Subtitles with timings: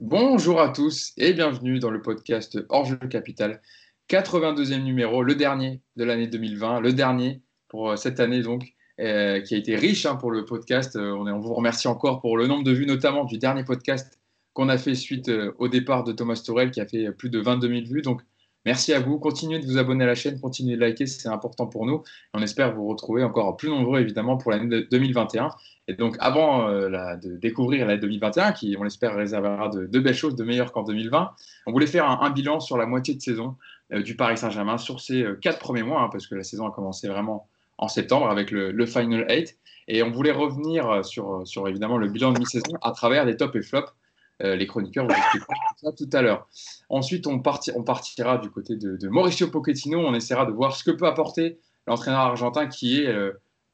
[0.00, 3.62] Bonjour à tous et bienvenue dans le podcast Hors Jeu Capital,
[4.10, 9.40] 82e numéro, le dernier de l'année 2020, le dernier pour euh, cette année donc, euh,
[9.40, 10.96] qui a été riche hein, pour le podcast.
[10.96, 14.18] Euh, on, vous remercie encore pour le nombre de vues, notamment du dernier podcast
[14.52, 17.68] qu'on a fait suite au départ de Thomas Torel qui a fait plus de 22
[17.68, 18.02] 000 vues.
[18.02, 18.20] Donc
[18.64, 21.66] merci à vous, continuez de vous abonner à la chaîne, continuez de liker, c'est important
[21.66, 22.02] pour nous.
[22.32, 25.50] On espère vous retrouver encore plus nombreux évidemment pour l'année 2021.
[25.86, 30.34] Et donc, avant euh, de découvrir l'année 2021, qui, on l'espère, réservera de, belles choses,
[30.34, 31.32] de meilleures qu'en 2020,
[31.66, 33.56] on voulait faire un, bilan sur la moitié de saison
[33.92, 36.66] euh, du Paris Saint-Germain sur ces euh, quatre premiers mois, hein, parce que la saison
[36.66, 39.56] a commencé vraiment en septembre avec le, Final 8.
[39.88, 43.54] Et on voulait revenir sur, sur évidemment le bilan de mi-saison à travers les tops
[43.56, 43.92] et flops.
[44.40, 46.48] Les chroniqueurs vous expliqueront ça tout à l'heure.
[46.88, 50.00] Ensuite, on, partira du côté de, Mauricio Pochettino.
[50.00, 53.06] On essaiera de voir ce que peut apporter l'entraîneur argentin qui est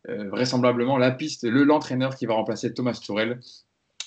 [0.09, 3.39] euh, vraisemblablement la piste, le l'entraîneur qui va remplacer Thomas Tourel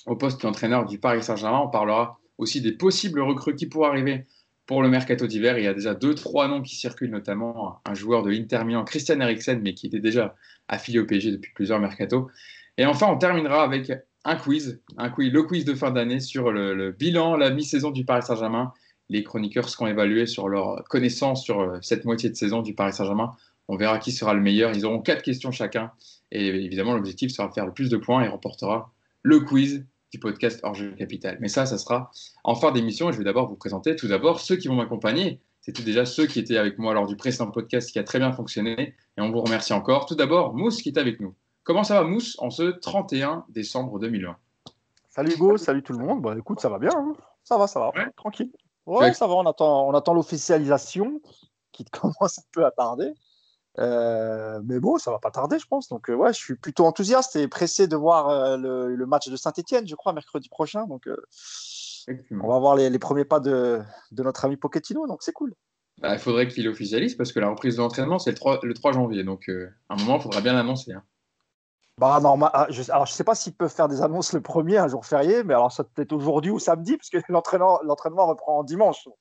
[0.06, 1.60] au poste d'entraîneur du Paris Saint-Germain.
[1.60, 4.26] On parlera aussi des possibles recrues qui pourraient arriver
[4.66, 5.58] pour le mercato d'hiver.
[5.58, 8.84] Il y a déjà deux, trois noms qui circulent, notamment un joueur de l'Inter Milan,
[8.84, 10.34] Christian Eriksen, mais qui était déjà
[10.68, 12.28] affilié au PSG depuis plusieurs mercato.
[12.76, 13.92] Et enfin, on terminera avec
[14.24, 18.22] un quiz, le quiz de fin d'année sur le, le, bilan, la mi-saison du Paris
[18.22, 18.72] Saint-Germain.
[19.10, 22.94] Les chroniqueurs seront évalués sur leur connaissance sur euh, cette moitié de saison du Paris
[22.94, 23.32] Saint-Germain.
[23.68, 24.72] On verra qui sera le meilleur.
[24.74, 25.92] Ils auront quatre questions chacun.
[26.32, 30.18] Et évidemment, l'objectif sera de faire le plus de points et remportera le quiz du
[30.18, 31.38] podcast Hors Jeu Capital.
[31.40, 32.10] Mais ça, ça sera
[32.44, 33.12] en fin d'émission.
[33.12, 35.40] Je vais d'abord vous présenter tout d'abord ceux qui vont m'accompagner.
[35.60, 38.32] C'était déjà ceux qui étaient avec moi lors du précédent podcast qui a très bien
[38.32, 38.94] fonctionné.
[39.16, 40.06] Et on vous remercie encore.
[40.06, 41.34] Tout d'abord, Mousse qui est avec nous.
[41.64, 44.36] Comment ça va, Mousse, en ce 31 décembre 2020
[45.08, 46.20] Salut Hugo, salut tout le monde.
[46.20, 46.90] Bon, écoute, ça va bien.
[46.94, 47.14] Hein.
[47.42, 47.90] ça va, ça va.
[48.16, 48.52] Tranquille.
[48.84, 49.34] Ouais, ça va.
[49.34, 51.22] On attend, on attend l'officialisation
[51.72, 53.14] qui commence un peu à tarder.
[53.78, 55.88] Euh, mais bon, ça va pas tarder, je pense.
[55.88, 59.36] Donc, euh, ouais, je suis plutôt enthousiaste et pressé de voir euh, le, match de
[59.36, 60.86] Saint-Etienne, je crois, mercredi prochain.
[60.86, 61.08] Donc,
[62.30, 63.80] on va voir les, premiers pas de,
[64.12, 65.06] notre ami Pochettino.
[65.06, 65.54] Donc, c'est cool.
[66.02, 68.74] Bah, il faudrait qu'il officialise parce que la reprise de l'entraînement, c'est le 3, le
[68.74, 69.24] 3, janvier.
[69.24, 69.48] Donc,
[69.88, 70.92] à un moment, il faudra bien l'annoncer.
[70.92, 71.02] Hein.
[71.98, 72.50] Bah, normal.
[72.52, 75.06] Ah, je, alors, je sais pas s'ils peuvent faire des annonces le premier, un jour
[75.06, 79.04] férié, mais alors ça peut être aujourd'hui ou samedi, puisque l'entraînement reprend en dimanche.
[79.04, 79.16] Donc,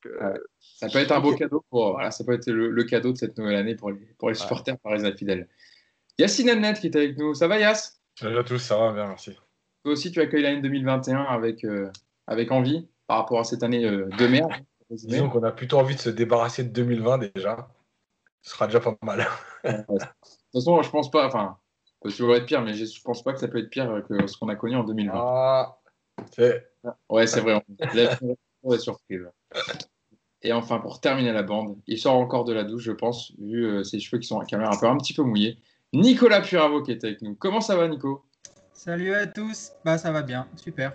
[0.60, 3.38] ça peut être un beau cadeau pour, voilà, ça peut être le, cadeau de cette
[3.38, 5.48] nouvelle année pour les, pour les supporters parisiens fidèles.
[6.18, 7.34] Yacine Amnet qui est avec nous.
[7.34, 9.32] Ça va, Yass Salut à tous, ça va bien, merci.
[9.84, 11.92] Toi aussi, tu accueilles l'année 2021 avec, euh,
[12.28, 14.52] avec envie par rapport à cette année euh, de merde.
[14.90, 17.70] Disons qu'on a plutôt envie de se débarrasser de 2020 déjà.
[18.42, 19.26] Ce sera déjà pas mal.
[19.64, 19.98] de toute
[20.54, 21.26] façon, je pense pas.
[21.26, 21.58] Enfin,
[22.04, 24.38] peut toujours être pire, mais je pense pas que ça peut être pire que ce
[24.38, 25.12] qu'on a connu en 2020.
[25.16, 25.78] Ah,
[26.32, 26.68] c'est.
[27.10, 27.64] Ouais, c'est vrai.
[28.64, 29.28] On est surprise.
[30.42, 33.66] Et enfin, pour terminer la bande, il sort encore de la douche, je pense, vu
[33.66, 35.58] euh, ses cheveux qui sont quand même un peu, un petit peu mouillés.
[35.94, 37.36] Nicolas Puravo qui est avec nous.
[37.36, 38.26] Comment ça va, Nico?
[38.74, 39.72] Salut à tous.
[39.86, 40.94] Bah, ça va bien, super.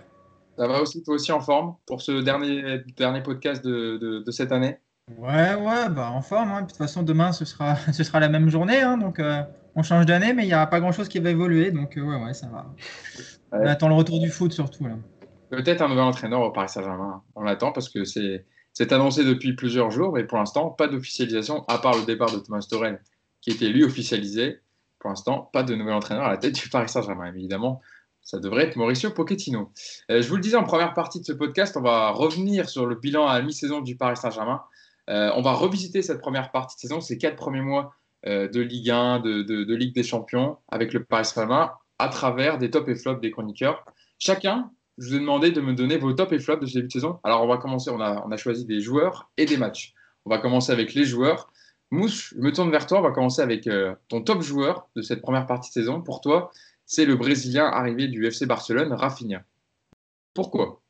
[0.57, 4.51] Ça va aussi, toi aussi en forme pour ce dernier, dernier podcast de, de, cette
[4.51, 4.77] année?
[5.17, 6.51] Ouais, ouais, bah en forme.
[6.51, 6.61] Hein.
[6.63, 8.81] De toute façon, demain, ce sera, ce sera la même journée.
[8.81, 8.97] Hein.
[8.97, 9.41] donc, euh,
[9.79, 11.71] on change d'année, mais il n'y a pas grand-chose qui va évoluer.
[11.71, 12.65] Donc, euh, ouais, ouais, ça va.
[13.51, 14.85] On attend le retour du foot surtout.
[15.49, 17.23] Peut-être un nouvel entraîneur au Paris Saint-Germain.
[17.35, 21.65] On l'attend parce que c'est c'est annoncé depuis plusieurs jours, mais pour l'instant, pas d'officialisation,
[21.67, 23.01] à part le départ de Thomas Torel,
[23.41, 24.59] qui était lui officialisé.
[24.99, 27.33] Pour l'instant, pas de nouvel entraîneur à la tête du Paris Saint-Germain.
[27.33, 27.81] Évidemment,
[28.21, 29.71] ça devrait être Mauricio Pochettino.
[30.11, 32.85] Euh, je vous le disais en première partie de ce podcast, on va revenir sur
[32.85, 34.61] le bilan à mi-saison du Paris Saint-Germain.
[35.09, 38.89] Euh, on va revisiter cette première partie de saison, ces quatre premiers mois de Ligue
[38.89, 42.95] 1, de, de, Ligue des Champions, avec le Paris Saint-Germain, à travers des tops et
[42.95, 43.85] flops des chroniqueurs.
[44.17, 46.87] Chacun je vous ai demandé de me donner vos top et flops de ce début
[46.87, 47.19] de saison.
[47.23, 49.93] Alors, on va commencer, on a, on a choisi des joueurs et des matchs.
[50.25, 51.51] On va commencer avec les joueurs.
[51.89, 52.99] Mousse, je me tourne vers toi.
[52.99, 56.01] On va commencer avec euh, ton top joueur de cette première partie de saison.
[56.01, 56.51] Pour toi,
[56.85, 59.43] c'est le Brésilien arrivé du FC Barcelone, Rafinha.
[60.33, 60.81] Pourquoi?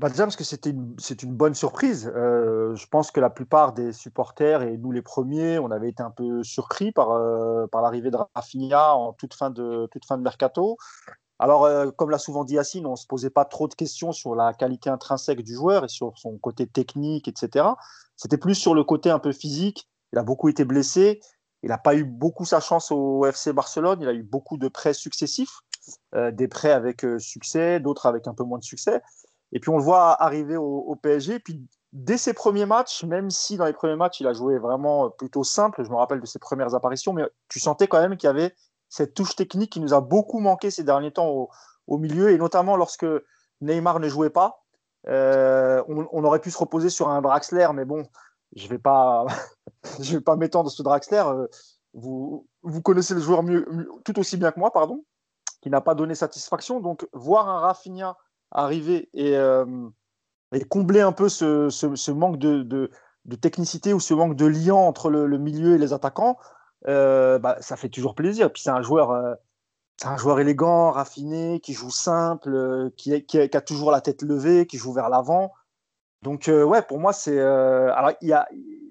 [0.00, 2.12] Bah déjà parce que c'était une, c'est une bonne surprise.
[2.16, 6.02] Euh, je pense que la plupart des supporters, et nous les premiers, on avait été
[6.02, 10.18] un peu surpris par, euh, par l'arrivée de Rafinha en toute fin de, toute fin
[10.18, 10.76] de mercato.
[11.38, 14.10] Alors, euh, comme l'a souvent dit Yacine, on ne se posait pas trop de questions
[14.10, 17.66] sur la qualité intrinsèque du joueur et sur son côté technique, etc.
[18.16, 19.88] C'était plus sur le côté un peu physique.
[20.12, 21.20] Il a beaucoup été blessé.
[21.62, 24.00] Il n'a pas eu beaucoup sa chance au FC Barcelone.
[24.02, 25.60] Il a eu beaucoup de prêts successifs,
[26.12, 29.00] des prêts avec succès, d'autres avec un peu moins de succès.
[29.54, 31.38] Et puis on le voit arriver au, PSG.
[31.38, 35.10] Puis dès ses premiers matchs, même si dans les premiers matchs il a joué vraiment
[35.10, 38.26] plutôt simple, je me rappelle de ses premières apparitions, mais tu sentais quand même qu'il
[38.26, 38.52] y avait
[38.88, 41.48] cette touche technique qui nous a beaucoup manqué ces derniers temps
[41.86, 43.06] au, milieu, et notamment lorsque
[43.60, 44.64] Neymar ne jouait pas.
[45.06, 48.04] Euh, on, aurait pu se reposer sur un Draxler, mais bon,
[48.56, 49.26] je ne vais pas,
[49.98, 51.22] vais pas m'étendre sur Draxler.
[51.26, 51.46] Euh,
[51.92, 53.66] vous, vous connaissez le joueur mieux,
[54.04, 55.04] tout aussi bien que moi, pardon,
[55.60, 56.80] qui n'a pas donné satisfaction.
[56.80, 58.16] Donc, voir un Rafinha
[58.54, 59.36] arriver et,
[60.68, 62.90] combler un peu ce, manque de,
[63.40, 66.38] technicité ou ce manque de lien entre le, milieu et les attaquants,
[66.86, 68.52] bah, ça fait toujours plaisir.
[68.52, 69.36] Puis c'est un joueur
[69.96, 74.66] c'est un joueur élégant, raffiné, qui joue simple, qui, qui, a toujours la tête levée,
[74.66, 75.52] qui joue vers l'avant.
[76.22, 77.38] Donc, ouais, pour moi, c'est.
[77.38, 78.34] alors, il y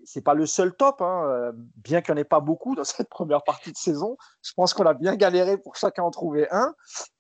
[0.06, 2.84] c'est pas le seul top, hein, euh, bien qu'il n'y en ait pas beaucoup dans
[2.84, 4.18] cette première partie de saison.
[4.42, 6.74] Je pense qu'on a bien galéré pour chacun en trouver un.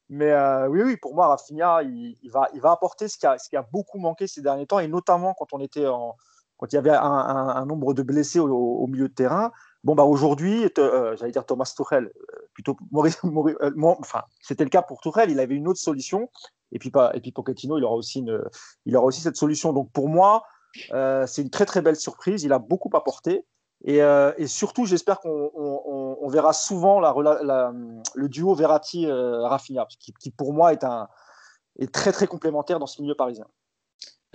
[0.09, 3.37] Mais euh, oui, oui, pour moi, Rafinha, il, va, il va apporter ce qui, a,
[3.37, 6.15] ce qui a beaucoup manqué ces derniers temps, et notamment quand on était en,
[6.57, 9.51] quand il y avait un, nombre de blessés au, milieu de terrain.
[9.83, 12.11] Bon, bah aujourd'hui, euh, j'allais dire Thomas Tuchel,
[12.53, 13.19] plutôt Maurice,
[13.99, 16.29] enfin, c'était le cas pour Tuchel, il avait une autre solution.
[16.71, 18.41] Et puis, et puis Pochettino, il aura aussi, une,
[18.85, 19.73] il aura aussi cette solution.
[19.73, 20.43] Donc pour moi,
[20.91, 22.43] euh, c'est une très très belle surprise.
[22.43, 23.45] Il a beaucoup apporté.
[23.83, 29.87] Et, euh, surtout, j'espère qu'on verra souvent le duo Verratti-Rafinha,
[30.19, 33.45] qui, pour moi est, très très complémentaire dans ce milieu parisien.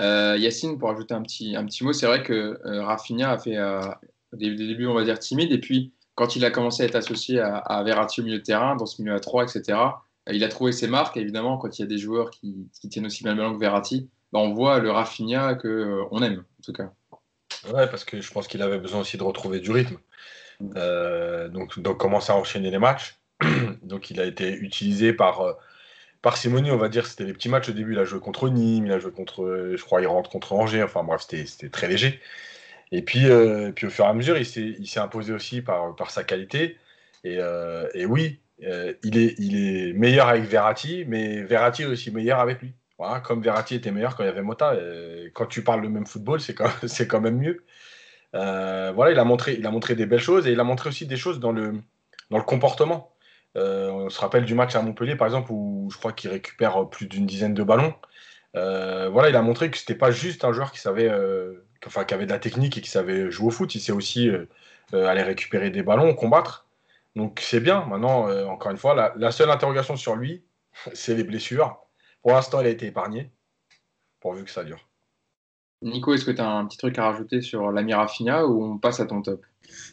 [0.01, 3.57] Euh, Yacine, pour ajouter un petit, mot, c'est vrai que Rafinha a fait
[4.33, 5.53] des, débuts, on va dire, timides.
[5.53, 8.77] Et puis, quand il a commencé à être associé à, Verratti au milieu de terrain,
[8.77, 9.79] dans ce milieu à 3, etc.,
[10.31, 11.17] il a trouvé ses marques.
[11.17, 13.61] évidemment, quand il y a des joueurs qui, qui tiennent aussi bien le ballon que
[13.61, 16.93] Verratti, bah, on voit le Rafinha qu'on euh, aime, en tout cas.
[17.67, 19.99] Ouais, parce que je pense qu'il avait besoin aussi de retrouver du rythme.
[20.77, 23.19] Euh, donc, donc, commencer à enchaîner les matchs.
[23.83, 25.53] donc, il a été utilisé par, euh,
[26.23, 27.07] par Simoni, on va dire.
[27.07, 27.93] C'était les petits matchs au début.
[27.93, 30.83] Il a joué contre Nîmes, il a joué contre, je crois, il rentre contre Angers.
[30.83, 32.21] Enfin, bref, c'était très léger.
[32.93, 33.27] Et puis,
[33.75, 36.77] puis, au fur et à mesure, il s'est imposé aussi par, par sa qualité.
[37.25, 37.39] Et,
[37.95, 42.63] et oui, il, est, il est meilleur avec Verratti, mais Verratti est aussi meilleur avec
[42.63, 42.73] lui
[43.23, 44.77] comme Verratti était meilleur quand il y avait Mota.
[45.35, 46.41] quand tu parles le même football,
[46.87, 47.65] c'est quand, même mieux.
[48.35, 50.89] Euh, voilà, il a, montré, il a montré des belles choses et il a montré
[50.91, 51.81] aussi des choses dans le,
[52.31, 53.13] dans le comportement.
[53.57, 56.89] Euh, on se rappelle du match à Montpellier, par exemple, où je crois qu'il récupère
[56.89, 57.95] plus d'une dizaine de ballons.
[58.57, 61.11] Euh, voilà, il a montré que c'était pas juste un joueur qui savait,
[61.87, 63.75] enfin, qui avait de la technique et qui savait jouer au foot.
[63.75, 64.31] Il sait aussi
[64.93, 66.67] aller récupérer des ballons, combattre.
[67.17, 67.85] Donc c'est bien.
[67.87, 70.45] Maintenant, encore une fois, la seule interrogation sur lui,
[70.93, 71.81] c'est les blessures.
[72.23, 73.31] Pour l'instant, il a été épargné,
[74.21, 74.89] pourvu que ça dure.
[75.83, 78.79] Nico, est-ce que tu as un petit truc à rajouter sur l'ami Rafinha ou on
[78.79, 79.45] passe à ton top?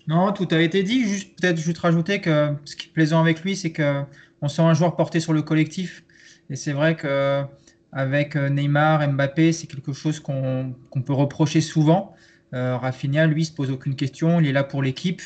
[0.08, 1.04] Non, tout a été dit.
[1.04, 4.74] Juste, peut-être juste rajouter que ce qui est plaisant avec lui, c'est qu'on sent un
[4.74, 6.04] joueur porté sur le collectif.
[6.50, 10.74] Et c'est vrai qu'avec Neymar, Mbappé, c'est quelque chose qu'on
[11.06, 12.16] peut reprocher souvent.
[12.54, 14.40] Euh, Rafinha, lui, se pose aucune question.
[14.40, 15.22] Il est là pour l'équipe.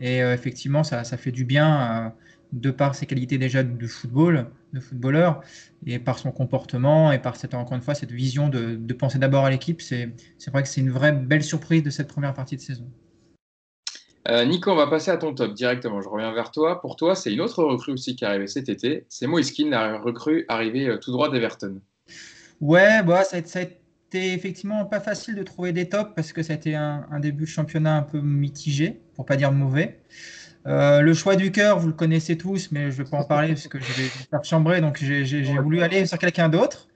[0.00, 2.12] Et euh, effectivement, ça, fait du bien.
[2.54, 5.40] De par ses qualités déjà de football, de footballeur,
[5.86, 9.44] et par son comportement, et par cette, encore une fois cette vision de, penser d'abord
[9.44, 10.14] à l'équipe, c'est
[10.52, 12.86] vrai que c'est une vraie belle surprise de cette première partie de saison.
[14.28, 16.00] Euh, Nico, on va passer à ton top directement.
[16.00, 16.80] Je reviens vers toi.
[16.80, 19.04] Pour toi, c'est une autre recrue aussi qui est arrivée cet été.
[19.08, 21.80] C'est Moiskin, la recrue arrivée euh, tout droit d'Everton.
[22.60, 26.54] Ouais, bah, ça, a été effectivement pas facile de trouver des tops parce que ça
[26.54, 30.00] a été un, un début de championnat un peu mitigé, pour pas dire mauvais.
[30.66, 33.24] Euh, le choix du cœur, vous le connaissez tous, mais je ne vais pas en
[33.24, 36.88] parler parce que je vais faire chambrer, donc j'ai voulu aller sur quelqu'un d'autre.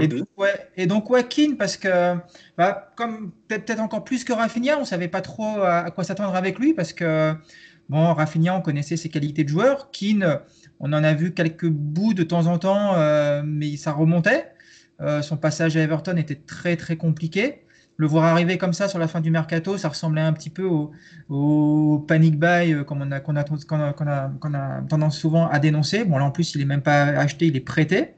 [0.00, 1.10] Et, donc, ouais, et donc,
[1.58, 2.16] parce que,
[2.56, 6.34] bah, comme peut-être encore plus que Rafinha, on ne savait pas trop à, quoi s'attendre
[6.34, 7.34] avec lui, parce que,
[7.90, 9.90] bon, Rafinha, on connaissait ses qualités de joueur.
[9.90, 10.40] Keane,
[10.80, 14.46] on en a vu quelques bouts de temps en temps, euh, mais ça remontait.
[15.00, 17.64] Euh, son passage à Everton était très, très compliqué
[17.96, 20.68] le voir arriver comme ça sur la fin du mercato, ça ressemblait un petit peu
[21.28, 23.20] au, panic buy euh, qu'on a,
[24.88, 26.04] tendance souvent à dénoncer.
[26.04, 28.14] Bon, là en plus, il n'est même pas acheté, il est prêté.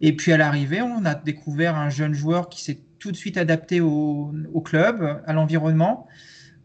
[0.00, 3.36] Et puis à l'arrivée, on a découvert un jeune joueur qui s'est tout de suite
[3.36, 4.32] adapté au,
[4.64, 6.08] club, à l'environnement.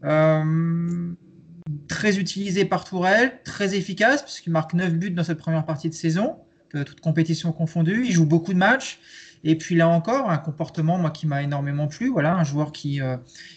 [0.04, 1.12] Euh,
[1.88, 5.94] très utilisé par Tourelle, très efficace, puisqu'il marque 9 buts dans cette première partie de
[5.94, 6.36] saison,
[6.70, 8.04] toute compétition confondue.
[8.06, 8.98] Il joue beaucoup de matchs.
[9.44, 12.08] Et puis là encore, un comportement moi qui m'a énormément plu.
[12.08, 13.16] Voilà, un joueur qui, euh,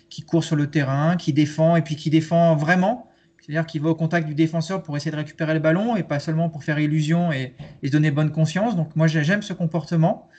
[0.09, 3.09] qui court sur le terrain, qui défend et puis qui défend vraiment.
[3.39, 6.19] C'est-à-dire qu'il va au contact du défenseur pour essayer de récupérer le ballon et pas
[6.19, 8.75] seulement pour faire illusion et, et donner bonne conscience.
[8.75, 10.29] Donc moi j'aime ce comportement.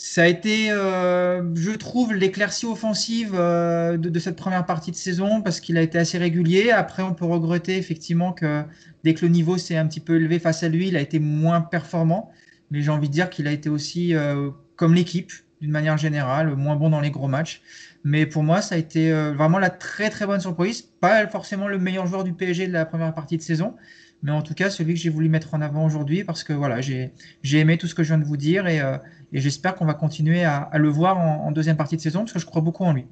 [0.00, 5.42] Ça a été, euh, je trouve, l'éclaircie offensive euh, de, cette première partie de saison
[5.42, 6.70] parce qu'il a été assez régulier.
[6.70, 8.62] Après, on peut regretter effectivement que
[9.02, 11.18] dès que le niveau s'est un petit peu élevé face à lui, il a été
[11.18, 12.30] moins performant
[12.70, 16.54] mais j'ai envie de dire qu'il a été aussi, euh, comme l'équipe, d'une manière générale,
[16.54, 17.62] moins bon dans les gros matchs.
[18.04, 20.82] Mais pour moi, ça a été euh, vraiment la très très bonne surprise.
[20.82, 23.74] Pas forcément le meilleur joueur du PSG de la première partie de saison,
[24.22, 26.80] mais en tout cas celui que j'ai voulu mettre en avant aujourd'hui parce que voilà,
[26.80, 27.12] j'ai
[27.52, 28.98] aimé tout ce que je viens de vous dire et, euh,
[29.32, 32.38] et j'espère qu'on va continuer à, le voir en, deuxième partie de saison parce que
[32.38, 33.06] je crois beaucoup en lui.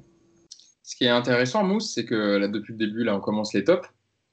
[0.83, 3.87] Ce qui est intéressant, Mousse, c'est que depuis le début, là, on commence les tops.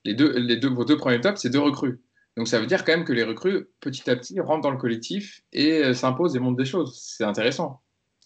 [0.05, 2.01] Les deux, les deux, vos deux premiers tops, c'est deux recrues.
[2.37, 4.77] Donc ça veut dire quand même que les recrues, petit à petit, rentrent dans le
[4.77, 6.99] collectif et euh, s'imposent et montrent des choses.
[7.01, 7.81] C'est intéressant.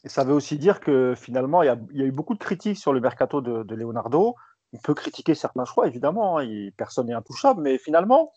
[0.04, 2.92] Et ça veut aussi dire que finalement, il y a, eu beaucoup de critiques sur
[2.92, 4.36] le mercato de, Leonardo.
[4.72, 8.32] On peut critiquer certains choix, évidemment, hein, personne n'est intouchable, mais finalement,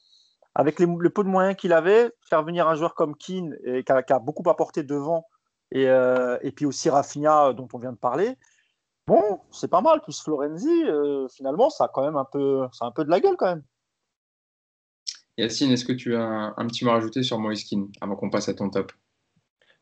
[0.55, 3.83] avec les, le peu de moyens qu'il avait, faire venir un joueur comme Keane, et,
[3.83, 5.27] qui, a, beaucoup apporté devant,
[5.71, 8.37] et, euh, puis aussi Rafinha, dont on vient de parler,
[9.07, 12.85] bon, c'est pas mal, plus Florenzi, euh, finalement, ça a quand même un peu, ça
[12.85, 13.63] a un peu de la gueule quand même.
[15.38, 18.15] Yacine, est-ce que tu as un, un, petit mot à rajouter sur Moïse Keane avant
[18.15, 18.91] qu'on passe à ton top?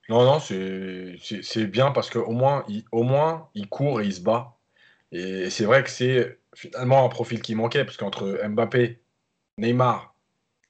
[0.09, 4.21] Non, non, c'est bien parce qu'au moins, il, au moins, il court et il se
[4.21, 4.57] bat.
[5.11, 9.01] Et c'est vrai que c'est finalement un profil qui manquait, parce qu'entre Mbappé,
[9.59, 10.15] Neymar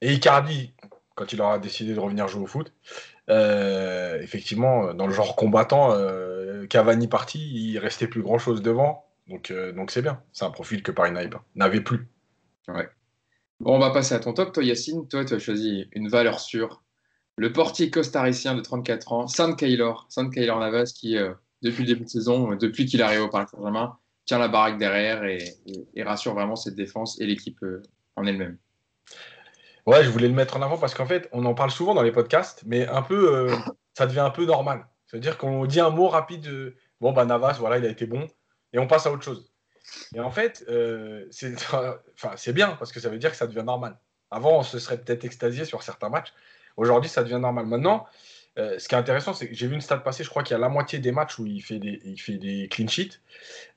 [0.02, 0.74] et Icardi,
[1.14, 2.72] quand il aura décidé de revenir jouer au foot,
[3.30, 9.06] euh, effectivement, dans le genre combattant, euh, Cavani parti, il restait plus grand chose devant.
[9.28, 10.22] Donc euh, donc c'est bien.
[10.32, 11.12] C'est un profil que Paris
[11.54, 12.08] n'avait plus.
[12.68, 12.88] Ouais.
[13.60, 14.52] Bon, on va passer à ton top.
[14.52, 16.82] Toi, Yacine, toi, tu as choisi une valeur sûre.
[17.36, 21.88] Le portier costaricien de 34 ans, San Kaylor, San Kaylor Navas, qui, euh, depuis le
[21.88, 25.86] début de saison, depuis qu'il arrive au Paris Saint-Germain, tient la baraque derrière et, et,
[25.94, 27.82] et, rassure vraiment cette défense et l'équipe euh,
[28.16, 28.56] en elle-même.
[29.86, 32.02] Ouais, je voulais le mettre en avant parce qu'en fait, on en parle souvent dans
[32.02, 33.54] les podcasts, mais un peu, euh,
[33.94, 34.86] ça devient un peu normal.
[35.06, 38.26] C'est-à-dire qu'on dit un mot rapide, de, bon, bah Navas, voilà, il a été bon,
[38.72, 39.49] et on passe à autre chose.
[40.14, 41.26] Et en fait, euh,
[42.36, 43.96] c'est bien parce que ça veut dire que ça devient normal.
[44.30, 46.32] Avant, on se serait peut-être extasié sur certains matchs.
[46.76, 47.66] Aujourd'hui, ça devient normal.
[47.66, 48.06] Maintenant,
[48.58, 50.54] euh, ce qui est intéressant, c'est que j'ai vu une stat passer, je crois qu'il
[50.54, 53.20] y a la moitié des matchs où il fait des, il fait des clean sheets.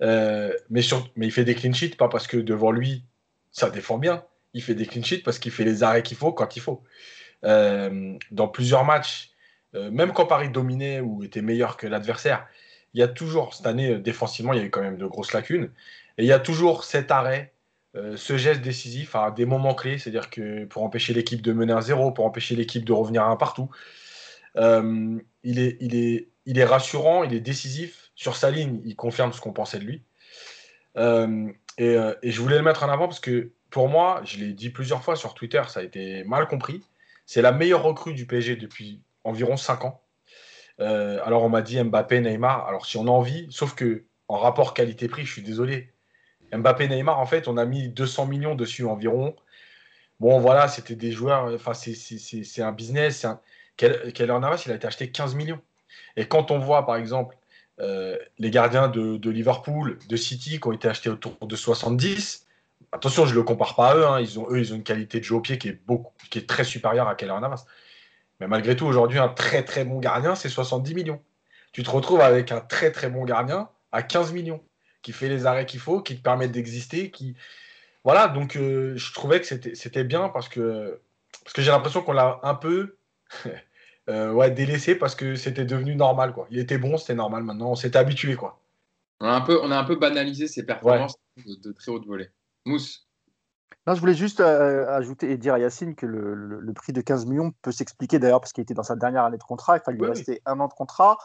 [0.02, 0.82] Euh, mais,
[1.16, 3.04] mais il fait des clean sheets pas parce que devant lui,
[3.52, 4.24] ça défend bien.
[4.54, 6.84] Il fait des clean sheets parce qu'il fait les arrêts qu'il faut quand il faut.
[7.44, 9.32] Dans plusieurs matchs,
[9.74, 12.48] même quand Paris dominait ou était meilleur que l'adversaire,
[12.94, 15.34] il y a toujours, cette année, défensivement, il y a eu quand même de grosses
[15.34, 15.72] lacunes.
[16.18, 17.54] Et il y a toujours cet arrêt,
[17.96, 21.74] euh, ce geste décisif à des moments clés, c'est-à-dire que pour empêcher l'équipe de mener
[21.74, 23.70] un zéro, pour empêcher l'équipe de revenir à un partout.
[24.58, 28.12] Euh, il, est, rassurant, il est décisif.
[28.16, 30.04] Sur sa ligne, il confirme ce qu'on pensait de lui.
[30.98, 34.70] Euh, et, je voulais le mettre en avant parce que pour moi, je l'ai dit
[34.70, 36.84] plusieurs fois sur Twitter, ça a été mal compris.
[37.26, 40.04] C'est la meilleure recrue du PSG depuis environ 5 ans.
[40.80, 42.68] Alors on m'a dit Mbappé, Neymar.
[42.68, 45.93] Alors si on a envie, sauf que en rapport qualité-prix, je suis désolé.
[46.56, 49.36] Mbappé, Neymar, en fait, on a mis 200 millions dessus environ.
[50.20, 51.54] Bon, voilà, c'était des joueurs.
[51.54, 53.26] Enfin, c'est un business.
[53.78, 55.62] Keller Navas, il a été acheté 15 millions.
[56.16, 57.36] Et quand on voit, par exemple,
[57.80, 62.46] euh, les gardiens de, de, Liverpool, de City, qui ont été achetés autour de 70,
[62.92, 64.06] attention, je ne le compare pas à eux.
[64.06, 66.14] Hein, ils ont, eux, ils ont une qualité de jeu au pied qui est, beaucoup,
[66.30, 67.66] qui est très supérieure à Keller Navas.
[68.40, 71.22] Mais malgré tout, aujourd'hui, un très très bon gardien, c'est 70 millions.
[71.72, 74.62] Tu te retrouves avec un très très bon gardien à 15 millions,
[75.04, 77.36] qui fait les arrêts qu'il faut, qui te permettent d'exister, qui...
[78.04, 81.00] Voilà, donc euh, je trouvais que c'était bien parce que,
[81.44, 82.98] parce que j'ai l'impression qu'on l'a un peu
[84.10, 86.34] euh, ouais, délaissé parce que c'était devenu normal.
[86.34, 86.48] Quoi.
[86.50, 88.36] Il était bon, c'était normal maintenant, on s'était habitué.
[88.36, 88.60] Quoi.
[89.22, 91.44] On, a un peu, on a un peu banalisé ses performances ouais.
[91.46, 92.30] de, de, très haute volée.
[92.66, 93.08] Mousse
[93.86, 96.94] non, je voulais juste euh, ajouter et dire à Yacine que le, le, le prix
[96.94, 99.76] de 15 millions peut s'expliquer d'ailleurs parce qu'il était dans sa dernière année de contrat.
[99.76, 101.18] Il fallait lui oui, rester un an de contrat.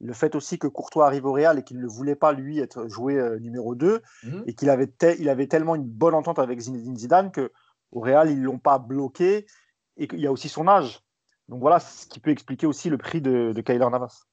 [0.00, 2.88] Le fait aussi que Courtois arrive au Real et qu'il ne voulait pas, lui, être
[2.88, 4.42] joué euh, numéro 2 mm -hmm.
[4.46, 8.40] et qu'il avait, il avait tellement une bonne entente avec Zinedine Zidane qu'au Real, ils
[8.40, 9.46] ne l'ont pas bloqué
[9.96, 11.00] et qu'il y a aussi son âge.
[11.48, 14.24] Donc voilà ce qui peut expliquer aussi le prix de, de Kyler Navas.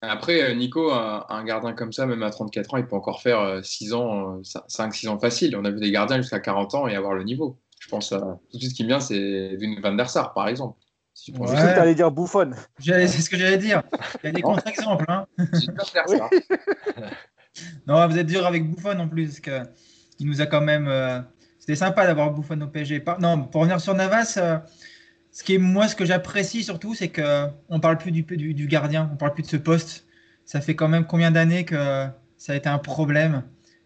[0.00, 3.64] Après, Nico, un, un, gardien comme ça, même à 34 ans, il peut encore faire
[3.64, 5.56] 6 ans, 5-6 ans facile.
[5.56, 7.58] On a vu des gardiens jusqu'à 40 ans et avoir le niveau.
[7.84, 8.20] Je pense à
[8.50, 10.78] tout de suite ce qui me vient, c'est Vin van der Sar, par exemple.
[11.14, 11.46] Si tu ouais.
[11.46, 12.50] que tu allais dire Bouffon.
[12.80, 13.82] C'est ce que j'allais dire.
[14.22, 15.04] Il y a des contre-exemples.
[15.08, 15.26] Hein.
[17.86, 19.62] non, vous êtes dur avec Bouffon en plus, parce que
[20.18, 20.88] il nous a quand même.
[20.88, 21.20] Euh...
[21.60, 23.04] C'était sympa d'avoir Bouffon au PSG.
[23.20, 24.58] Non, pour revenir sur Navas, euh...
[25.30, 28.52] ce qui est moi, ce que j'apprécie surtout, c'est que on parle plus du, du,
[28.52, 30.06] du, gardien, on parle plus de ce poste.
[30.44, 32.06] Ça fait quand même combien d'années que
[32.36, 33.44] ça a été un problème.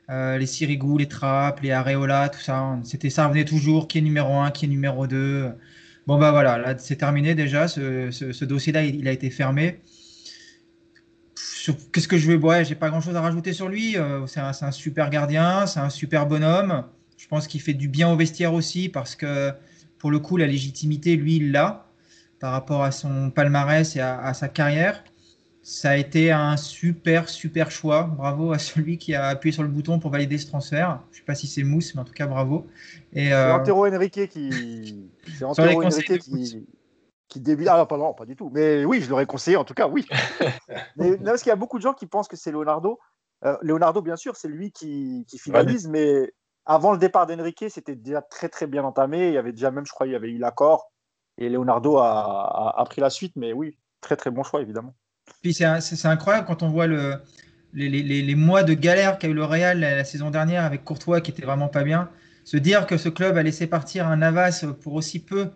[0.08, 3.86] Euh, les Sirigu, les Trappes, les Areola, tout ça, c'était ça revenait toujours.
[3.86, 5.52] Qui est numéro 1, qui est numéro 2
[6.08, 7.68] Bon, bah voilà, là, c'est terminé déjà.
[7.68, 9.82] Ce, dossier-là, il, a été fermé.
[11.92, 13.98] Qu'est-ce que je vais Ouais, j'ai pas grand-chose à rajouter sur lui.
[13.98, 16.84] Euh, c'est un, super gardien, c'est un super bonhomme.
[17.18, 19.52] Je pense qu'il fait du bien au vestiaire aussi parce que,
[19.98, 21.90] pour le coup, la légitimité, lui, il l'a
[22.40, 25.04] par rapport à son palmarès et à sa carrière.
[25.68, 28.04] Ça a été un super, super choix.
[28.04, 31.02] Bravo à celui qui a appuyé sur le bouton pour valider ce transfert.
[31.10, 32.66] Je ne sais pas si c'est Mousse, mais en tout cas, bravo.
[33.12, 33.54] C'est euh...
[33.54, 35.10] Antero Henrique qui.
[35.36, 36.66] C'est Antero Henrique qui.
[37.28, 37.68] Qui débute.
[37.68, 38.50] Ah, pas, non, pas du tout.
[38.50, 40.06] Mais oui, je l'aurais conseillé, en tout cas, oui.
[40.96, 42.98] mais non, parce qu'il y a beaucoup de gens qui pensent que c'est Leonardo.
[43.44, 46.20] Euh, Leonardo, bien sûr, c'est lui qui, qui finalise, ouais, mais...
[46.22, 46.32] mais
[46.64, 49.28] avant le départ d'Enrique, c'était déjà très très bien entamé.
[49.28, 50.90] Il y avait déjà même, je crois, il y avait eu l'accord.
[51.36, 53.34] Et Leonardo a, pris la suite.
[53.36, 54.94] Mais oui, très très bon choix, évidemment.
[55.42, 57.20] Puis c'est incroyable quand on voit le,
[57.72, 61.44] les, mois de galère qu'a eu le Real la, saison dernière avec Courtois qui était
[61.44, 62.10] vraiment pas bien.
[62.44, 65.50] Se dire que ce club a laissé partir un Navas pour aussi peu,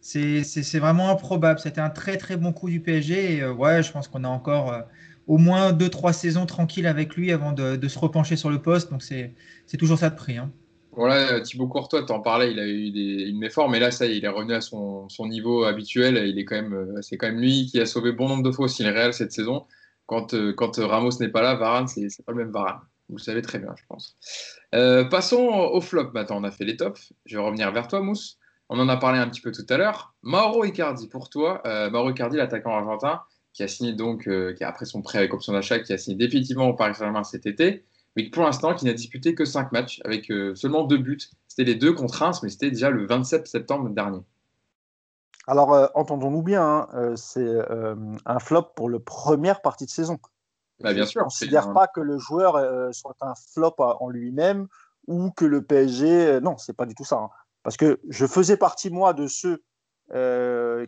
[0.00, 1.58] c'est vraiment improbable.
[1.58, 3.36] C'était un très très bon coup du PSG.
[3.36, 4.80] Et euh, ouais, je pense qu'on a encore euh,
[5.26, 8.90] au moins 2-3 saisons tranquilles avec lui avant de, se repencher sur le poste.
[8.90, 9.34] Donc c'est
[9.78, 10.36] toujours ça de prix.
[10.36, 10.52] Hein.
[10.96, 14.06] Voilà, Thibaut Courtois, tu en parlais, il a eu des, une méforme, mais là, ça
[14.06, 16.16] il est revenu à son, niveau habituel.
[16.28, 18.50] Il est quand même, euh, c'est quand même lui qui a sauvé bon nombre de
[18.52, 19.66] fois aussi le Real cette saison.
[20.06, 22.80] Quand, euh, quand Ramos n'est pas là, Varane, c'est pas le même Varane.
[23.08, 24.16] Vous le savez très bien, je pense.
[24.74, 26.10] Euh, passons au flop.
[26.14, 27.12] Maintenant, on a fait les tops.
[27.26, 28.38] Je vais revenir vers toi, Mousse.
[28.68, 30.14] On en a parlé un petit peu tout à l'heure.
[30.22, 33.20] Mauro Icardi, pour toi, Mauro Icardi, l'attaquant argentin,
[33.52, 36.16] qui a signé donc, qui a, après son prêt avec option d'achat, qui a signé
[36.16, 37.84] définitivement au Paris Saint-Germain cet été
[38.16, 41.18] mais pour l'instant, qui n'a disputé que 5 matchs avec euh, seulement deux buts.
[41.48, 44.20] C'était les deux contre Reims, mais c'était déjà le 27 septembre dernier.
[45.46, 47.58] Alors, euh, entendons-nous bien, hein, euh, c'est
[48.24, 50.18] un flop pour la première partie de saison.
[50.80, 51.20] Bah, bien sûr.
[51.20, 54.68] Je ne considère pas que le joueur soit un flop en lui-même
[55.06, 56.40] ou que le PSG.
[56.40, 57.16] non, c'est pas du tout ça.
[57.16, 57.30] Hein.
[57.62, 59.62] Parce que je faisais partie, moi, de ceux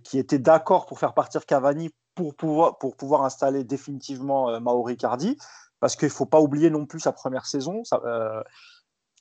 [0.02, 5.36] qui étaient d'accord pour faire partir Cavani pour pouvoir, pour pouvoir installer définitivement Mauro Cardi
[5.80, 8.42] parce qu'il ne faut pas oublier non plus sa première saison, euh,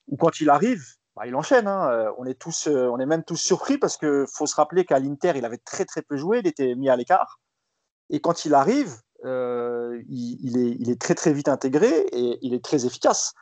[0.07, 0.83] où quand il arrive,
[1.15, 1.67] bah, il enchaîne.
[1.67, 1.89] Hein.
[1.91, 4.85] Euh, on, est tous, euh, on est même tous surpris parce qu'il faut se rappeler
[4.85, 7.39] qu'à l'Inter, il avait très très peu joué, il était mis à l'écart.
[8.09, 13.33] Et quand il arrive, il, est, très très vite intégré et il est très efficace.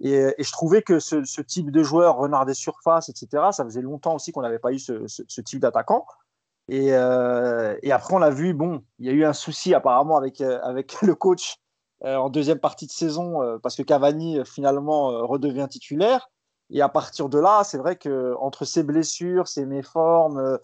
[0.00, 4.14] Et, je trouvais que ce, type de joueur, renard des surfaces, etc., ça faisait longtemps
[4.14, 6.06] aussi qu'on n'avait pas eu ce, type d'attaquant.
[6.68, 10.40] Et, et, après, on l'a vu, bon, il y a eu un souci apparemment avec,
[10.40, 11.58] avec le coach
[12.04, 16.30] en deuxième partie de saison euh, parce que Cavani euh, finalement redevient titulaire.
[16.70, 20.58] Et à partir de là, c'est vrai que entre ses blessures, ses méformes,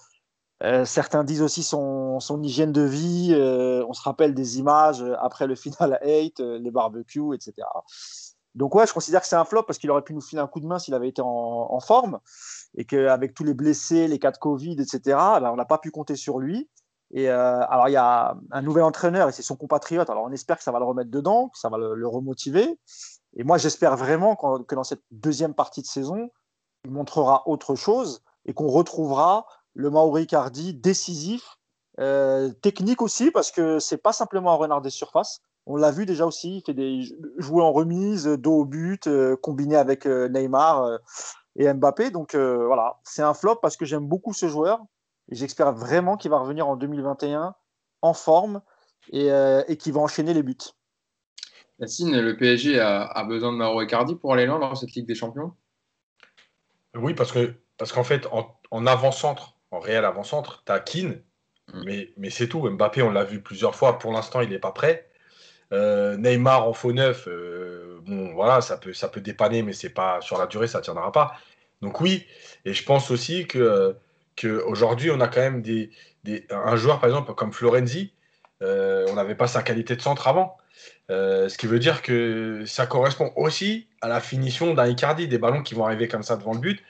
[0.84, 3.34] certains disent aussi son, son hygiène de vie.
[3.34, 7.66] on se rappelle des images après le final 8, les barbecues, etc.
[8.54, 10.46] Donc ouais, je considère que c'est un flop parce qu'il aurait pu nous filer un
[10.46, 12.20] coup de main s'il avait été en, forme
[12.76, 15.90] et qu'avec tous les blessés, les cas de Covid, etc., ben, on n'a pas pu
[15.90, 16.68] compter sur lui.
[17.16, 20.10] Et euh, alors, il y a un nouvel entraîneur et c'est son compatriote.
[20.10, 22.76] Alors, on espère que ça va le remettre dedans, que ça va le, remotiver.
[23.36, 26.28] Et moi, j'espère vraiment que dans cette deuxième partie de saison,
[26.84, 31.56] il montrera autre chose et qu'on retrouvera le Mauri Cardi décisif,
[32.00, 35.40] euh, technique aussi, parce que c'est pas simplement un renard des surfaces.
[35.66, 37.04] On l'a vu déjà aussi, il fait des
[37.38, 40.98] jouer en remise, dos au but, euh, combiné avec Neymar
[41.54, 42.10] et Mbappé.
[42.10, 44.80] Donc voilà, c'est un flop parce que j'aime beaucoup ce joueur.
[45.30, 47.54] J'espère vraiment qu'il va revenir en 2021
[48.02, 48.60] en forme
[49.10, 50.56] et, euh, et qu'il va enchaîner les buts.
[51.80, 55.14] Yacine, le PSG a, besoin de Mauro Icardi pour aller loin dans cette Ligue des
[55.14, 55.52] Champions?
[56.94, 58.28] Oui, parce que parce qu'en fait,
[58.70, 61.20] en, avant-centre, en réel avant-centre, tu as Keane,
[61.72, 61.82] mm.
[61.84, 62.68] mais, mais c'est tout.
[62.68, 63.98] Mbappé, on l'a vu plusieurs fois.
[63.98, 65.08] Pour l'instant, il n'est pas prêt.
[65.72, 69.88] Euh, Neymar en faux neuf, euh, bon, voilà, ça peut, ça peut dépanner, mais c'est
[69.88, 71.32] pas sur la durée, ça ne tiendra pas.
[71.82, 72.26] Donc oui,
[72.64, 73.96] et je pense aussi que
[74.36, 75.90] qu'aujourd'hui, on a quand même des,
[76.50, 78.12] un joueur, par exemple, comme Florenzi,
[78.62, 80.56] euh, on n'avait pas sa qualité de centre avant.
[81.10, 85.38] Euh, ce qui veut dire que ça correspond aussi à la finition d'un Icardi, des
[85.38, 86.82] ballons qui vont arriver comme ça devant le but.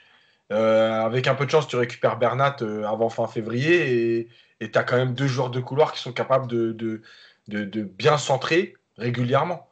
[0.51, 4.29] Euh, avec un peu de chance, tu récupères Bernat avant fin février
[4.59, 7.01] et tu as quand même deux joueurs de couloir qui sont capables de, de,
[7.47, 9.67] de, bien centrer régulièrement.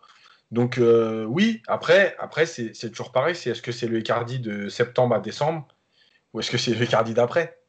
[0.51, 0.79] Donc
[1.27, 5.67] oui, après, après c'est toujours pareil, est-ce que c'est le Icardi de septembre à décembre
[6.33, 7.62] ou est-ce que c'est le Icardi d'après?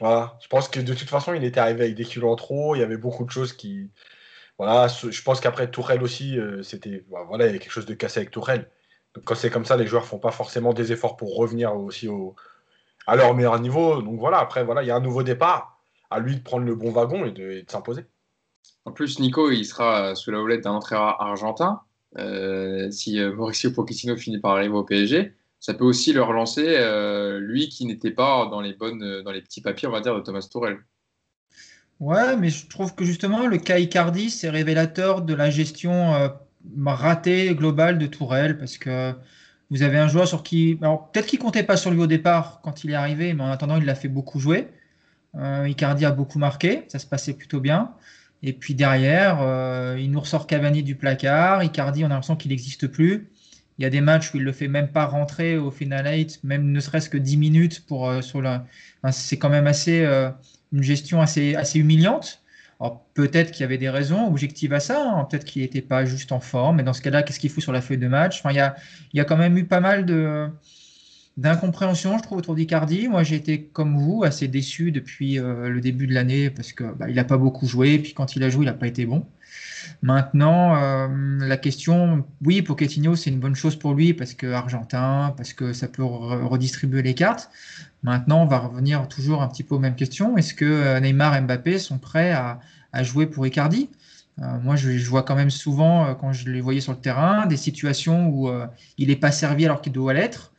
[0.00, 2.74] Voilà, je pense que de toute façon, il était arrivé avec des kilos en trop.
[2.76, 3.90] Il y avait beaucoup de choses qui.
[4.58, 7.04] Voilà, je pense qu'après Tourelle aussi, euh, c'était.
[7.08, 8.70] Voilà, il y a quelque chose de cassé avec Tourelle.
[9.14, 12.08] Donc quand c'est comme ça, les joueurs font pas forcément des efforts pour revenir aussi
[12.08, 12.36] au,
[13.06, 14.02] à leur meilleur niveau.
[14.02, 15.80] Donc voilà, après, voilà, il y a un nouveau départ.
[16.10, 18.06] À lui de prendre le bon wagon et de, s'imposer.
[18.86, 21.82] En plus, Nico, il sera sous la houlette d'un entraîneur argentin.
[22.16, 26.64] Euh, si euh, Mauricio Pochettino finit par arriver au PSG ça peut aussi le relancer,
[26.66, 30.00] euh, lui qui n'était pas dans les, bonnes, euh, dans les petits papiers, on va
[30.00, 30.78] dire, de Thomas Tourel.
[32.00, 36.28] Ouais, mais je trouve que justement, le cas Icardi, c'est révélateur de la gestion euh,
[36.86, 39.12] ratée globale de Tourelle, parce que
[39.70, 40.76] vous avez un joueur sur qui.
[40.76, 43.76] peut-être qu'il comptait pas sur lui au départ quand il est arrivé, mais en attendant,
[43.76, 44.68] il l'a fait beaucoup jouer.
[45.34, 47.92] Icardi a beaucoup marqué, ça se passait plutôt bien.
[48.42, 49.40] Et puis derrière,
[49.98, 51.62] il nous ressort Cavani du placard.
[51.62, 53.28] Icardi, on a l'impression qu'il n'existe plus.
[53.78, 56.40] Il y a des matchs où il le fait même pas rentrer au final 8,
[56.44, 58.20] même ne serait-ce que 10 minutes pour euh,
[59.12, 60.30] c'est quand même assez euh,
[60.72, 62.42] une gestion assez assez humiliante.
[63.14, 65.24] Peut-être qu'il y avait des raisons objectives à ça, hein.
[65.24, 67.72] peut-être qu'il n'était pas juste en forme, mais dans ce cas-là, qu'est-ce qu'il fout sur
[67.72, 68.38] la feuille de match?
[68.38, 68.76] Enfin, il, y a,
[69.12, 70.48] il y a quand même eu pas mal de,
[71.38, 73.06] d'incompréhension, je trouve, autour d'Icardi.
[73.06, 76.90] Moi, j'ai été, comme vous, assez déçu depuis euh, le début de l'année parce qu'il
[76.98, 79.24] bah, n'a pas beaucoup joué, puis quand il a joué, il n'a pas été bon.
[80.02, 81.06] Maintenant, euh,
[81.38, 85.72] la question, oui, Pochettino, c'est une bonne chose pour lui parce que argentin, parce que
[85.72, 87.50] ça peut redistribuer les cartes.
[88.02, 90.36] Maintenant, on va revenir toujours un petit peu aux mêmes questions.
[90.36, 92.58] Est-ce que euh, Neymar et Mbappé sont prêts à,
[93.02, 93.90] jouer pour Icardi?
[94.62, 98.28] Moi, je, vois quand même souvent, quand je les voyais sur le terrain, des situations
[98.28, 98.48] où
[98.96, 100.52] il n'est pas servi alors qu'il doit l'être.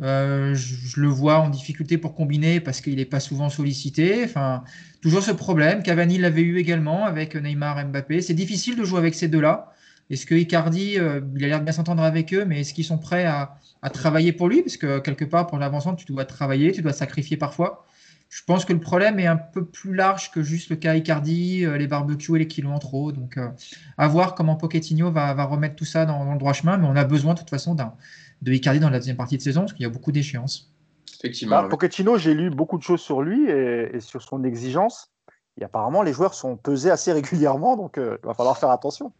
[0.00, 4.22] Euh, je, le vois en difficulté pour combiner parce qu'il n'est pas souvent sollicité.
[4.24, 4.62] Enfin,
[5.00, 5.82] toujours ce problème.
[5.82, 8.22] Cavani l'avait eu également avec Neymar Mbappé.
[8.22, 9.72] C'est difficile de jouer avec ces deux-là.
[10.10, 12.84] Est-ce que Icardi, euh, il a l'air de bien s'entendre avec eux, mais est-ce qu'ils
[12.84, 13.58] sont prêts à,
[13.92, 14.62] travailler pour lui?
[14.62, 17.84] Parce que quelque part, pour l'avancement, tu dois travailler, tu dois sacrifier parfois.
[18.30, 21.64] Je pense que le problème est un peu plus large que juste le cas Icardi,
[21.64, 23.12] euh, les barbecues et les kilos en trop.
[23.12, 23.38] Donc,
[23.98, 26.78] à voir comment Pochettino va, remettre tout ça dans, dans, le droit chemin.
[26.78, 27.94] Mais on a besoin de toute façon d'un
[28.42, 30.72] de Icardi dans la deuxième partie de saison, parce qu'il y a beaucoup d'échéances.
[31.18, 31.62] Effectivement.
[31.62, 35.10] Bah, Pochettino, j'ai lu beaucoup de choses sur lui et, sur son exigence.
[35.60, 39.12] Et apparemment, les joueurs sont pesés assez régulièrement, donc euh, il va falloir faire attention.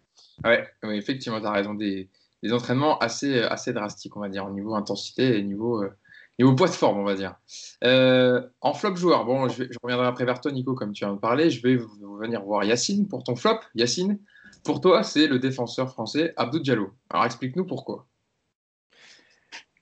[0.45, 1.75] Ouais, effectivement, tu as raison.
[1.75, 2.09] Des,
[2.53, 5.91] entraînements assez, assez drastiques, on va dire, au niveau intensité et niveau, euh,
[6.39, 7.35] niveau poids de forme, on va dire.
[7.83, 11.19] Euh, en flop joueur, bon, je, reviendrai après vers toi, Nico, comme tu viens de
[11.19, 11.51] parler.
[11.51, 11.77] Je vais
[12.21, 13.59] venir voir Yacine pour ton flop.
[13.75, 14.21] Yacine,
[14.65, 16.93] pour toi, c'est le défenseur français Abdou Diallo.
[17.11, 18.07] Alors explique-nous pourquoi.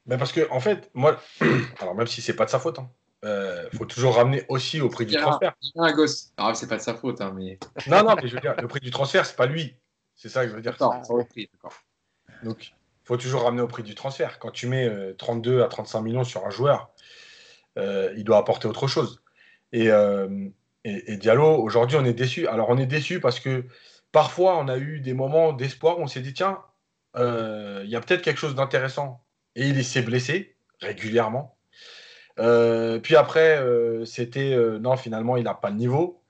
[0.07, 1.21] Mais parce que, en fait, moi,
[1.81, 2.91] alors même si c'est pas de sa faute, il hein,
[3.25, 5.55] euh, faut toujours ramener aussi au prix du transfert.
[5.77, 6.33] Un gosse.
[6.37, 7.59] Alors, c'est pas de sa faute, hein, mais.
[7.87, 9.77] Non, non, mais je veux dire, le prix du transfert, c'est pas lui.
[10.15, 10.77] C'est ça que je veux dire.
[10.81, 11.51] Non, c'est prix,
[12.43, 12.73] Donc, il
[13.05, 14.39] faut toujours ramener au prix du transfert.
[14.39, 16.91] Quand tu mets 32 euh, à 35 millions sur un joueur,
[17.77, 19.23] euh, il doit apporter autre chose.
[19.73, 19.89] Et,
[20.85, 22.47] et Diallo, aujourd'hui, on est déçu.
[22.47, 23.65] Alors, on est déçu parce que
[24.13, 26.63] parfois, on a eu des moments d'espoir où on s'est dit, tiens,
[27.17, 29.26] il y a peut-être quelque chose d'intéressant
[29.57, 31.57] et il s'est blessé régulièrement.
[32.39, 36.23] Euh, puis après, euh, c'était euh, non, finalement, il n'a pas le niveau.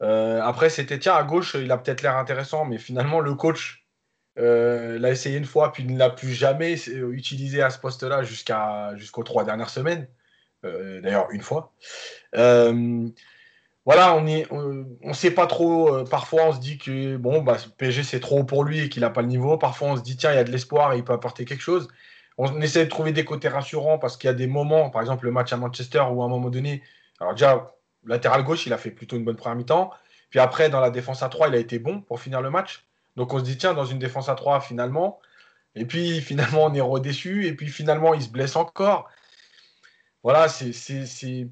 [0.00, 3.86] après, c'était tiens, à gauche, il a peut-être l'air intéressant, mais finalement, le coach
[4.36, 6.74] l'a essayé une fois, puis ne l'a plus jamais
[7.12, 10.08] utilisé à ce poste-là jusqu'à, jusqu'aux trois dernières semaines.
[10.62, 11.72] D'ailleurs, une fois.
[12.32, 16.04] voilà, on ne on, sait pas trop.
[16.04, 19.10] parfois, on se dit que bon, bah, PSG c'est trop pour lui et qu'il n'a
[19.10, 19.56] pas le niveau.
[19.56, 21.62] Parfois, on se dit tiens, il y a de l'espoir et il peut apporter quelque
[21.62, 21.88] chose
[22.36, 25.24] on essaie de trouver des côtés rassurants parce qu'il y a des moments, par exemple
[25.24, 26.82] le match à Manchester où à un moment donné,
[27.20, 29.90] alors déjà, latéral gauche, il a fait plutôt une bonne première mi-temps.
[30.30, 32.84] Puis après, dans la défense à 3, il a été bon pour finir le match.
[33.16, 35.20] Donc on se dit, tiens, dans une défense à 3, finalement.
[35.74, 37.46] Et puis finalement, on est redéçu.
[37.46, 39.08] Et puis finalement, il se blesse encore.
[40.22, 41.50] Voilà, c'est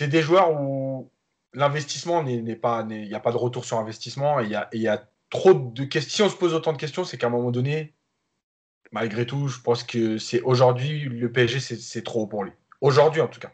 [0.00, 1.10] des joueurs où
[1.52, 2.86] l'investissement n'est pas.
[2.88, 4.40] Il n'y a pas de retour sur investissement.
[4.40, 6.10] Et il y a, trop de questions.
[6.10, 7.94] Si on se pose autant de questions, c'est qu'à un moment donné,
[8.92, 12.52] malgré tout, je pense que c'est aujourd'hui, le PSG, c'est trop pour lui.
[12.80, 13.52] Aujourd'hui, en tout cas.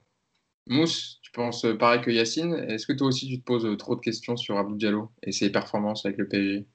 [0.69, 2.55] Mousse, tu penses pareil que Yacine.
[2.55, 5.51] Est-ce que toi aussi, tu te poses trop de questions sur Abdou Diallo et ses
[5.51, 6.67] performances avec le PSG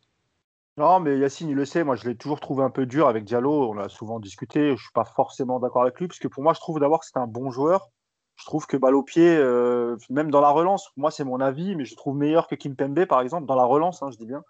[0.77, 1.83] Non, mais Yacine, il le sait.
[1.83, 3.69] Moi, je l'ai toujours trouvé un peu dur avec Diallo.
[3.69, 4.67] On a souvent discuté.
[4.67, 7.01] Je ne suis pas forcément d'accord avec lui, parce que pour moi, je trouve d'abord
[7.01, 7.89] que c'est un bon joueur.
[8.37, 11.75] Je trouve que balle au pied, euh, même dans la relance, moi, c'est mon avis,
[11.75, 14.25] mais je trouve meilleur que Kim Pembe, par exemple, dans la relance, hein, je dis
[14.25, 14.43] bien.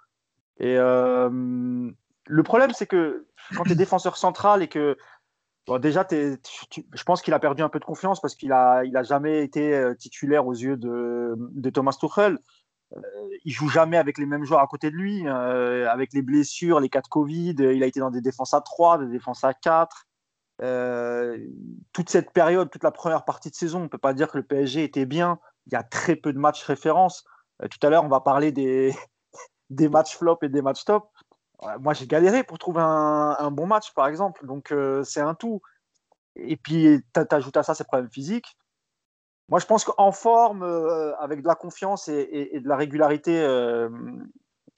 [0.59, 1.91] Et euh,
[2.31, 4.97] le problème, c'est que quand tu es défenseur central et que
[5.81, 9.03] déjà, je pense qu'il a perdu un peu de confiance parce qu'il n'a il a
[9.03, 12.39] jamais été euh, titulaire aux yeux de, Thomas Tuchel.
[12.95, 13.01] Euh,
[13.43, 16.79] il joue jamais avec les mêmes joueurs à côté de lui, euh, avec les blessures,
[16.79, 17.55] les cas de Covid.
[17.59, 20.07] Il a été dans des défenses à 3, des défenses à 4.
[21.91, 24.37] toute cette période, toute la première partie de saison, on ne peut pas dire que
[24.37, 25.37] le PSG était bien.
[25.65, 27.25] Il y a très peu de matchs références.
[27.59, 28.95] tout à l'heure, on va parler des,
[29.69, 31.09] des matchs flop et des matchs top
[31.79, 34.45] moi, j'ai galéré pour trouver un, bon match, par exemple.
[34.45, 35.61] Donc, euh, c'est un tout.
[36.35, 38.57] Et puis, tu ajoutes à ça ces problèmes physiques.
[39.49, 43.89] Moi, je pense qu'en forme, euh, avec de la confiance et, de la régularité, euh,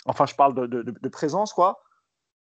[0.05, 1.81] enfin, je parle de, présence, quoi.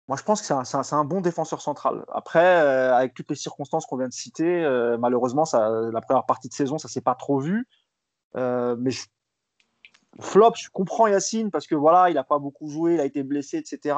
[0.08, 2.04] Moi, je pense que c'est un, bon défenseur central.
[2.12, 4.62] Après, avec toutes les circonstances qu'on vient de citer,
[4.98, 7.66] malheureusement, la première partie de saison, ça s'est pas trop vu.
[8.34, 9.06] mais je,
[10.20, 13.22] Flop, je comprends Yacine parce que voilà, il n'a pas beaucoup joué, il a été
[13.22, 13.96] blessé, etc.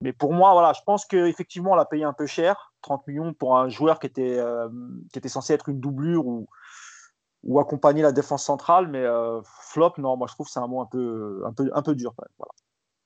[0.00, 3.32] Mais pour moi, voilà, je pense qu'effectivement, on l'a payé un peu cher, 30 millions
[3.32, 4.68] pour un joueur qui était, euh,
[5.12, 6.48] qui était censé être une doublure ou,
[7.44, 8.88] ou accompagner la défense centrale.
[8.88, 11.70] Mais euh, flop, non, moi je trouve que c'est un mot un peu, un peu,
[11.72, 12.14] un peu dur.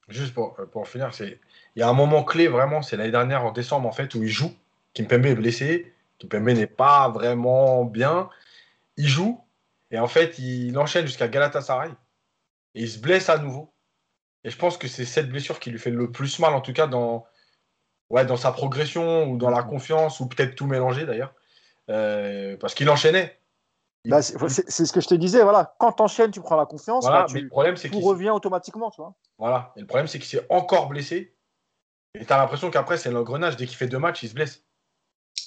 [0.08, 1.38] Juste pour, pour finir, il
[1.76, 4.28] y a un moment clé vraiment, c'est l'année dernière en décembre en fait où il
[4.28, 4.50] joue.
[4.94, 8.30] Kimpembe est blessé, Kimpembe n'est pas vraiment bien.
[8.96, 9.38] Il joue,
[9.90, 11.90] et en fait, il enchaîne jusqu'à Galatasaray.
[12.74, 13.74] et il se blesse à nouveau.
[14.44, 16.72] Et je pense que c'est cette blessure qui lui fait le plus mal, en tout
[16.72, 17.26] cas dans,
[18.10, 21.34] ouais, dans sa progression ou dans la confiance, ou peut-être tout mélanger d'ailleurs.
[21.90, 23.40] Euh, parce qu'il enchaînait.
[24.04, 25.74] Bah, c'est ce que je te disais, voilà.
[25.78, 27.98] Quand tu enchaînes, tu prends la confiance, voilà, bah, mais tu, le problème, c'est tout
[27.98, 29.14] qu'il revient automatiquement, tu vois.
[29.38, 29.72] voilà.
[29.76, 31.34] Et le problème, c'est qu'il s'est encore blessé.
[32.14, 33.56] Et tu as l'impression qu'après, c'est l'engrenage.
[33.56, 34.64] Dès qu'il fait deux matchs, il se blesse.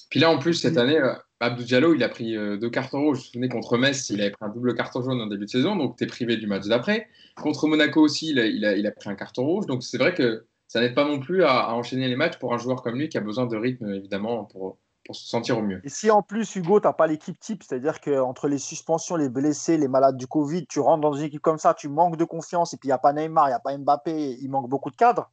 [0.09, 3.01] Puis là, en plus, cette année, euh, Abdou Diallo, il a pris euh, deux cartons
[3.01, 3.17] rouges.
[3.17, 5.49] Vous vous souvenez, contre Metz, il avait pris un double carton jaune en début de
[5.49, 7.07] saison, donc tu es privé du match d'après.
[7.35, 9.65] Contre Monaco aussi, il a, il a- il a pris un carton rouge.
[9.65, 12.53] Donc c'est vrai que ça n'aide pas non plus à, à enchaîner les matchs pour
[12.53, 15.61] un joueur comme lui qui a besoin de rythme, évidemment, pour, pour se sentir au
[15.61, 15.81] mieux.
[15.83, 19.29] Et si en plus, Hugo, tu n'as pas l'équipe type, c'est-à-dire qu'entre les suspensions, les
[19.29, 22.23] blessés, les malades du Covid, tu rentres dans une équipe comme ça, tu manques de
[22.25, 24.69] confiance, et puis il n'y a pas Neymar, il n'y a pas Mbappé, il manque
[24.69, 25.31] beaucoup de cadres,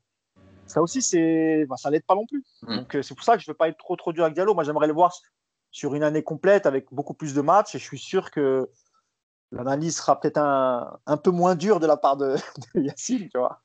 [0.69, 2.45] ça aussi, c'est, bah, ça l'aide pas non plus.
[2.63, 2.77] Mm.
[2.77, 4.35] Donc euh, c'est pour ça que je ne veux pas être trop, trop dur avec
[4.35, 4.55] Diallo.
[4.55, 5.13] Moi, j'aimerais le voir
[5.71, 8.71] sur une année complète avec beaucoup plus de matchs, et je suis sûr que
[9.53, 12.37] l'analyse sera peut-être un, un peu moins dure de la part de,
[12.75, 13.61] de Yacine, tu vois.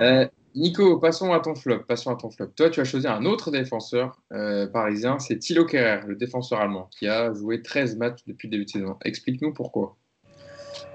[0.00, 1.84] Euh, Nico, passons à ton flop.
[1.86, 2.48] Passons à ton flop.
[2.56, 6.88] Toi, tu as choisi un autre défenseur euh, parisien, c'est Thilo Kerrer, le défenseur allemand,
[6.90, 8.96] qui a joué 13 matchs depuis le début de saison.
[9.04, 9.96] Explique-nous pourquoi.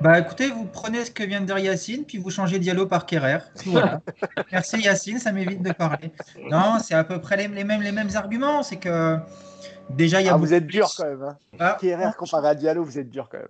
[0.02, 3.06] Bah écoutez, vous prenez ce que vient de dire Yacine, puis vous changez Diallo par
[3.06, 3.40] Kerrer.
[3.66, 4.02] Voilà.
[4.52, 6.12] Merci Yacine, ça m'évite de parler.
[6.50, 8.62] Non, c'est à peu près les, les mêmes, les mêmes arguments.
[8.64, 9.18] C'est que
[9.90, 11.24] déjà, il y a Ah, beaucoup- vous êtes dur quand même.
[11.24, 11.38] Hein.
[11.60, 13.48] Ah, Kerrer comparé à Diallo, vous êtes dur quand même.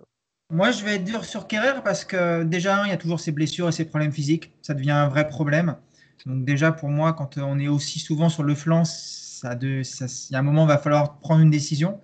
[0.50, 3.32] Moi, je vais être dur sur Kerrer parce que déjà, il y a toujours ses
[3.32, 4.52] blessures et ses problèmes physiques.
[4.62, 5.76] Ça devient un vrai problème.
[6.24, 10.06] Donc déjà, pour moi, quand on est aussi souvent sur le flanc, ça de, ça-
[10.30, 12.00] il y a un moment, il va falloir prendre une décision.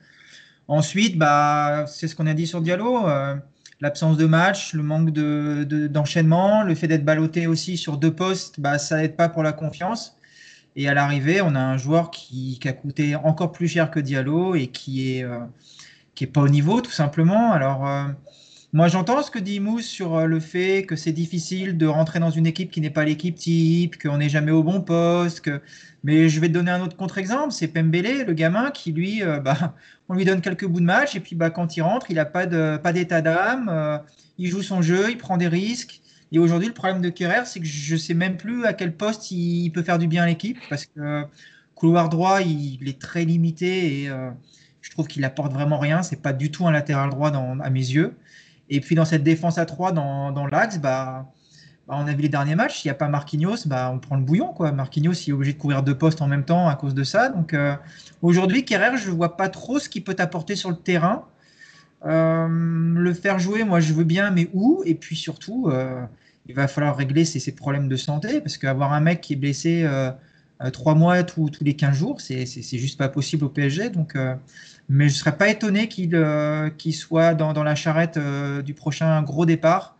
[0.68, 3.08] Ensuite, bah, c'est ce qu'on a dit sur Diallo.
[3.08, 3.36] euh,
[3.82, 8.14] L'absence de match, le manque de- de- d'enchaînement, le fait d'être ballotté aussi sur deux
[8.14, 10.16] postes, bah, ça n'aide pas pour la confiance.
[10.76, 14.00] Et à l'arrivée, on a un joueur qui, qui a coûté encore plus cher que
[14.00, 15.40] Diallo et qui est, euh,
[16.14, 17.52] qui est pas au niveau, tout simplement.
[17.52, 18.06] Alors, euh,
[18.74, 22.20] moi, j'entends ce que dit Mousse sur euh, le fait que c'est difficile de rentrer
[22.20, 25.50] dans une équipe qui n'est pas l'équipe type, qu'on n'est jamais au bon poste.
[26.04, 29.40] Mais je vais te donner un autre contre-exemple, c'est Pembele, le gamin qui, lui, euh,
[29.44, 29.74] bah,
[30.08, 32.24] on lui donne quelques bouts de match et puis bah, quand il rentre, il n'a
[32.24, 33.98] pas d'état d'âme, euh,
[34.38, 36.00] il joue son jeu, il prend des risques.
[36.32, 38.96] Et aujourd'hui, le problème de Kerrer, c'est que je ne sais même plus à quel
[38.96, 41.24] poste il peut faire du bien à l'équipe parce que
[41.74, 44.10] couloir droit, il, est très limité et
[44.80, 46.02] je trouve qu'il apporte vraiment rien.
[46.02, 48.14] C'est pas du tout un latéral droit à mes yeux.
[48.70, 51.26] Et puis dans cette défense à 3 dans, dans l'axe, bah,
[51.88, 54.16] bah, on a vu les derniers matchs, s'il n'y a pas Marquinhos, bah, on prend
[54.16, 54.52] le bouillon.
[54.52, 54.72] Quoi.
[54.72, 57.28] Marquinhos est obligé de couvrir deux postes en même temps à cause de ça.
[57.28, 57.74] Donc euh,
[58.22, 61.26] aujourd'hui, Kerrer, je ne vois pas trop ce qu'il peut apporter sur le terrain.
[62.04, 64.82] Euh, le faire jouer, moi je veux bien, mais où?
[64.86, 66.04] Et puis surtout, euh,
[66.46, 69.36] il va falloir régler ses, ses problèmes de santé, parce qu'avoir un mec qui est
[69.36, 69.88] blessé
[70.72, 73.90] trois mois tous tous les 15 jours, c'est juste pas possible au PSG.
[73.90, 74.16] Donc,
[74.92, 79.22] mais je ne serais pas étonné qu'il euh, soit dans, la charrette euh, du prochain
[79.22, 79.96] gros départ,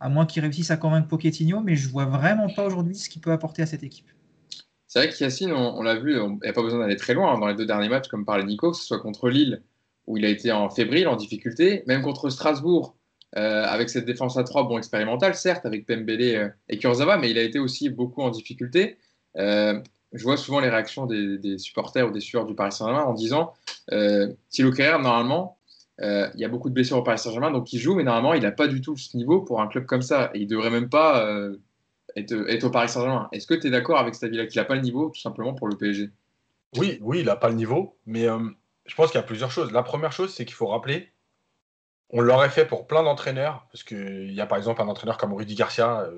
[0.00, 3.22] à moins qu'il réussisse à convaincre Pochettino, mais je vois vraiment pas aujourd'hui ce qu'il
[3.22, 4.06] peut apporter à cette équipe.
[4.86, 7.32] C'est vrai qu'Yacine, on, on l'a vu, il n'y a pas besoin d'aller très loin
[7.32, 9.62] hein, dans les deux derniers matchs, comme parlait Nico, que ce soit contre Lille,
[10.06, 12.98] où il a été en fébrile, en difficulté, même contre Strasbourg,
[13.38, 17.38] euh, avec cette défense à 3, bon, expérimentale, certes, avec Pembele et Kurzawa, mais il
[17.38, 18.98] a été aussi beaucoup en difficulté.
[20.14, 23.52] Je vois souvent les réactions des, supporters ou des sueurs du Paris Saint-Germain en disant
[23.92, 25.58] euh, Thilo normalement,
[26.00, 28.34] euh, il y a beaucoup de blessures au Paris Saint-Germain, donc il joue, mais normalement,
[28.34, 30.30] il n'a pas du tout ce niveau pour un club comme ça.
[30.34, 31.56] Et il ne devrait même pas euh,
[32.16, 33.28] être, au Paris Saint-Germain.
[33.32, 35.54] Est-ce que tu es d'accord avec cet avis-là, qu'il n'a pas le niveau, tout simplement,
[35.54, 36.10] pour le PSG
[36.76, 38.38] Oui, oui, il n'a pas le niveau, mais euh,
[38.86, 39.72] je pense qu'il y a plusieurs choses.
[39.72, 41.10] La première chose, c'est qu'il faut rappeler,
[42.10, 45.32] on l'aurait fait pour plein d'entraîneurs, parce qu'il y a par exemple un entraîneur comme
[45.32, 46.08] Rudy Garcia,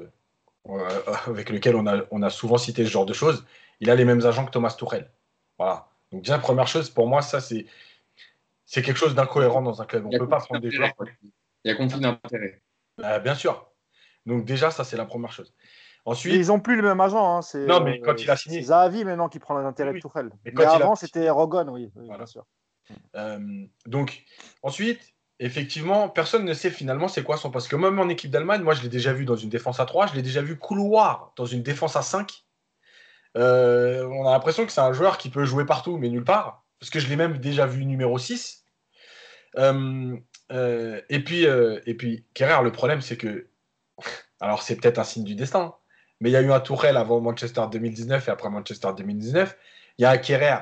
[1.27, 3.45] avec lequel on a souvent cité ce genre de choses.
[3.81, 5.11] Il a les mêmes agents que Thomas Tourel.
[5.59, 5.89] Voilà.
[6.13, 7.67] Donc déjà, première chose, pour moi, ça, c'est
[8.65, 10.07] c'est quelque chose d'incohérent dans un club.
[10.07, 10.93] On ne peut pas prendre des joueurs.
[11.65, 12.63] Il y a conflit d'intérêt.
[13.05, 13.71] Euh, bien sûr.
[14.25, 15.55] Donc déjà, ça, c'est la première chose.
[15.59, 17.37] Et Ensuite, ils n'ont plus le même agent.
[17.37, 18.61] Hein, c'est, Non, mais quand il a signé.
[18.61, 20.31] C'est Zahavi maintenant qui prend les intérêts Oui, de Tourelle.
[20.45, 22.19] Mais a avant, c'était Rogon, oui, oui, Voilà.
[22.19, 22.47] bien sûr.
[23.17, 24.25] Euh, donc,
[24.63, 27.51] ensuite, effectivement, personne ne sait finalement c'est quoi son.
[27.51, 29.87] Parce que même en équipe d'Allemagne, moi je l'ai déjà vu dans une défense à
[29.87, 32.46] 3, je l'ai déjà vu couloir dans une défense à 5.
[33.37, 36.65] Euh, on a l'impression que c'est un joueur qui peut jouer partout, mais nulle part.
[36.81, 38.65] Parce que je l'ai même déjà vu numéro 6.
[39.59, 40.17] Euh,
[40.53, 43.49] euh, et puis, et puis Kerrer, le problème, c'est que.
[44.41, 45.75] Alors, c'est peut-être un signe du destin,
[46.21, 49.57] mais il y a eu un Tourelle avant Manchester 2019 et après Manchester 2019.
[49.99, 50.59] Il y a un Kerrer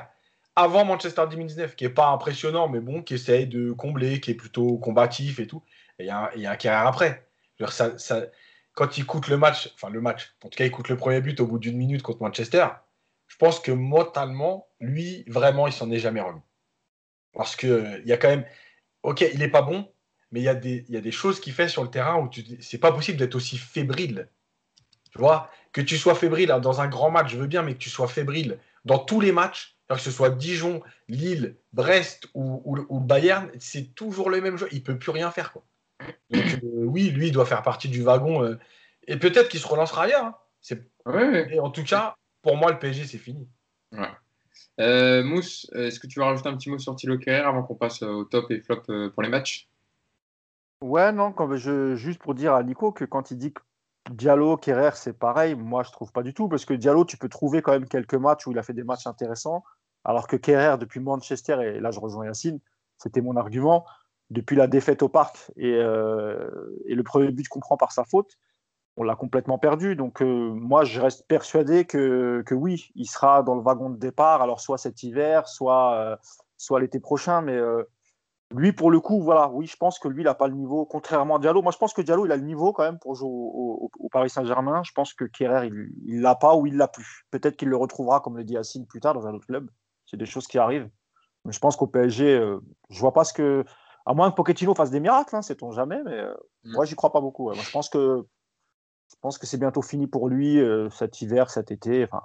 [0.55, 4.35] avant Manchester 2019 qui est pas impressionnant, mais bon, qui essaye de combler, qui est
[4.35, 5.61] plutôt combatif et tout.
[5.99, 7.27] Et il y a un, il y a après.
[7.69, 7.97] Ça-
[8.75, 11.21] quand il coûte le match, enfin le match, en tout cas, il coûte le premier
[11.21, 12.67] but au bout d'une minute contre Manchester,
[13.27, 16.41] je pense que mentalement, lui, vraiment, il s'en est jamais remis.
[17.33, 18.45] Parce que euh, il y a quand même.
[19.03, 19.91] Ok, il n'est pas bon,
[20.31, 23.17] mais il y, a des, choses qu'il fait sur le terrain où c'est pas possible
[23.17, 24.29] d'être aussi fébrile.
[25.11, 27.73] Tu vois, que tu sois fébrile hein, dans un grand match, je veux bien, mais
[27.73, 32.99] que tu sois fébrile dans tous les matchs, que ce soit Dijon, Lille, Brest ou,
[32.99, 34.67] Bayern, c'est toujours le même jeu.
[34.71, 35.51] Il peut plus rien faire.
[35.51, 35.63] Quoi.
[36.29, 38.43] Donc, euh, oui, lui, il doit faire partie du wagon.
[38.43, 38.59] Euh,
[39.07, 40.25] et peut-être qu'il se relancera ailleurs.
[40.25, 41.45] Hein.
[41.51, 43.47] Et en tout cas, pour moi, le PSG, c'est fini.
[44.79, 47.75] Euh, Mousse, est-ce que tu veux rajouter un petit mot sur Thilo Kerrer avant qu'on
[47.75, 48.81] passe au top et flop
[49.13, 49.69] pour les matchs?
[50.81, 53.61] Ouais, non, quand je, juste pour dire à Nico que quand il dit que
[54.11, 57.29] Diallo, Kerrer, c'est pareil, moi je trouve pas du tout, parce que Diallo, tu peux
[57.29, 59.63] trouver quand même quelques matchs où il a fait des matchs intéressants,
[60.03, 62.59] alors que Kerrer, depuis Manchester, et là je rejoins Yacine,
[62.97, 63.85] c'était mon argument,
[64.29, 66.49] depuis la défaite au parc et, euh,
[66.85, 68.37] et le premier but qu'on prend par sa faute,
[68.97, 69.95] on l'a complètement perdu.
[69.95, 73.97] Donc euh, moi, je reste persuadé que, que, oui, il sera dans le wagon de
[73.97, 76.15] départ, alors soit cet hiver, soit, euh,
[76.57, 77.59] soit l'été prochain, mais
[78.53, 80.85] lui, pour le coup, voilà, oui, je pense que lui, il n'a pas le niveau,
[80.85, 81.61] contrairement à Diallo.
[81.61, 84.29] Moi, je pense que Diallo, il a le niveau quand même pour jouer au, Paris
[84.29, 84.83] Saint-Germain.
[84.83, 87.25] Je pense que Kerrer, il ne l'a pas ou il l'a plus.
[87.31, 89.69] Peut-être qu'il le retrouvera, comme le dit Assine, plus tard dans un autre club.
[90.05, 90.89] C'est des choses qui arrivent.
[91.43, 92.39] Mais je pense qu'au PSG,
[92.89, 93.65] je vois pas ce que.
[94.05, 96.73] À moins que Pochettino fasse des miracles, hein, sait-on jamais, mais euh, mm.
[96.73, 97.45] moi, j'y crois pas beaucoup.
[97.45, 98.25] Moi, je pense que
[99.11, 102.03] je pense que c'est bientôt fini pour lui euh, cet hiver, cet été.
[102.03, 102.21] Enfin,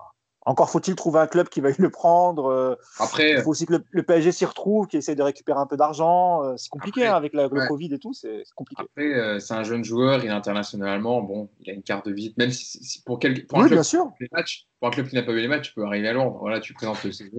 [0.47, 2.47] encore faut-il trouver un club qui va le prendre.
[2.47, 5.67] Euh, après, il faut aussi que le, PSG s'y retrouve, qui essaie de récupérer un
[5.67, 6.43] peu d'argent.
[6.45, 8.83] Euh, c'est compliqué hein, avec le Covid et tout, c'est compliqué.
[8.83, 12.13] Après, euh, c'est un jeune joueur, il est internationalement, bon, il a une carte de
[12.13, 14.11] visite, même si, pour, quel, pour un club, bien sûr.
[14.19, 16.15] Les matchs, pour un club qui n'a pas vu les matchs, tu peux arriver à
[16.15, 16.39] Londres.
[16.41, 17.31] Voilà, tu présentes le CV.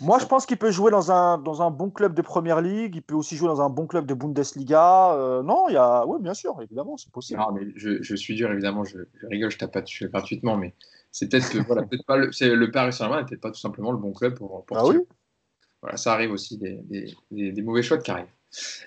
[0.00, 2.96] Moi, je pense qu'il peut jouer dans un, dans un bon club de Première Ligue.
[2.96, 5.42] Il peut aussi jouer dans un bon club de Bundesliga.
[5.44, 7.38] non, il y a, oui, bien sûr, évidemment, c'est possible.
[7.38, 8.84] Non, mais je, je, suis dur, évidemment.
[8.84, 10.74] Je, je rigole, je tape pas dessus gratuitement, mais
[11.12, 13.98] c'est peut-être que voilà, peut pas le, le Paris Saint-Germain n'était pas tout simplement le
[13.98, 14.64] bon club pour.
[14.64, 14.96] pour ah oui?
[15.82, 16.78] Voilà, ça arrive aussi des,
[17.30, 18.28] des, des, mauvais choix de carrière.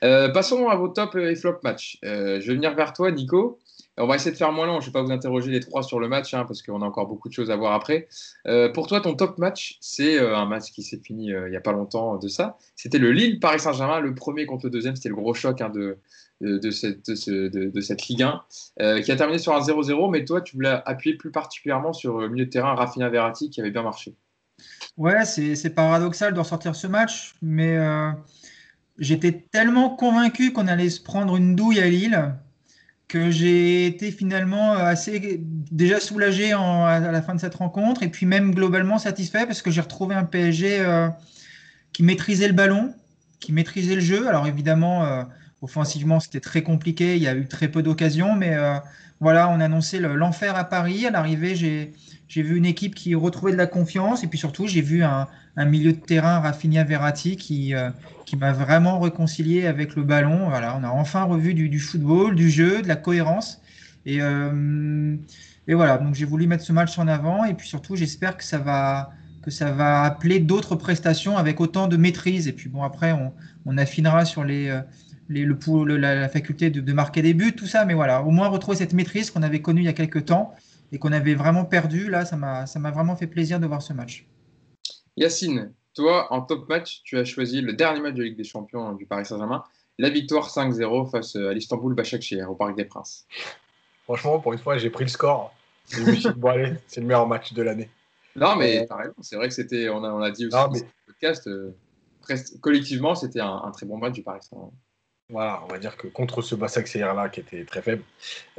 [0.04, 1.98] Euh, passons à vos top et flop match.
[2.06, 3.60] Euh, je vais venir vers toi, Nico.
[3.98, 4.80] On va essayer de faire moins long.
[4.80, 6.86] Je ne vais pas vous interroger les trois sur le match hein, parce qu'on a
[6.86, 8.08] encore beaucoup de choses à voir après.
[8.48, 11.62] Euh, pour toi, ton top match, c'est un match qui s'est fini il n'y a
[11.62, 12.58] pas longtemps de ça.
[12.76, 14.96] C'était le Lille Paris Saint-Germain, le premier contre le deuxième.
[14.96, 15.98] C'était le gros choc hein, de,
[16.42, 18.44] de, cette, de, cette Ligue 1,
[18.82, 22.20] euh, qui a terminé sur un 0-0, mais toi, tu voulais appuyer plus particulièrement sur
[22.20, 24.16] le milieu de terrain Rafinha Verratti, qui avait bien marché.
[24.98, 28.12] Ouais, c'est paradoxal de ressortir ce match, mais euh,
[28.98, 32.36] j'étais tellement convaincu qu'on allait se prendre une douille à Lille
[33.08, 38.26] que j'ai été finalement assez déjà soulagé à la fin de cette rencontre et puis
[38.26, 41.10] même globalement satisfait parce que j'ai retrouvé un PSG euh,
[41.92, 42.94] qui maîtrisait le ballon,
[43.40, 44.28] qui maîtrisait le jeu.
[44.28, 45.28] Alors évidemment,
[45.64, 47.16] Offensivement, c'était très compliqué.
[47.16, 48.76] Il y a eu très peu d'occasions, mais euh,
[49.22, 51.06] voilà, on a annoncé l'enfer à Paris.
[51.06, 54.82] À l'arrivée, j'ai vu une équipe qui retrouvait de la confiance, et puis surtout, j'ai
[54.82, 57.92] vu un, milieu de terrain, Rafinha Verratti, qui, euh,
[58.26, 60.50] qui m'a vraiment réconcilié avec le ballon.
[60.50, 63.62] Voilà, on a enfin revu du, football, du jeu, de la cohérence.
[64.06, 65.16] Et, euh,
[65.70, 68.44] et voilà, donc j'ai voulu mettre ce match en avant, et puis surtout, j'espère que
[68.44, 72.48] ça va que ça va appeler d'autres prestations avec autant de maîtrise.
[72.48, 73.14] Et puis bon, après,
[73.66, 74.72] on affinera sur les,
[75.34, 77.86] le, la, faculté de, marquer des buts, tout ça.
[77.86, 80.54] Mais voilà, au moins retrouver cette maîtrise qu'on avait connue il y a quelques temps
[80.92, 82.10] et qu'on avait vraiment perdu.
[82.10, 84.26] Là, ça m'a vraiment fait plaisir de voir ce match.
[85.18, 88.94] Yacine, toi, en top match, tu as choisi le dernier match de Ligue des Champions
[88.94, 89.64] du Paris Saint-Germain,
[90.00, 93.28] la victoire 5-0 face à l'Istanbul Başakşehir au Parc des Princes.
[94.06, 95.54] Franchement, pour une fois, j'ai pris le score.
[95.86, 97.90] c'est le meilleur match de l'année.
[98.36, 100.80] Non, mais euh, c'est vrai que c'était, on a, on a dit aussi dans le
[101.06, 101.76] podcast, euh,
[102.62, 104.72] collectivement, c'était un, un, très bon match du Paris Saint-Germain.
[105.30, 108.04] Voilà, on va dire que contre ce Bassac là qui était très faible,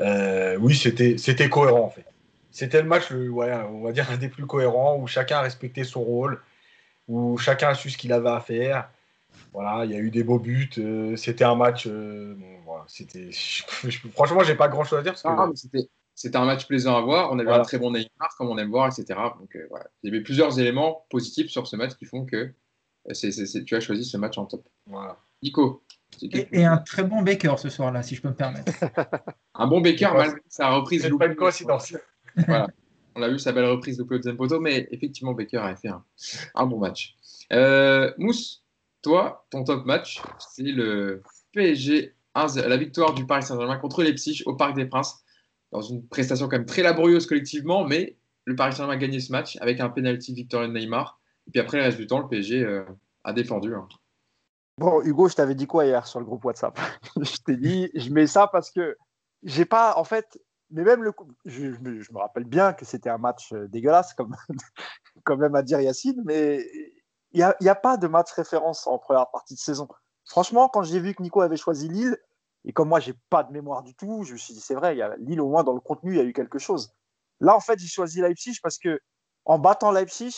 [0.00, 2.06] euh, oui, c'était, cohérent en fait.
[2.50, 6.02] C'était le match, on va dire, un des plus cohérents où chacun a respecté son
[6.02, 6.40] rôle,
[7.08, 8.88] où chacun a su ce qu'il avait à faire.
[9.52, 10.70] Voilà, il y a eu des beaux buts.
[10.78, 11.86] Euh, c'était un match.
[11.86, 12.34] Euh,
[12.88, 13.30] c'était,
[14.12, 15.14] franchement, j'ai pas grand chose à dire.
[16.14, 17.30] c'était, un match plaisant à voir.
[17.30, 19.18] On avait un très bon Neymar, comme on aime voir, etc.
[19.38, 22.52] Donc voilà, il y avait plusieurs éléments positifs sur ce match qui font que
[23.12, 24.66] tu as choisi ce match en top.
[24.86, 25.18] Voilà.
[25.42, 25.83] Nico,
[26.22, 28.72] et, un très bon Baker ce soir-là, si je peux me permettre.
[29.54, 31.02] un bon Baker, malgré sa reprise.
[31.02, 31.94] C'est pas une coïncidence.
[32.46, 32.68] voilà.
[33.16, 35.90] On a vu sa belle reprise de Claude Zempoto, mais effectivement, Baker a fait
[36.54, 37.16] un, bon match.
[37.52, 38.64] Euh, Mousse,
[39.02, 44.12] toi, ton top match, c'est le PSG 1 la victoire du Paris Saint-Germain contre les
[44.14, 45.24] Psyches au Parc des Princes,
[45.70, 49.30] dans une prestation quand même très laborieuse collectivement, mais le Paris Saint-Germain a gagné ce
[49.30, 51.20] match avec un penalty victorieux de Neymar.
[51.46, 52.84] Et puis après, le reste du temps, le PSG euh,
[53.22, 53.74] a défendu.
[53.74, 53.86] Hein.
[54.76, 56.76] Bon, Hugo, je t'avais dit quoi hier sur le groupe WhatsApp?
[57.16, 58.96] Je t'ai dit, je mets ça parce que
[59.44, 60.38] j'ai pas, en fait,
[60.70, 61.12] mais même le
[61.44, 64.34] je, je, me rappelle bien que c'était un match euh, dégueulasse, comme,
[65.24, 66.66] quand même à dire Yacine, mais
[67.32, 69.86] il n'y a, a, pas de match référence en première partie de saison.
[70.24, 72.16] Franchement, quand j'ai vu que Nico avait choisi Lille,
[72.64, 74.96] Et comme moi, j'ai pas de mémoire du tout, je me suis dit, c'est vrai,
[74.96, 76.92] y a Lille, au moins, dans le contenu, il y a eu quelque chose.
[77.40, 78.98] Là, en fait, j'ai choisi Leipzig parce que
[79.44, 80.34] en battant Leipzig,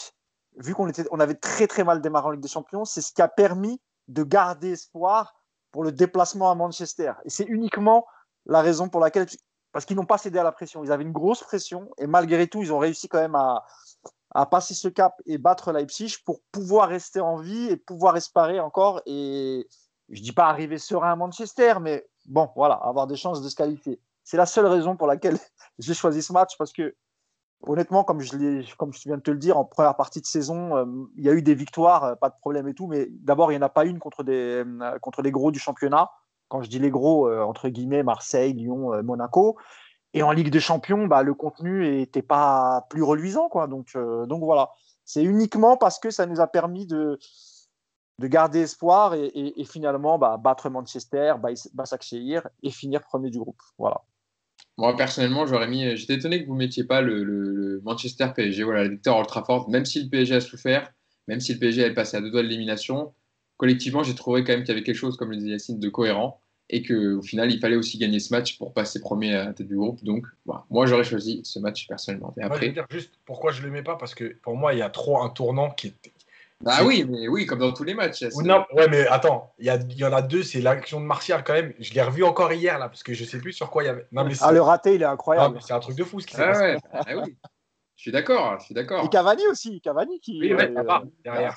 [0.57, 3.23] vu qu'on on avait très très mal démarré en Ligue des Champions, c'est ce qui
[3.23, 5.35] a permis de garder espoir
[5.73, 7.13] pour le déplacement à Manchester.
[7.25, 8.07] Et c'est uniquement
[8.47, 9.27] la raison pour laquelle,
[9.73, 10.85] parce qu'ils n'ont pas cédé à la pression.
[10.85, 13.65] Ils avaient une grosse pression et malgré tout, ils ont réussi quand même à,
[14.31, 18.61] à passer ce cap et battre Leipzig pour pouvoir rester en vie et pouvoir espérer
[18.61, 19.03] encore.
[19.07, 19.67] Et
[20.09, 23.57] je dis pas arriver serein à Manchester, mais bon, voilà, avoir des chances de se
[23.57, 24.01] qualifier.
[24.25, 25.39] C'est la seule raison pour laquelle
[25.79, 26.95] j'ai choisi ce match parce que
[27.63, 30.85] honnêtement, comme je, viens de te le dire, en première partie de saison, euh,
[31.17, 33.57] il y a eu des victoires, euh, pas de problème et tout, mais d'abord, il
[33.57, 33.99] n'y en a pas une
[34.29, 36.11] euh, contre les gros du championnat.
[36.49, 39.57] Quand je dis les gros, entre guillemets, Marseille, Lyon, Monaco.
[40.15, 43.49] Et en Ligue des Champions, bah, le contenu n'était pas plus reluisant.
[43.67, 44.71] Donc, voilà,
[45.05, 47.19] c'est uniquement parce que ça nous a permis de,
[48.21, 51.35] de garder espoir et, finalement bah, battre Manchester,
[51.75, 53.61] Basak-Shehir et finir premier du groupe.
[53.77, 54.03] Voilà.
[54.79, 55.97] Moi, personnellement, j'aurais mis.
[55.97, 59.69] J'étais étonné que vous ne mettiez pas le, Manchester PSG, voilà, la victoire ultra forte,
[59.69, 60.93] même si le PSG a souffert,
[61.29, 63.13] même si le PSG est passé à deux doigts de l'élimination.
[63.57, 65.89] Collectivement, j'ai trouvé quand même qu'il y avait quelque chose, comme le disait Yacine, de
[65.89, 69.53] cohérent et qu'au final, il fallait aussi gagner ce match pour passer premier à la
[69.53, 70.03] tête du groupe.
[70.03, 70.65] Donc, voilà.
[70.69, 72.35] moi, j'aurais choisi ce match personnellement.
[72.39, 72.67] Et après...
[72.67, 74.83] je dire juste pourquoi je ne le mets pas, parce que pour moi, il y
[74.83, 76.13] a trop un tournant qui est,
[76.63, 78.23] bah oui, mais oui, comme dans tous les matchs.
[78.43, 81.53] Non, ouais, mais attends, il y, y, en a deux, c'est l'action de Martial quand
[81.53, 81.75] même.
[81.79, 83.89] Je l'ai revu encore hier là, parce que je sais plus sur quoi il y
[83.91, 84.07] avait.
[84.11, 85.59] Non, mais ah, le raté, il est incroyable.
[85.61, 87.37] C'est un truc de fou ce qui s'est ah, Ouais, bah oui.
[87.97, 89.05] Je suis d'accord, je suis d'accord.
[89.05, 90.41] Et Cavani aussi, Cavani qui.
[90.41, 91.57] Oui, ouais, euh, derrière.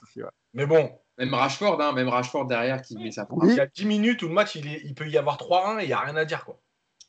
[0.54, 0.89] Mais bon.
[1.18, 4.30] Même Rashford, hein, même Rashford derrière qui met sa Il y a 10 minutes où
[4.30, 6.24] le match, il, est, il peut y avoir 3-1 et il n'y a rien à
[6.24, 6.45] dire.
[6.45, 6.62] quoi.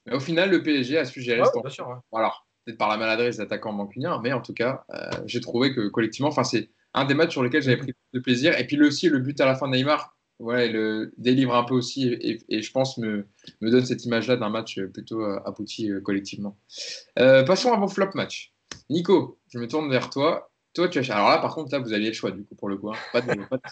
[0.07, 2.97] Mais au final, le PSG a su gérer ouais, bien sûr, Alors, peut-être par la
[2.97, 7.05] maladresse d'attaquant mancunien, mais en tout cas, euh, j'ai trouvé que collectivement, enfin, c'est un
[7.05, 8.59] des matchs sur lesquels j'avais pris de plaisir.
[8.59, 11.55] Et puis le, aussi, le but à la fin de Neymar, voilà, il le délivre
[11.55, 13.26] un peu aussi et, je pense me,
[13.61, 16.59] me donne cette image-là d'un match plutôt euh, abouti euh, collectivement.
[17.18, 18.55] Euh, passons à mon flop match.
[18.88, 20.51] Nico, je me tourne vers toi.
[20.72, 22.68] Toi, tu as alors là, par contre, là, vous aviez le choix du coup pour
[22.68, 22.91] le coup.
[22.91, 22.97] Hein.
[23.12, 23.62] Pas de, pas de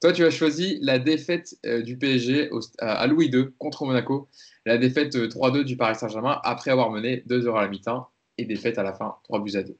[0.00, 4.28] Toi, tu as choisi la défaite du PSG à Louis II contre Monaco,
[4.64, 8.08] la défaite 3-2 du Paris Saint-Germain après avoir mené 2 heures à la mi-temps
[8.38, 9.76] et défaite à la fin 3 buts à 2.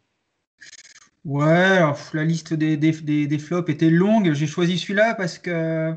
[1.27, 1.81] Ouais,
[2.15, 4.33] la liste des, des, flops était longue.
[4.33, 5.93] J'ai choisi celui-là parce que,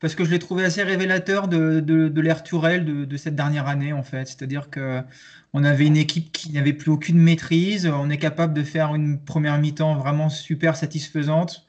[0.00, 3.92] parce que je l'ai trouvé assez révélateur de, de, l'ère Tourelle de, cette dernière année,
[3.92, 4.26] en fait.
[4.26, 7.86] C'est-à-dire qu'on avait une équipe qui n'avait plus aucune maîtrise.
[7.86, 11.64] On est capable de faire une première mi-temps vraiment super satisfaisante.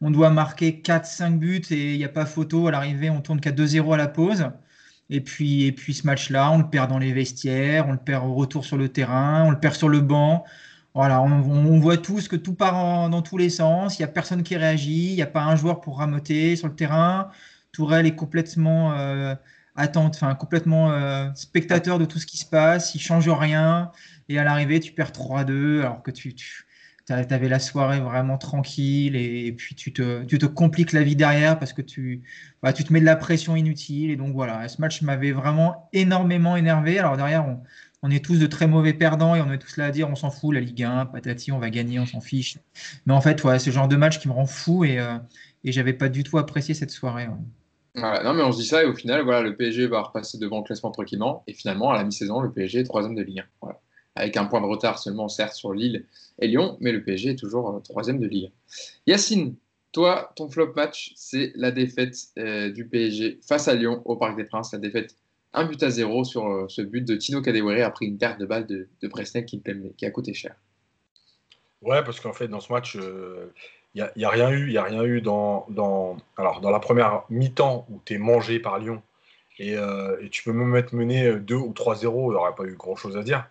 [0.00, 2.66] On doit marquer 4-5 buts et il n'y a pas photo.
[2.66, 4.50] À l'arrivée, on tourne qu'à 2-0 à la pause.
[5.08, 8.26] Et puis, et puis ce match-là, on le perd dans les vestiaires, on le perd
[8.26, 10.44] au retour sur le terrain, on le perd sur le banc.
[10.94, 13.98] Voilà, on, voit tous que tout part dans tous les sens.
[13.98, 15.10] Il n'y a personne qui réagit.
[15.10, 17.30] Il n'y a pas un joueur pour ramoter sur le terrain.
[17.72, 19.34] Tourelle est complètement euh,
[19.76, 22.94] attente, complètement euh, spectateur de tout ce qui se passe.
[22.96, 23.92] Il change rien.
[24.28, 26.34] Et à l'arrivée, tu perds 3-2 alors que tu,
[27.08, 31.58] avais la soirée vraiment tranquille et, puis tu te, tu te, compliques la vie derrière
[31.58, 32.22] parce que tu,
[32.62, 34.10] bah, tu te mets de la pression inutile.
[34.10, 36.98] Et donc voilà, ce match m'avait vraiment énormément énervé.
[36.98, 37.60] Alors derrière, on,
[38.02, 40.14] on est tous de très mauvais perdants et on est tous là à dire on
[40.14, 42.58] s'en fout, la Ligue 1, patati, on va gagner, on s'en fiche.
[43.06, 45.18] Mais en fait, ouais, le genre de match qui me rend fou et, euh,
[45.64, 47.28] et j'avais pas du tout apprécié cette soirée.
[48.24, 50.58] non, mais on se dit ça et au final, voilà, le PSG va repasser devant
[50.58, 53.68] le classement tranquillement et finalement, à la mi-saison, le PSG est troisième de Ligue 1.
[54.16, 56.06] Avec un point de retard seulement, certes, sur Lille
[56.40, 58.46] et Lyon, mais le PSG est toujours euh, troisième de Ligue
[59.06, 59.12] 1.
[59.12, 59.56] Yacine,
[59.92, 64.36] toi, ton flop match, c'est la défaite euh, du PSG face à Lyon au Parc
[64.36, 65.16] des Princes, la défaite
[65.52, 68.46] un but à zéro sur euh, ce but de Tino Kadewere après une perte de
[68.46, 69.08] balle de, de
[69.96, 70.54] qui, a coûté cher.
[71.82, 73.52] Ouais, parce qu'en fait, dans ce match, il euh,
[73.94, 75.66] n'y a, a, rien eu, y a rien eu dans,
[76.38, 79.02] la première mi-temps où tu es mangé par Lyon
[79.58, 82.64] et, euh, et, tu peux même être mené 2 ou 3-0, il n'y aurait pas
[82.64, 83.46] eu grand-chose à dire.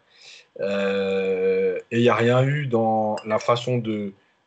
[0.60, 3.84] et il n'y a rien eu dans la façon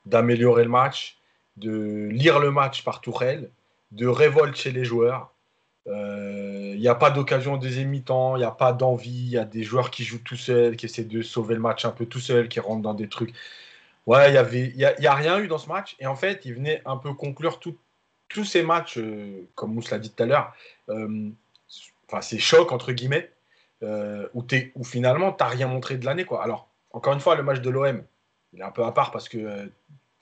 [0.07, 1.19] d'améliorer le match,
[1.57, 3.51] de lire le match par Tourelle,
[3.93, 5.32] de révolte chez les joueurs.
[5.87, 8.05] Il euh, n'y a pas d'occasion des deuxième il
[8.37, 11.05] n'y a pas d'envie, il y a des joueurs qui jouent tout seuls, qui essaient
[11.05, 13.35] de sauver le match un peu tout seuls, qui rentrent dans des trucs.
[14.07, 15.97] Ouais, il n'y avait, y a, a, rien eu dans ce match.
[15.99, 17.59] Et en fait, il venait un peu conclure
[18.29, 20.55] tous ces matchs, euh, comme Mousse l'a dit tout à l'heure,
[20.89, 21.31] euh,
[22.09, 23.31] enfin, ces chocs, entre guillemets,
[23.83, 24.45] où,
[24.77, 26.25] où finalement, tu n'as rien montré de l'année.
[26.41, 28.05] Alors, encore une fois, le match de l'OM,
[28.53, 29.69] il est un peu à part parce que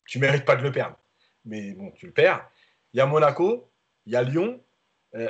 [0.07, 0.97] tu mérites pas de le perdre.
[1.45, 2.49] Mais bon, tu le perds.
[2.95, 3.69] Il y a Monaco,
[4.07, 4.61] il y a Lyon,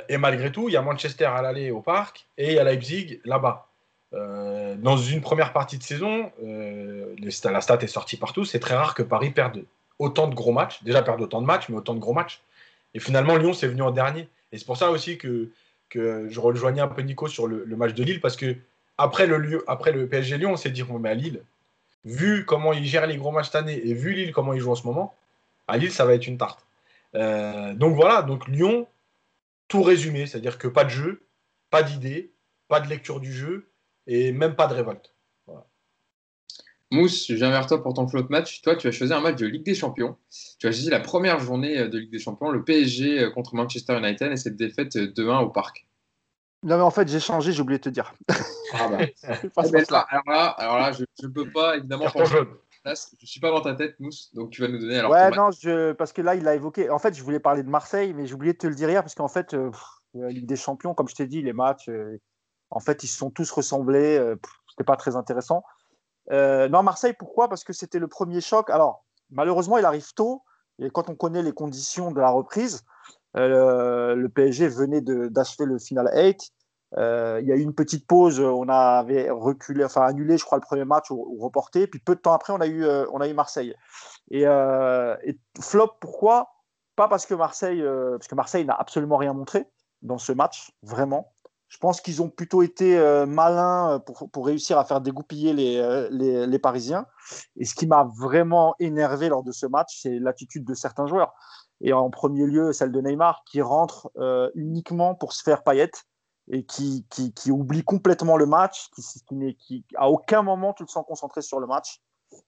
[0.09, 2.63] et malgré tout, il y a Manchester à l'aller au parc et il y a
[2.63, 3.67] Leipzig là-bas.
[4.13, 8.45] Euh, dans une première partie de saison, euh, la stat est sortie partout.
[8.45, 9.63] C'est très rare que Paris perde
[9.99, 10.83] autant de gros matchs.
[10.83, 12.41] Déjà perde autant de matchs, mais autant de gros matchs.
[12.93, 14.27] Et finalement, Lyon, c'est venu en dernier.
[14.51, 15.49] Et c'est pour ça aussi que
[15.93, 18.55] je rejoignais un peu Nico sur le, match de Lille parce que
[18.97, 21.41] après le, après le PSG Lyon, on s'est dit, mais à Lille,
[22.03, 24.71] vu comment il gère les gros matchs cette année et vu Lille comment il joue
[24.71, 25.15] en ce moment,
[25.67, 26.65] à Lille, ça va être une tarte.
[27.15, 28.87] Euh, donc voilà, donc Lyon,
[29.71, 31.25] tout résumé, c'est-à-dire que pas de jeu,
[31.69, 32.35] pas d'idée,
[32.67, 33.71] pas de lecture du jeu
[34.05, 35.15] et même pas de révolte.
[36.93, 38.61] Mousse, je viens vers toi pour ton flotte match.
[38.63, 40.17] Toi, tu as choisi un match de Ligue des Champions.
[40.59, 43.55] Tu as choisi la première journée euh, de Ligue des Champions, le PSG euh, contre
[43.55, 45.87] Manchester United et cette défaite 2-1 au parc.
[46.63, 48.13] Non, mais en fait, j'ai changé, j'ai oublié de te dire.
[48.73, 48.97] Ah bah.
[49.55, 52.11] alors, là, alors là, je ne peux pas évidemment.
[52.85, 54.97] Je ne suis pas dans ta tête, Mousse, donc tu vas nous donner.
[54.97, 55.91] Alors, ouais, non, je...
[55.93, 56.89] parce que là, il l'a évoqué.
[56.89, 59.03] En fait, je voulais parler de Marseille, mais j'ai oublié de te le dire hier,
[59.03, 59.71] parce qu'en fait, euh,
[60.13, 61.89] Ligue des Champions, comme je t'ai dit, les matchs,
[62.71, 64.19] en fait, ils se sont tous ressemblés.
[64.69, 65.63] C'était pas très intéressant.
[66.31, 67.49] Euh, non, Marseille, pourquoi?
[67.49, 68.69] Parce que c'était le premier choc.
[68.69, 70.43] Alors, malheureusement, il arrive tôt.
[70.79, 72.83] Et quand on connaît les conditions de la reprise,
[73.37, 76.51] euh, le PSG venait d'achever le final 8.
[76.97, 78.39] Euh, il y a eu une petite pause.
[78.39, 81.87] On avait reculé, enfin annulé, je crois, le premier match ou, reporté.
[81.87, 83.75] Puis peu de temps après, on a eu, on a eu Marseille.
[84.29, 86.49] Et, et flop, pourquoi?
[86.95, 89.67] Pas parce que Marseille, parce que Marseille n'a absolument rien montré
[90.01, 91.33] dans ce match, vraiment.
[91.71, 95.53] Je pense qu'ils ont plutôt été euh, malins euh, pour, pour, réussir à faire dégoupiller
[95.53, 97.05] les, euh, les, les, Parisiens.
[97.55, 101.33] Et ce qui m'a vraiment énervé lors de ce match, c'est l'attitude de certains joueurs.
[101.79, 104.11] Et en premier lieu, celle de Neymar, qui rentre
[104.53, 106.03] uniquement pour se faire paillette
[106.49, 108.89] et qui, qui, qui, oublie complètement le match,
[109.27, 112.01] qui, à aucun moment tu le sens concentré sur le match.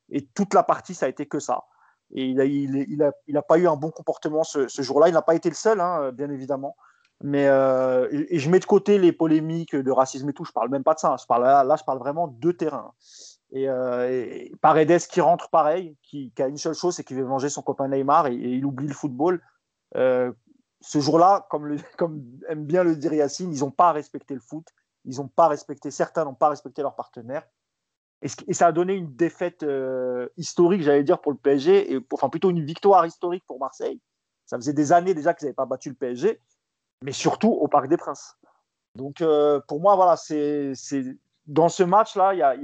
[0.10, 1.64] Et toute la partie, ça a été que ça.
[2.12, 5.10] Et il n'a il, a, il a pas eu un bon comportement ce, jour-là.
[5.10, 6.76] Il n'a pas été le seul, hein, bien évidemment.
[7.22, 10.46] Mais euh, et, je mets de côté les polémiques de racisme et tout.
[10.46, 11.16] Je parle même pas de ça.
[11.20, 12.94] Je parle là, là je parle vraiment de terrain.
[13.52, 17.50] Et, euh, Paredes qui rentre pareil, qui, a une seule chose, c'est qu'il veut manger
[17.50, 19.41] son copain Neymar et, il oublie le football.
[19.96, 20.32] Euh,
[20.84, 21.78] ce jour-là, comme,
[22.48, 24.68] aime bien le dire Yacine, ils n'ont pas respecté le foot.
[25.06, 27.46] Ils n'ont pas respecté, certains n'ont pas respecté leurs partenaires.
[28.22, 32.30] Et, ça a donné une défaite euh, historique, j'allais dire, pour le PSG, et enfin
[32.30, 34.00] plutôt une victoire historique pour Marseille.
[34.46, 36.40] Ça faisait des années déjà qu'ils n'avaient pas battu le PSG
[37.04, 38.38] mais surtout au Parc des Princes.
[38.96, 40.74] Donc euh, pour moi, voilà, c'est
[41.46, 42.64] dans ce match-là, il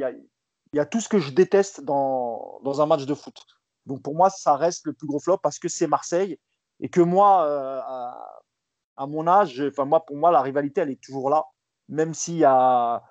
[0.74, 3.46] y a, tout ce que je déteste dans, un match de foot.
[3.86, 6.40] Donc pour moi, ça reste le plus gros flop parce que c'est Marseille
[6.80, 8.42] et que moi, euh, à,
[8.98, 11.46] à, mon âge, enfin moi, pour moi, la rivalité, elle est toujours là,
[11.88, 13.04] même s'il y a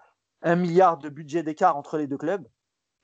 [0.42, 2.46] un milliard de budget d'écart entre les deux clubs.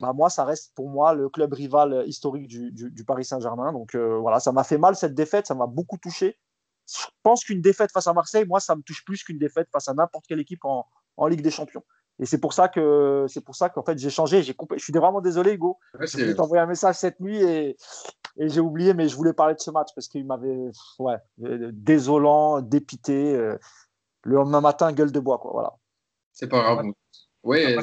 [0.01, 3.73] Bah moi, ça reste pour moi le club rival historique du, du, du Paris Saint-Germain.
[3.73, 6.37] Donc euh, voilà, ça m'a fait mal cette défaite, ça m'a beaucoup touché
[6.87, 9.89] je pense qu'une défaite face à Marseille, moi, ça me touche plus qu'une défaite face
[9.89, 10.87] à n'importe quelle équipe en,
[11.17, 11.83] en, Ligue des Champions.
[12.19, 14.43] Et c'est pour ça que c'est pour ça qu'en fait j'ai changé.
[14.45, 15.79] J'ai je suis vraiment désolé, Hugo.
[15.99, 17.77] Ouais, j'ai envoyé un message cette nuit et,
[18.37, 22.61] et j'ai oublié, mais je voulais parler de ce match parce qu'il m'avait ouais, désolant,
[22.61, 23.35] dépité.
[23.35, 23.59] Euh,
[24.23, 25.53] le lendemain matin, gueule de bois, quoi.
[25.53, 25.75] Voilà.
[26.33, 26.87] C'est pas grave.
[27.43, 27.79] Oui, un,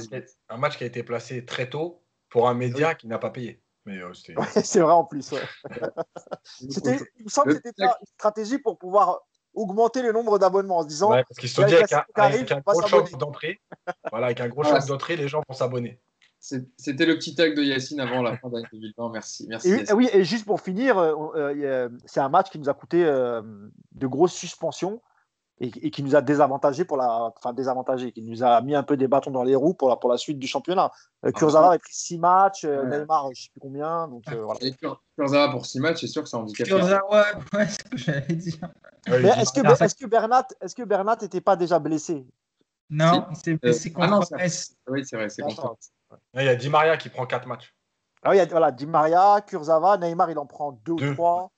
[0.50, 3.62] un, match qui a été placé très tôt pour un média qui n'a pas payé.
[3.88, 4.14] Euh,
[4.64, 5.34] c'est vrai en plus.
[6.62, 9.22] il me semble que c'était une stratégie pour pouvoir
[9.54, 11.10] augmenter le nombre d'abonnements en se disant.
[11.10, 13.62] parce qu'ils se sont dit avec, un, gros choc d'entrée,
[14.12, 16.00] voilà, avec un gros choc d'entrée, les gens vont s'abonner.
[16.42, 19.12] C'était le petit tag de Yacine avant la fin d'année 2020.
[19.12, 19.46] Merci.
[19.48, 22.74] merci et, oui, et juste pour finir, euh, euh, c'est un match qui nous a
[22.74, 25.02] coûté de grosses suspensions
[25.62, 28.98] et, qui nous a désavantagé pour la, enfin désavantagé, qui nous a mis un peu
[28.98, 30.92] des bâtons dans les roues pour la, pour la suite du championnat.
[31.24, 34.08] Euh, ah, Kurzawa a pris 6 matchs, euh, Neymar, je ne sais plus combien.
[34.08, 34.60] Donc, euh, voilà.
[35.18, 36.68] Kurzawa pour 6 matchs, c'est sûr que ça handicape.
[36.68, 37.02] Kurzawa,
[37.54, 38.70] ouais, c'est ce que j'allais dire.
[39.08, 42.26] Mais est-ce que, est que, Bernat, est-ce que Bernat n'était pas déjà blessé?
[42.92, 44.20] Non, c'est contre ah non,
[44.88, 45.78] Oui, c'est vrai, c'est contre.
[46.34, 47.74] Il y a Di Maria qui prend 4 matchs.
[48.22, 51.14] Ah oui, il y a, voilà, Di Maria, Kurzawa, Neymar, il en prend 2 ou
[51.14, 51.52] 3.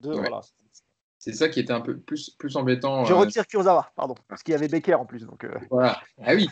[0.00, 0.40] Deux, voilà.
[1.18, 3.04] C'est ça qui était un peu plus, plus embêtant.
[3.04, 5.26] Je euh, retire Kurzawa, pardon, parce qu'il y avait Becker en plus.
[5.26, 5.54] Donc, euh.
[5.70, 6.00] Voilà.
[6.24, 6.48] Ah oui.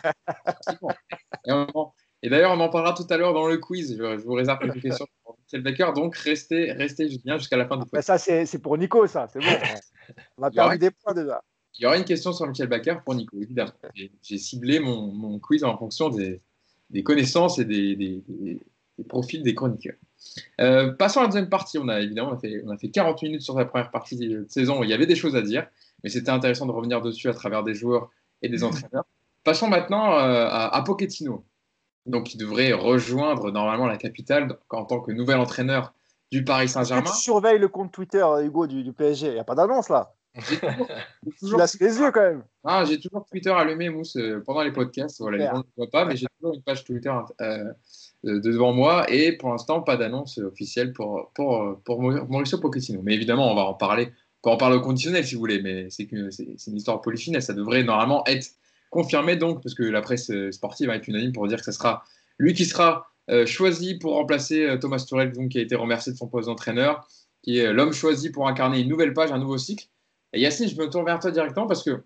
[2.21, 3.97] et, d'ailleurs, on en parlera tout à l'heure dans le quiz.
[3.97, 5.91] Je, vous réserve quelques questions pour Michel Becker.
[5.95, 8.01] Donc, restez, restez bien jusqu'à la fin du quiz.
[8.01, 9.27] ça, c'est pour Nico, ça.
[9.33, 9.47] C'est bon.
[10.37, 11.41] on a perdu des points déjà.
[11.79, 13.71] Il y aura une question sur Michel Becker pour Nico, évidemment.
[13.95, 16.41] J'ai ciblé mon, mon, quiz en fonction des,
[16.89, 18.21] des connaissances et des, des,
[18.99, 19.95] des profils des chroniqueurs.
[20.59, 21.77] Euh, passons à la deuxième partie.
[21.77, 24.17] On a évidemment on a, fait, on a fait 40 minutes sur la première partie
[24.17, 25.65] de saison il y avait des choses à dire,
[26.03, 28.09] mais c'était intéressant de revenir dessus à travers des joueurs
[28.41, 29.05] et des entraîneurs.
[29.43, 31.45] Passons maintenant euh, à, Pochettino,
[32.05, 35.93] donc qui devrait rejoindre normalement la capitale en tant que nouvel entraîneur
[36.31, 37.09] du Paris Saint-Germain.
[37.09, 39.27] Tu surveilles le compte Twitter, Hugo, du, PSG.
[39.27, 40.13] Il n'y a pas d'annonce là.
[40.35, 40.59] J'ai
[41.39, 42.43] toujours, tu les yeux quand même.
[42.63, 45.19] Ah, j'ai toujours Twitter allumé, Mousse, euh, pendant les podcasts.
[45.19, 47.13] Voilà, les gens ne voient pas, mais j'ai toujours une page Twitter
[48.23, 53.01] devant moi et pour l'instant pas d'annonce officielle pour, pour, pour Mauricio Pochettino.
[53.01, 54.11] Mais évidemment, on va en parler
[54.41, 56.29] peut en parler au conditionnel si vous voulez, mais c'est une
[56.75, 58.51] histoire polyphile, ça devrait normalement être
[58.89, 61.71] confirmé donc, parce que la presse euh, sportive va être unanime pour dire que ce
[61.71, 62.03] sera
[62.37, 66.11] lui qui sera euh, choisi pour remplacer euh, Thomas Tuchel, donc, qui a été remercié
[66.11, 67.07] de son poste d'entraîneur,
[67.43, 69.87] qui est l'homme choisi pour incarner une nouvelle page, un nouveau cycle.
[70.33, 72.03] Yacine, je me tourne vers toi directement parce que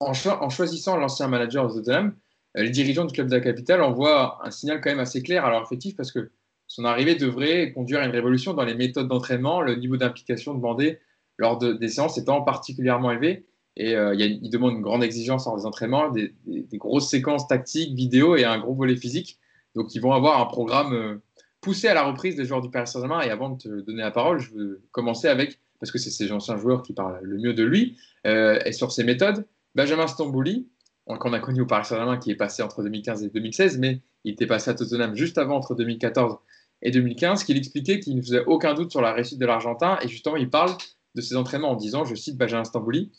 [0.00, 0.12] en,
[0.50, 2.16] choisissant l'ancien manager de Tottenham,
[2.54, 5.50] les dirigeants du club de la capitale envoient un signal quand même assez clair à
[5.50, 6.30] leur effectif parce que
[6.66, 10.98] son arrivée devrait conduire à une révolution dans les méthodes d'entraînement, le niveau d'implication demandé
[11.38, 13.46] lors de, des séances étant particulièrement élevé.
[13.76, 16.32] Et euh, il, demande une grande exigence en des entraînements, des,
[16.74, 19.38] grosses séquences tactiques, vidéo et un gros volet physique.
[19.74, 21.16] Donc, ils vont avoir un programme euh,
[21.60, 23.22] poussé à la reprise des joueurs du Paris Saint-Germain.
[23.22, 26.32] Et avant de te donner la parole, je veux commencer avec, parce que c'est ces
[26.32, 27.96] anciens joueurs qui parlent le mieux de lui,
[28.26, 30.68] euh, et sur ses méthodes, Benjamin Stambouli,
[31.06, 34.32] qu'on a connu au Paris Saint-Germain, qui est passé entre 2015 et 2016, mais il
[34.32, 36.36] était passé à Tottenham juste avant, entre 2014
[36.82, 39.98] et 2015, qu'il expliquait qu'il ne faisait aucun doute sur la réussite de l'Argentin.
[40.02, 40.72] Et justement, il parle
[41.14, 43.12] de ses entraînements en disant, je cite Benjamin Stambouli,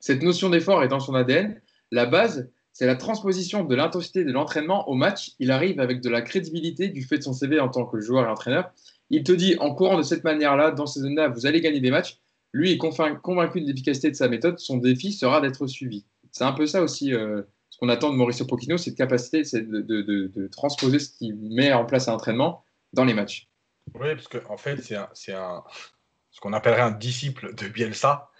[0.00, 1.60] cette notion d'effort est dans son ADN.
[1.90, 5.32] La base, c'est la transposition de l'intensité de l'entraînement au match.
[5.40, 8.24] Il arrive avec de la crédibilité du fait de son CV en tant que joueur
[8.24, 8.70] et entraîneur.
[9.10, 11.90] Il te dit, en courant de cette manière-là, dans ces zones-là, vous allez gagner des
[11.90, 12.18] matchs.
[12.52, 14.58] Lui est convaincu de l'efficacité de sa méthode.
[14.58, 16.04] Son défi sera d'être suivi.
[16.32, 19.80] C'est un peu ça aussi euh, ce qu'on attend de Mauricio Pochettino, cette capacité de,
[19.80, 23.48] de, transposer ce qu'il met en place à l'entraînement dans les matchs.
[23.94, 28.30] Oui, parce qu'en en fait, c'est ce qu'on appellerait un disciple de Bielsa.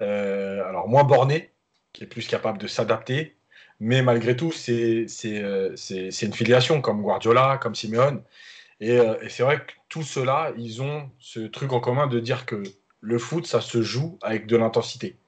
[0.00, 1.52] Euh, alors moins borné,
[1.92, 3.36] qui est plus capable de s'adapter,
[3.80, 8.22] mais malgré tout, c'est euh, une filiation comme Guardiola, comme Simeone.
[8.84, 12.46] Euh, et, c'est vrai que tous ceux-là, ils ont ce truc en commun de dire
[12.46, 12.62] que
[13.00, 15.18] le foot, ça se joue avec de l'intensité.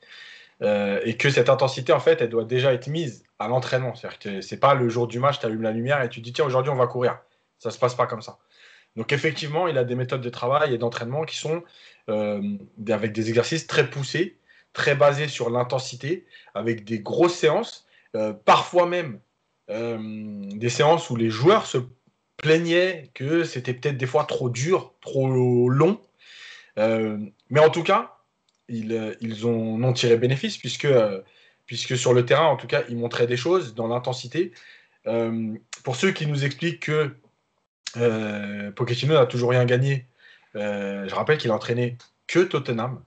[0.62, 3.94] et que cette intensité, en fait, elle doit déjà être mise à l'entraînement.
[3.94, 6.32] C'est-à-dire que c'est pas le jour du match, tu allumes la lumière et tu dis,
[6.32, 7.18] tiens, aujourd'hui, on va courir.
[7.58, 8.38] Ça se passe pas comme ça.
[8.96, 11.62] Donc, effectivement, il a des méthodes de travail et d'entraînement qui sont
[12.08, 14.38] avec des exercices très poussés
[14.76, 19.20] très basé sur l'intensité, avec des grosses séances, euh, parfois même
[19.70, 19.98] euh,
[20.52, 21.78] des séances où les joueurs se
[22.36, 25.28] plaignaient que c'était peut-être des fois trop dur, trop
[25.68, 26.00] long.
[26.78, 27.18] Euh,
[27.50, 28.16] mais en tout cas,
[28.68, 30.88] ils, ils ont, ont, tiré bénéfice puisque,
[31.66, 34.52] puisque sur le terrain, en tout cas, ils montraient des choses dans l'intensité.
[35.84, 37.16] pour ceux qui nous expliquent que
[38.74, 40.06] Pochettino n'a toujours rien gagné,
[40.54, 43.02] je rappelle qu'il a entraîné que Tottenham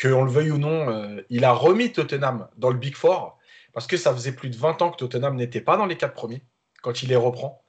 [0.00, 3.38] qu'on le veuille ou non, euh, il a remis Tottenham dans le Big Four
[3.72, 6.14] parce que ça faisait plus de 20 ans que Tottenham n'était pas dans les quatre
[6.14, 6.42] premiers
[6.82, 7.62] quand il les reprend.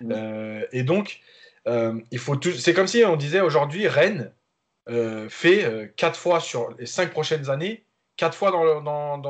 [0.00, 0.12] Mm.
[0.12, 1.20] Euh, et donc,
[1.66, 2.52] euh, il faut tout...
[2.52, 4.32] c'est comme si on disait aujourd'hui, Rennes
[5.28, 7.84] fait quatre fois sur les cinq prochaines années,
[8.16, 8.50] quatre fois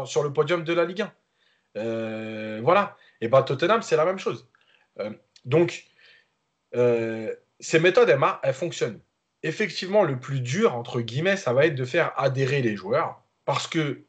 [0.05, 1.07] sur le podium de la Ligue
[1.75, 2.61] 1.
[2.61, 2.95] voilà.
[3.23, 4.47] Et bien Tottenham, c'est la même chose.
[5.47, 5.87] donc,
[6.75, 9.01] ces méthodes, elles, elles fonctionnent
[9.47, 13.23] effectivement, le plus dur, entre guillemets, ça va être de faire adhérer les joueurs.
[13.45, 14.03] Parce que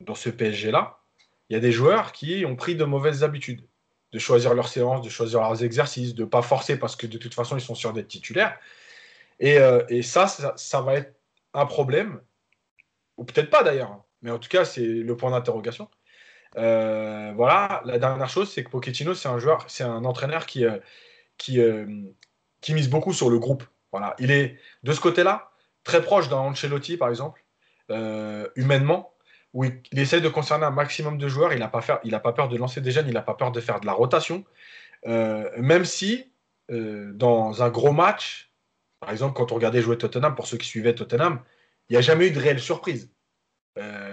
[0.00, 1.00] dans ce PSG-là,
[1.48, 3.62] il y a des joueurs qui ont pris de mauvaises habitudes.
[4.12, 7.18] De choisir leurs séances, de choisir leurs exercices, de ne pas forcer parce que de
[7.18, 8.58] toute façon, ils sont sûrs d'être titulaires.
[9.38, 11.14] Et, euh, ça, ça, va être
[11.54, 12.20] un problème.
[13.16, 14.02] Ou peut-être pas d'ailleurs.
[14.22, 15.88] Mais en tout cas, c'est le point d'interrogation.
[16.56, 20.64] Euh, voilà, la dernière chose, c'est que Pochettino, c'est un joueur, c'est un entraîneur qui,
[20.64, 20.78] euh,
[21.38, 21.60] qui,
[22.60, 23.64] qui mise beaucoup sur le groupe.
[23.92, 25.52] Voilà, il est de ce côté-là
[25.84, 27.44] très proche d'un Ancelotti, par exemple,
[28.56, 29.14] humainement,
[29.52, 31.52] où il, essaie de concerner un maximum de joueurs.
[31.52, 33.80] Il n'a pas, pas, peur de lancer des jeunes, il n'a pas peur de faire
[33.80, 34.44] de la rotation.
[35.06, 36.30] Euh, même si,
[36.70, 38.52] euh, dans un gros match,
[39.00, 41.40] par exemple, quand on regardait jouer Tottenham, pour ceux qui suivaient Tottenham,
[41.88, 43.10] il n'y a jamais eu de réelle surprise.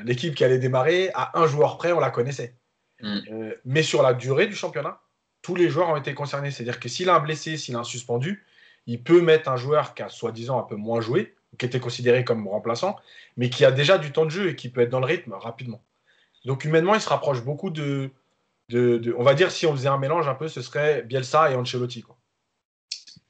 [0.06, 2.56] L'équipe qui allait démarrer, à un joueur près, on la connaissait.
[3.02, 3.52] Mm.
[3.66, 5.02] mais sur la durée du championnat,
[5.42, 6.52] tous les joueurs ont été concernés.
[6.52, 8.46] C'est-à-dire que s'il a un blessé, s'il a un suspendu,
[8.88, 12.24] il peut mettre un joueur qui a soi-disant un peu moins joué, qui était considéré
[12.24, 12.98] comme remplaçant,
[13.36, 15.34] mais qui a déjà du temps de jeu et qui peut être dans le rythme
[15.34, 15.82] rapidement.
[16.46, 18.12] Donc humainement, il se rapproche beaucoup de,
[18.74, 22.02] on va dire si on faisait un mélange un peu, ce serait Bielsa et Ancelotti.
[22.02, 22.18] Quoi.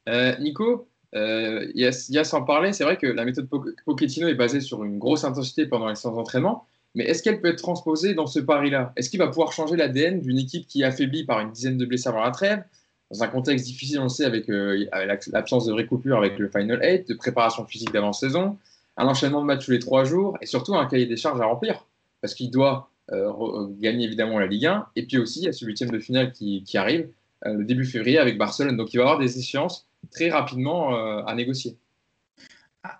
[0.09, 3.49] Euh, Nico, euh, il y, s'en parler, c'est vrai que la méthode
[3.85, 7.49] Pochettino est basée sur une grosse intensité pendant les séances d'entraînement, mais est-ce qu'elle peut
[7.49, 8.93] être transposée dans ce pari-là?
[8.95, 11.85] Est-ce qu'il va pouvoir changer l'ADN d'une équipe qui est affaiblie par une dizaine de
[11.85, 12.63] blessés avant la trêve,
[13.11, 14.85] dans un contexte difficile, on le sait, avec, euh,
[15.31, 18.57] l'absence de vraie coupure avec le Final 8, de préparation physique d'avant-saison,
[18.97, 21.45] un enchaînement de matchs tous les trois jours, et surtout un cahier des charges à
[21.45, 21.85] remplir,
[22.21, 25.47] parce qu'il doit euh, euh, gagner évidemment la Ligue 1, et puis aussi il y
[25.47, 27.09] a ce huitième de finale qui, arrive
[27.45, 28.75] le début février avec Barcelone.
[28.75, 31.77] Donc il va avoir des échéances très rapidement à négocier.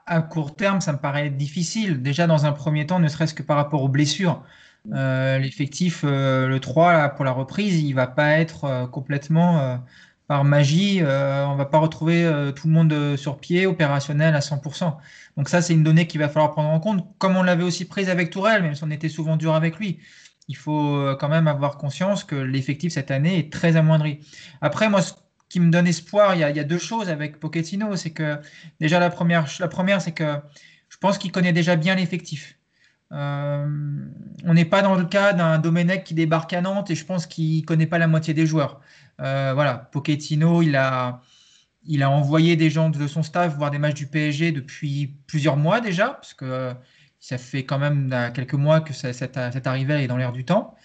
[0.05, 2.03] À court terme, ça me paraît difficile.
[2.03, 4.43] Déjà, dans un premier temps, ne serait-ce que par rapport aux blessures.
[4.92, 9.80] L'effectif, le 3, pour la reprise, il va pas être complètement
[10.28, 14.42] par magie, euh, on va pas retrouver euh, tout le monde sur pied, opérationnel à
[14.42, 14.98] 100%.
[15.38, 17.86] Donc ça, c'est une donnée qu'il va falloir prendre en compte, comme on l'avait aussi
[17.86, 20.00] prise avec Tourelle, même si on était souvent dur avec lui.
[20.50, 24.20] Il faut quand même avoir conscience que l'effectif cette année est très amoindri.
[24.62, 25.14] Après, moi, ce
[25.50, 27.96] qui me donne espoir, il y a, deux choses avec Pochettino.
[27.96, 28.40] C'est que
[28.80, 30.38] déjà la première, la première c'est que
[30.90, 32.57] je pense qu'il connaît déjà bien l'effectif.
[33.12, 34.05] Euh,
[34.45, 37.26] on n'est pas dans le cas d'un Domenech qui débarque à Nantes et je pense
[37.26, 38.82] qu'il ne connaît pas la moitié des joueurs.
[39.22, 41.22] Euh, voilà, Pochettino, il a,
[41.86, 45.58] il a envoyé des gens de son staff voir des matchs du PSG depuis plusieurs
[45.58, 46.74] mois déjà, parce que
[47.20, 50.76] ça fait quand même euh, quelques mois que cette, arrivée est dans l'air du temps.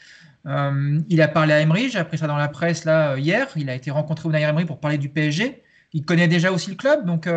[0.46, 3.48] il a parlé à Emery, j'ai appris ça dans la presse là hier.
[3.56, 5.62] Il a été rencontré au Emery pour parler du PSG.
[5.92, 7.28] Il connaît déjà aussi le club, donc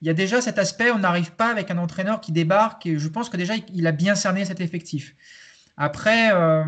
[0.00, 2.98] il y a déjà cet aspect, on n'arrive pas avec un entraîneur qui débarque, et
[2.98, 5.14] je pense que déjà, il a bien cerné cet effectif.
[5.76, 6.64] Après, euh,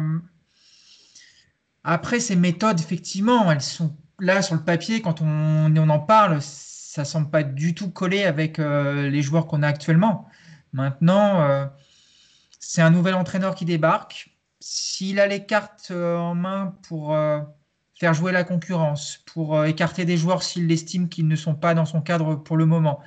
[1.84, 7.04] après ces méthodes, effectivement, elles sont là sur le papier, quand on, en parle, ça
[7.04, 10.28] semble pas du tout coller avec euh, les joueurs qu'on a actuellement.
[10.72, 11.66] Maintenant, euh,
[12.58, 14.30] c'est un nouvel entraîneur qui débarque.
[14.60, 17.16] S'il a les cartes en main pour
[17.98, 21.86] faire jouer la concurrence, pour écarter des joueurs s'il estime qu'ils ne sont pas dans
[21.86, 23.00] son cadre pour le moment,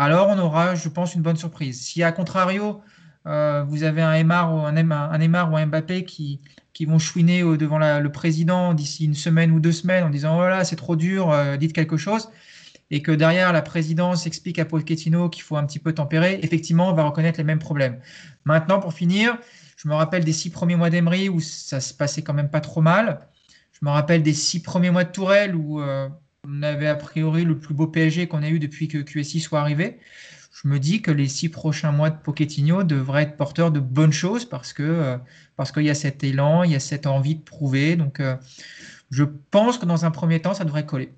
[0.00, 1.78] alors on aura, je pense, une bonne surprise.
[1.82, 2.80] Si à contrario,
[3.26, 6.40] euh, vous avez un Neymar ou un, un, ou Mbappé qui,
[6.86, 10.64] vont chouiner devant le président d'ici une semaine ou deux semaines en disant oh là
[10.64, 12.30] c'est trop dur, euh, dites quelque chose,
[12.90, 16.88] et que derrière la présidence explique à Pochettino qu'il faut un petit peu tempérer, effectivement
[16.88, 18.00] on va reconnaître les mêmes problèmes.
[18.46, 19.36] Maintenant pour finir,
[19.76, 22.62] je me rappelle des six premiers mois d'Emery où ça se passait quand même pas
[22.62, 23.28] trop mal.
[23.72, 26.08] Je me rappelle des six premiers mois de Tourelle où euh,
[26.46, 29.60] on avait a priori le plus beau PSG qu'on a eu depuis que QSI soit
[29.60, 29.98] arrivé.
[30.52, 34.12] Je me dis que les six prochains mois de Pochettino devraient être porteurs de bonnes
[34.12, 35.16] choses parce que euh,
[35.56, 37.96] parce qu'il y a cet élan, il y a cette envie de prouver.
[37.96, 38.36] Donc, euh,
[39.10, 41.12] je pense que dans un premier temps, ça devrait coller.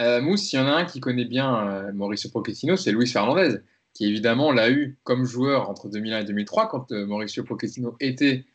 [0.00, 3.58] Euh, Mousse, il y en a un qui connaît bien Mauricio Pochettino, c'est Luis Fernandez,
[3.92, 8.46] qui évidemment l'a eu comme joueur entre 2001 et 2003 quand Mauricio Pochettino était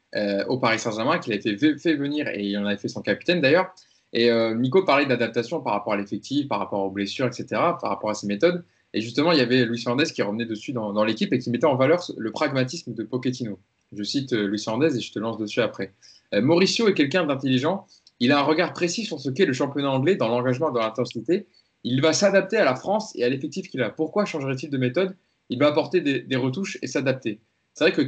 [0.48, 3.40] au Paris Saint-Germain, qu'il a été fait venir et il en avait fait son capitaine
[3.40, 3.74] d'ailleurs.
[4.14, 7.90] Et euh, Nico parlait d'adaptation par rapport à l'effectif, par rapport aux blessures, etc., par
[7.90, 8.64] rapport à ses méthodes.
[8.94, 11.66] Et justement, il y avait Luis Fernandez qui revenait dessus dans, l'équipe et qui mettait
[11.66, 13.60] en valeur le pragmatisme de Pochettino.
[13.92, 15.94] Je cite euh, Luis Fernandez et je te lance dessus après.
[16.34, 17.86] Euh, Mauricio est quelqu'un d'intelligent.
[18.20, 21.48] Il a un regard précis sur ce qu'est le championnat anglais dans l'engagement, dans l'intensité.
[21.84, 23.90] Il va s'adapter à la France et à l'effectif qu'il a.
[23.90, 25.16] Pourquoi changerait-il de méthode?
[25.50, 27.40] Il va apporter des, retouches et s'adapter.
[27.74, 28.02] C'est vrai que,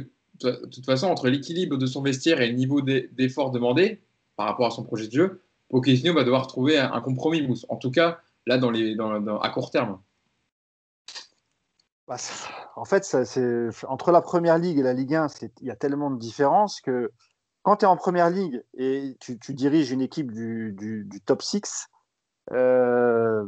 [0.44, 4.00] de toute façon, entre l'équilibre de son vestiaire et le niveau d'effort demandé
[4.36, 5.40] par rapport à son projet de jeu,
[5.70, 7.64] Pochettino va devoir trouver un, compromis.
[7.68, 8.58] En tout cas, là,
[9.42, 10.00] à court terme.
[12.06, 12.16] Bah,
[12.74, 13.16] en fait,
[13.86, 15.28] entre la première ligue et la Ligue 1,
[15.60, 17.12] il y a tellement de différences que
[17.62, 21.86] quand tu es en première ligue et tu, diriges une équipe du, top 6,
[22.52, 23.46] euh,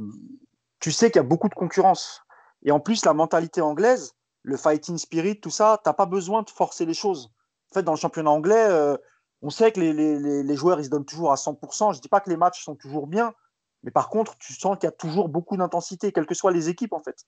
[0.79, 2.23] tu sais qu'il y a beaucoup de concurrence.
[2.62, 6.43] Et en plus, la mentalité anglaise, le fighting spirit, tout ça, tu n'as pas besoin
[6.43, 7.31] de forcer les choses.
[7.70, 8.97] En fait, dans le championnat anglais, euh,
[9.43, 11.93] on sait que les, joueurs, ils se donnent toujours à 100%.
[11.93, 13.34] Je ne dis pas que les matchs sont toujours bien,
[13.82, 16.68] mais par contre, tu sens qu'il y a toujours beaucoup d'intensité, quelles que soient les
[16.68, 17.26] équipes, en fait.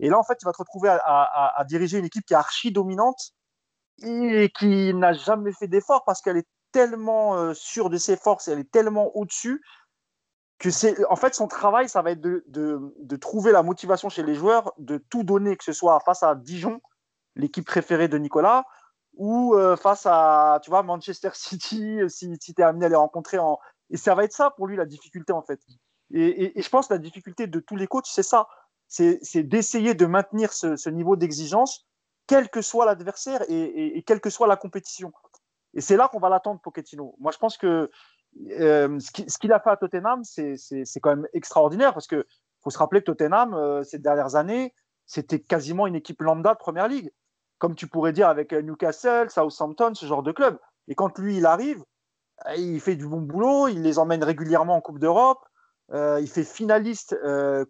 [0.00, 2.70] Et là, en fait, tu vas te retrouver à, diriger une équipe qui est archi
[2.70, 3.32] dominante
[4.02, 8.48] et qui n'a jamais fait d'effort parce qu'elle est tellement euh, sûre de ses forces
[8.48, 9.62] et elle est tellement au-dessus
[10.58, 14.34] que c'est en fait son travail ça va être de, trouver la motivation chez les
[14.34, 16.80] joueurs de tout donner que ce soit face à Dijon
[17.36, 18.64] l'équipe préférée de Nicolas
[19.16, 22.96] ou euh, face à tu vois, Manchester City, euh, si, si tu amené à les
[22.96, 23.38] rencontrer.
[23.38, 23.58] En...
[23.90, 25.60] Et ça va être ça pour lui la difficulté en fait.
[26.12, 28.46] Et, et, je pense que la difficulté de tous les coachs, c'est ça.
[28.86, 31.86] C'est d'essayer de maintenir ce, niveau d'exigence,
[32.26, 35.12] quel que soit l'adversaire et, et, quelle que soit la compétition.
[35.72, 37.16] Et c'est là qu'on va l'attendre, Pochettino.
[37.18, 37.90] Moi, je pense que
[38.60, 42.24] euh, ce qu'il a fait à Tottenham, c'est quand même extraordinaire parce qu'il
[42.62, 44.74] faut se rappeler que Tottenham, ces dernières années,
[45.06, 47.10] c'était quasiment une équipe lambda de première ligue
[47.64, 50.58] comme tu pourrais dire avec euh, Newcastle, Southampton, ce genre de club.
[50.86, 51.82] Et quand lui, il arrive,
[52.46, 55.42] euh, il fait du bon boulot, il les emmène régulièrement en Coupe d'Europe,
[55.90, 57.16] euh, il fait finaliste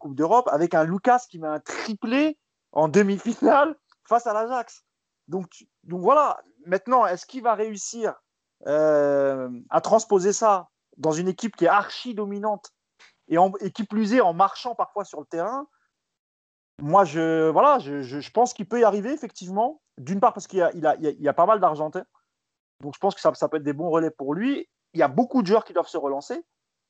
[0.00, 2.36] Coupe d'Europe avec un Lucas qui met un triplé
[2.72, 3.76] en demi-finale
[4.08, 4.82] face à l'Ajax.
[5.28, 5.46] Donc,
[5.84, 8.14] donc voilà, maintenant, est-ce qu'il va réussir
[8.66, 12.72] à transposer ça dans une équipe qui est archi dominante
[13.28, 15.68] et, en, et qui plus est en marchant parfois sur le terrain
[16.82, 19.80] moi, je, voilà, je, je, pense qu'il peut y arriver, effectivement.
[19.98, 22.04] D'une part, parce qu'il y a, il y a pas mal d'Argentins.
[22.80, 24.68] Donc, je pense que ça, ça, peut être des bons relais pour lui.
[24.92, 26.44] Il y a beaucoup de joueurs qui doivent se relancer.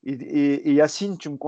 [0.04, 1.38] Et, et, Yacine, tu me,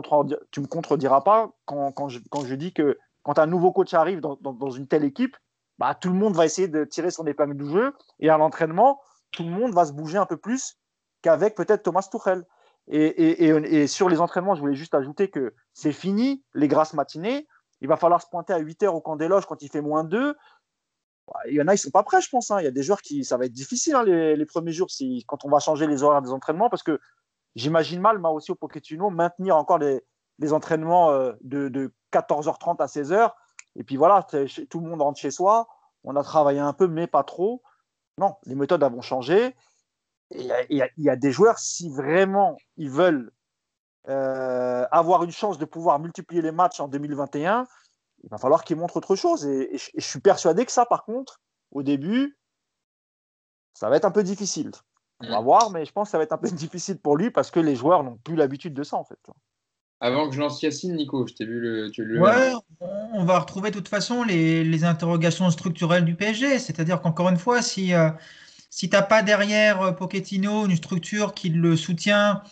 [0.50, 3.92] tu me contrediras pas quand, quand, je, quand, je, dis que quand un nouveau coach
[3.92, 5.36] arrive dans, dans, une telle équipe,
[5.78, 7.94] bah, tout le monde va essayer de tirer son épingle du jeu.
[8.20, 10.78] Et à l'entraînement, tout le monde va se bouger un peu plus
[11.22, 12.44] qu'avec peut-être Thomas Tuchel.
[12.88, 17.46] Et, sur les entraînements, je voulais juste ajouter que c'est fini, les grasses matinées.
[17.86, 19.80] Il va falloir se pointer à 8 heures au camp des loges quand il fait
[19.80, 20.34] moins 2.
[21.46, 22.50] Il y en a, ils sont pas prêts, je pense.
[22.50, 22.60] Hein.
[22.60, 25.24] Il y a des joueurs qui, ça va être difficile hein, les, premiers jours si,
[25.28, 26.98] quand on va changer les horaires des entraînements, parce que
[27.54, 30.02] j'imagine mal, moi aussi au Pochettino, maintenir encore les,
[30.52, 33.30] entraînements euh, de, 14h30 à 16h.
[33.76, 34.26] Et puis voilà,
[34.68, 35.68] tout le monde rentre chez soi.
[36.02, 37.62] On a travaillé un peu, mais pas trop.
[38.18, 39.54] Non, les méthodes vont changé.
[40.32, 40.52] Il
[40.96, 43.30] y, a des joueurs, si vraiment ils veulent
[44.08, 47.66] euh, avoir une chance de pouvoir multiplier les matchs en 2021,
[48.22, 49.44] il va falloir qu'ils montrent autre chose.
[49.46, 51.40] Et, je suis persuadé que ça, par contre,
[51.72, 52.38] au début,
[53.74, 54.70] ça va être un peu difficile.
[55.20, 57.30] On va voir, mais je pense que ça va être un peu difficile pour lui
[57.30, 59.18] parce que les joueurs n'ont plus l'habitude de ça, en fait.
[60.00, 61.90] Avant que je lance Yacine, Nico, je t'ai vu le.
[61.90, 62.52] Tu ouais,
[63.14, 66.58] on va retrouver de toute façon les, interrogations structurelles du PSG.
[66.58, 68.10] C'est-à-dire qu'encore une fois, si, euh,
[68.68, 72.42] si tu n'as pas derrière euh, Pochettino une structure qui le soutient,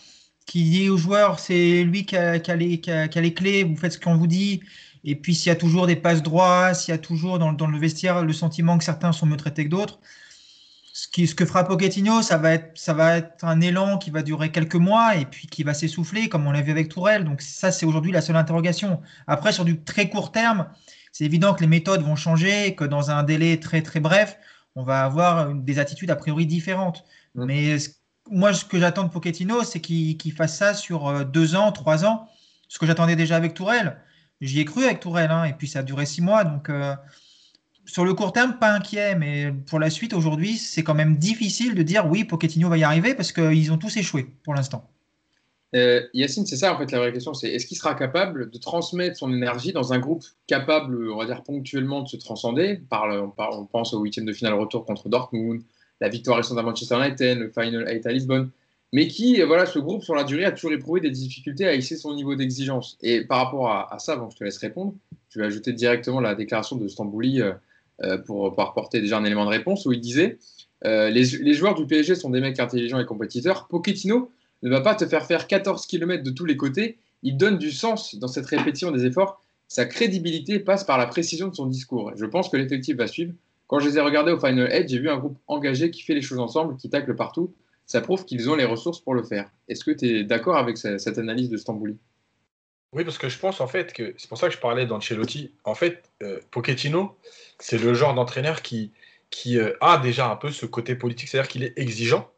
[0.47, 4.27] qui dit aux joueurs c'est lui qui a, les, clés, vous faites ce qu'on vous
[4.27, 4.61] dit,
[5.05, 7.79] et puis s'il y a toujours des passes droits, s'il y a toujours dans, le
[7.79, 9.99] vestiaire le sentiment que certains sont mieux traités que d'autres,
[10.93, 14.11] ce, qui, ce que fera Pochettino, ça va, être, ça va être un élan qui
[14.11, 17.25] va durer quelques mois et puis qui va s'essouffler, comme on l'a vu avec Tourelle.
[17.25, 19.01] Donc ça, c'est aujourd'hui la seule interrogation.
[19.27, 20.69] Après, sur du très court terme,
[21.11, 24.39] c'est évident que les méthodes vont changer, que dans un délai très très bref,
[24.77, 27.05] on va avoir des attitudes a priori différentes.
[27.35, 27.45] Mm.
[27.45, 27.77] Mais
[28.31, 32.05] moi, ce que j'attends de Pochettino, c'est qu'il fasse ça sur euh, deux ans, trois
[32.05, 32.29] ans.
[32.69, 33.99] Ce que j'attendais déjà avec Tourelle.
[34.41, 36.45] J'y ai cru avec Tourelle, hein, et puis ça a duré six mois.
[36.45, 36.95] Donc, euh,
[37.85, 41.75] sur le court terme, pas inquiet, mais pour la suite, aujourd'hui, c'est quand même difficile
[41.75, 44.91] de dire oui, Pochettino va y arriver parce qu'ils ont tous échoué pour l'instant.
[45.75, 48.59] Euh, Yacine, c'est ça en fait la vraie question, c'est est-ce qu'il sera capable de
[48.59, 53.67] transmettre son énergie dans un groupe capable, on va dire ponctuellement, de se transcender on,
[53.67, 55.63] pense au huitième de finale retour contre Dortmund,
[56.01, 58.51] la victoire récente à Manchester United, le Final 8 à Lisbonne,
[58.93, 61.97] mais qui, voilà, ce groupe sur la durée a toujours éprouvé des difficultés à hisser
[61.97, 62.97] son niveau d'exigence.
[63.03, 64.95] Et par rapport à, ça, bon, je te laisse répondre,
[65.31, 67.53] je vais ajouter directement la déclaration de Stambouli euh,
[68.03, 70.39] euh, pour, pour apporter déjà un élément de réponse où il disait
[70.83, 73.69] les, les joueurs du PSG sont des mecs intelligents et compétiteurs.
[73.69, 74.31] Pochettino
[74.63, 76.99] ne va pas te faire faire 14 km de tous les côtés.
[77.23, 79.41] Il donne du sens dans cette répétition des efforts.
[79.69, 82.13] Sa crédibilité passe par la précision de son discours.
[82.17, 83.33] Je pense que l'effectif va suivre.
[83.75, 86.15] Quand je les ai regardés au Final Edge, j'ai vu un groupe engagé qui fait
[86.15, 87.53] les choses ensemble, qui tacle partout.
[87.87, 89.51] Ça prouve qu'ils ont les ressources pour le faire.
[89.67, 91.97] Est-ce que tu es d'accord avec cette analyse de Stambouli?
[92.93, 95.51] Oui, parce que je pense en fait que c'est pour ça que je parlais d'Ancelotti.
[95.65, 97.19] En fait, euh, Pochettino,
[97.59, 98.93] c'est le genre d'entraîneur qui,
[99.31, 102.31] qui euh, a déjà un peu ce côté politique, c'est-à-dire qu'il est exigeant,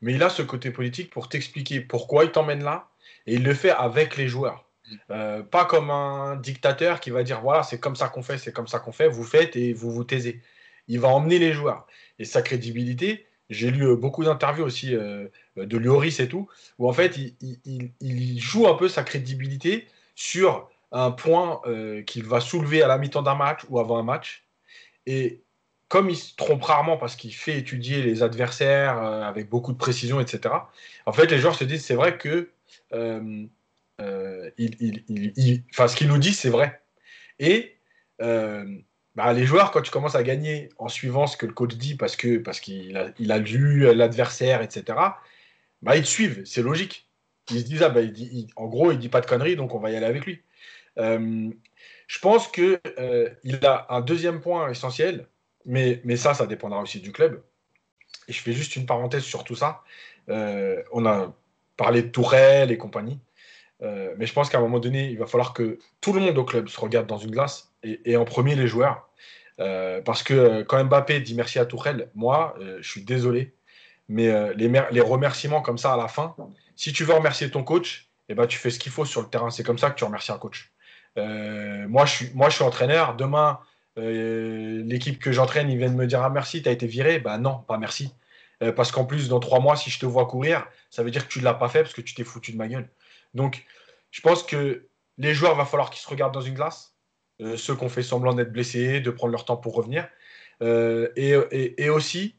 [0.00, 2.88] mais il a ce côté politique pour t'expliquer pourquoi il t'emmène là,
[3.28, 4.68] et il le fait avec les joueurs.
[5.10, 8.52] Euh, pas comme un dictateur qui va dire voilà, c'est comme ça qu'on fait, c'est
[8.52, 10.42] comme ça qu'on fait, vous faites et vous vous taisez.
[10.88, 11.86] Il va emmener les joueurs.
[12.18, 16.88] Et sa crédibilité, j'ai lu euh, beaucoup d'interviews aussi euh, de Lloris et tout, où
[16.88, 21.60] en fait, il, joue un peu sa crédibilité sur un point
[22.06, 24.44] qu'il va soulever à la mi-temps d'un match ou avant un match.
[25.06, 25.42] Et
[25.88, 29.78] comme il se trompe rarement parce qu'il fait étudier les adversaires euh, avec beaucoup de
[29.78, 30.54] précision, etc.,
[31.06, 32.50] en fait, les joueurs se disent c'est vrai que
[32.92, 33.46] euh,
[34.00, 36.80] euh, il, ce qu'il nous dit, c'est vrai.
[37.38, 37.76] Et
[39.16, 41.96] bah, les joueurs, quand tu commences à gagner en suivant ce que le coach dit
[41.96, 44.98] parce parce qu'il a, il a lu l'adversaire, etc.,
[45.82, 47.08] bah, ils te suivent, c'est logique.
[47.50, 48.00] Ils se disent, ah, bah,
[48.56, 50.42] en gros, il dit pas de conneries, donc on va y aller avec lui.
[50.96, 52.80] je pense qu'il
[53.44, 55.26] il a un deuxième point essentiel,
[55.66, 57.42] mais, mais ça, ça dépendra aussi du club.
[58.28, 59.82] Et je fais juste une parenthèse sur tout ça.
[60.28, 61.34] Euh, on a
[61.76, 63.18] parlé de Tourelle et compagnie.
[63.82, 66.38] Euh, mais je pense qu'à un moment donné, il va falloir que tout le monde
[66.38, 67.72] au club se regarde dans une glace
[68.04, 69.08] et, en premier les joueurs.
[69.58, 73.54] Euh, parce que quand Mbappé dit merci à Tourelle, moi, je suis désolé.
[74.08, 76.36] Mais les, remerciements comme ça à la fin,
[76.76, 79.28] si tu veux remercier ton coach, eh ben, tu fais ce qu'il faut sur le
[79.28, 79.50] terrain.
[79.50, 80.70] C'est comme ça que tu remercies un coach.
[81.16, 83.16] moi, je suis, entraîneur.
[83.16, 83.58] Demain,
[83.98, 87.18] euh, l'équipe que j'entraîne, ils viennent me dire Ah merci, tu as été viré.
[87.18, 88.12] Bah non, pas merci.
[88.62, 91.26] Euh, parce qu'en plus, dans trois mois, si je te vois courir, ça veut dire
[91.26, 92.88] que tu ne l'as pas fait parce que tu t'es foutu de ma gueule.
[93.34, 93.64] Donc,
[94.10, 94.86] je pense que
[95.18, 96.94] les joueurs, va falloir qu'ils se regardent dans une glace.
[97.42, 100.08] Euh, ceux qui ont fait semblant d'être blessés, de prendre leur temps pour revenir.
[100.60, 102.36] Et, aussi,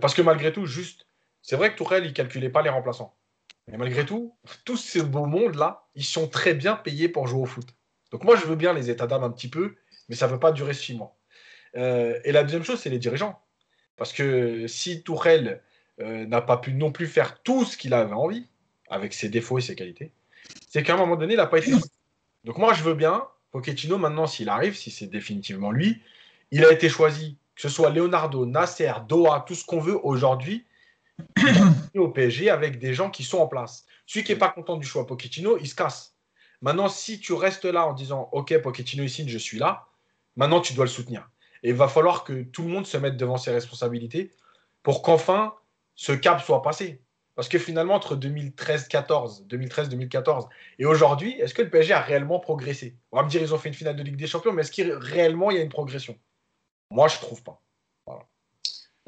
[0.00, 1.06] parce que malgré tout, juste,
[1.42, 3.14] c'est vrai que Tourelle, il ne calculait pas les remplaçants.
[3.68, 4.34] Mais malgré tout,
[4.64, 7.66] tous ces beaux mondes-là, ils sont très bien payés pour jouer au foot.
[8.10, 9.76] Donc moi, je veux bien les états d'âme un petit peu,
[10.08, 11.16] mais ça ne veut pas durer six mois.
[11.76, 13.40] Euh, et la deuxième chose, c'est les dirigeants.
[13.96, 15.62] Parce que si Tourelle
[16.00, 18.46] euh, n'a pas pu non plus faire tout ce qu'il avait envie,
[18.88, 20.12] avec ses défauts et ses qualités,
[20.68, 21.72] c'est qu'à un moment donné, il n'a pas été.
[22.44, 26.02] Donc moi, je veux bien, Pochettino, maintenant, s'il arrive, si c'est définitivement lui,
[26.50, 30.66] il a été choisi, que ce soit Leonardo, Nasser, Doha, tout ce qu'on veut aujourd'hui,
[31.94, 33.84] au PSG avec des gens qui sont en place.
[34.06, 36.14] Celui qui n'est pas content du choix Pochettino, il se casse.
[36.62, 39.86] Maintenant, si tu restes là en disant OK, Pochettino ici, je suis là,
[40.36, 41.28] maintenant tu dois le soutenir.
[41.62, 44.32] Et il va falloir que tout le monde se mette devant ses responsabilités
[44.82, 45.54] pour qu'enfin
[45.94, 47.02] ce cap soit passé.
[47.40, 52.96] Parce que finalement, entre 2013-14, 2013-2014 et aujourd'hui, est-ce que le PSG a réellement progressé?
[53.12, 54.70] On va me dire ils ont fait une finale de Ligue des Champions, mais est-ce
[54.70, 56.18] qu'il réellement il y a une progression?
[56.90, 57.62] Moi, je trouve pas.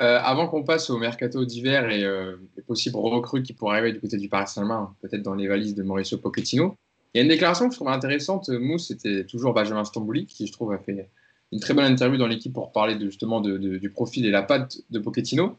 [0.00, 3.92] Euh, avant qu'on passe au mercato d'hiver et euh, les possibles recrues qui pourraient arriver
[3.92, 6.78] du côté du Paris Saint-Germain, peut-être dans les valises de Mauricio Pochettino,
[7.12, 8.48] il y a une déclaration que je trouve intéressante.
[8.48, 11.10] Mousse, c'était toujours Benjamin Stambouli, qui je trouve a fait
[11.52, 14.98] une très bonne interview dans l'équipe pour parler justement du profil et la patte de
[14.98, 15.58] Pochettino.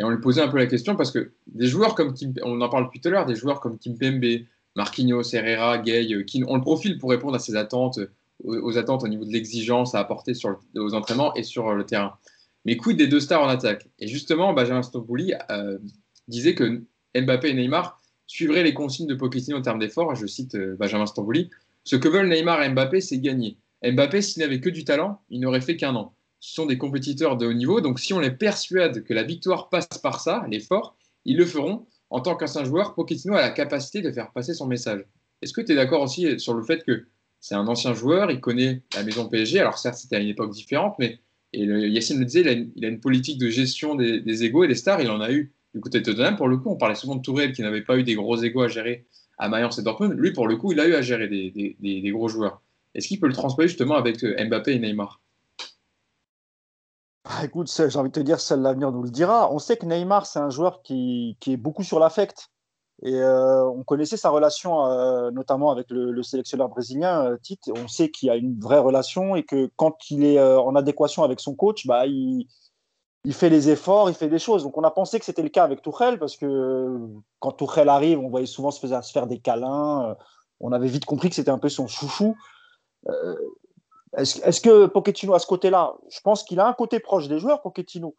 [0.00, 2.58] Et on lui posait un peu la question parce que des joueurs comme Kim, on
[2.62, 6.22] en parle depuis tout à l'heure, des joueurs comme Kim Pembe, Marquinhos, Herrera, Gay, euh,
[6.22, 7.98] qui ont le profil pour répondre à ses attentes,
[8.42, 10.32] aux, attentes au niveau de l'exigence à apporter
[10.74, 12.14] aux entraînements et sur le terrain.
[12.64, 13.90] Mais quid des deux stars en attaque?
[13.98, 15.76] Et justement, Benjamin Stambouli euh,
[16.28, 16.82] disait que
[17.14, 20.14] Mbappé et Neymar suivraient les consignes de Pochettino en termes d'efforts.
[20.14, 21.50] Je cite euh, Benjamin Stambouli
[21.84, 23.58] Ce que veulent Neymar et Mbappé, c'est gagner.
[23.84, 26.14] Mbappé, s'il n'avait que du talent, il n'aurait fait qu'un an.
[26.40, 29.86] Sont des compétiteurs de haut niveau, donc si on les persuade que la victoire passe
[30.02, 31.86] par ça, l'effort, ils le feront.
[32.08, 35.04] En tant qu'ancien joueur, Pochettino a la capacité de faire passer son message.
[35.42, 37.06] Est-ce que tu es d'accord aussi sur le fait que
[37.40, 40.50] c'est un ancien joueur, il connaît la maison PSG, alors certes c'était à une époque
[40.50, 41.20] différente, mais
[41.52, 44.76] et Yacine le disait, il a, une, politique de gestion des, des, égaux et des
[44.76, 46.36] stars, il en a eu du côté de Tottenham.
[46.36, 48.62] Pour le coup, on parlait souvent de Tourelle qui n'avait pas eu des gros égaux
[48.62, 50.16] à gérer à Mayence et Dortmund.
[50.16, 52.62] Lui, pour le coup, il a eu à gérer des, des gros joueurs.
[52.94, 55.20] Est-ce qu'il peut le transposer justement avec euh, Mbappé et Neymar?
[57.24, 59.52] Ah, écoute, j'ai envie de te dire, seul l'avenir nous le dira.
[59.52, 62.48] On sait que Neymar, c'est un joueur qui, est beaucoup sur l'affect.
[63.02, 67.70] Et euh, on connaissait sa relation, euh, notamment avec le, sélectionneur brésilien, euh, Tite.
[67.76, 71.22] On sait qu'il y a une vraie relation et que quand il est en adéquation
[71.22, 72.46] avec son coach, bah, il,
[73.32, 74.62] fait les efforts, il fait des choses.
[74.64, 76.98] Donc on a pensé que c'était le cas avec Tourelle parce que
[77.38, 80.16] quand Tourelle arrive, on voyait souvent se faire des câlins.
[80.60, 82.34] on avait vite compris que c'était un peu son chouchou.
[84.16, 87.62] Est-ce que Pochettino, à ce côté-là, je pense qu'il a un côté proche des joueurs,
[87.62, 88.16] Pochettino.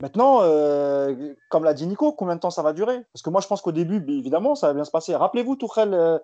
[0.00, 3.04] Maintenant, euh, comme l'a dit Nico, combien de temps ça va durer?
[3.12, 5.14] Parce que moi, je pense qu'au début, évidemment, ça va bien se passer.
[5.14, 6.18] Rappelez-vous, Tourelle, euh,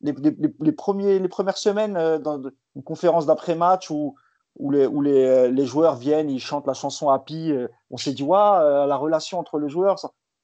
[0.00, 0.14] les,
[0.58, 2.42] les, premières semaines euh, dans
[2.74, 4.16] une conférence d'après-match où,
[4.58, 7.52] les, joueurs viennent, ils chantent la chanson Happy.
[7.90, 9.96] on s'est dit, ouais, la relation entre les joueurs,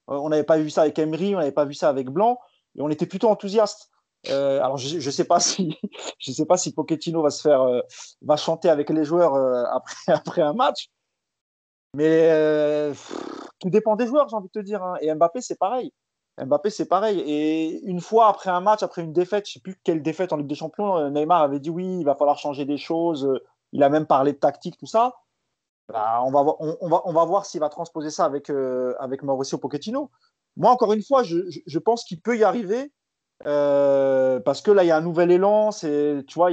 [0.06, 2.38] on n'avait pas vu ça avec Emery, on n'avait pas vu ça avec Blanc,
[2.76, 3.28] et on était plutôt
[4.26, 4.62] enthousiastes.
[4.62, 5.78] alors, je ne sais pas si,
[6.18, 7.66] je sais pas si Pochettino va se faire,
[8.22, 9.34] va chanter avec les joueurs
[9.74, 10.90] après, après un match.
[11.96, 12.92] Mais euh,
[13.58, 14.82] tout dépend des joueurs, j'ai envie de te dire.
[14.82, 14.96] Hein.
[15.00, 15.94] Et Mbappé, c'est pareil.
[16.38, 17.20] Mbappé, c'est pareil.
[17.20, 20.36] Et une fois après un match, après une défaite, je sais plus quelle défaite en
[20.36, 23.40] Ligue des Champions, euh, Neymar avait dit oui, il va falloir changer des choses.
[23.72, 25.14] Il a même parlé de tactique, tout ça.
[25.88, 29.22] Bah, on, va, on, va, on va voir s'il va transposer ça avec, euh, avec
[29.22, 30.10] Mauricio Pochettino.
[30.58, 32.92] Moi, encore une fois, je pense qu'il peut y arriver
[33.44, 35.70] parce que là, il y a un nouvel élan.
[35.70, 36.50] Tu vois,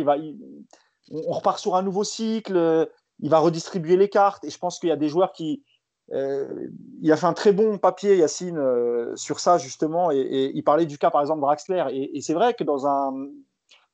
[1.11, 2.87] on repart sur un nouveau cycle
[3.23, 4.43] il va redistribuer les cartes.
[4.43, 5.63] Et je pense qu'il y a des joueurs qui.
[6.11, 6.67] Euh,
[7.01, 10.11] il a fait un très bon papier, Yacine, euh, sur ça, justement.
[10.11, 11.85] Et, il parlait du cas, par exemple, de Draxler.
[11.91, 13.13] Et, c'est vrai que dans, un,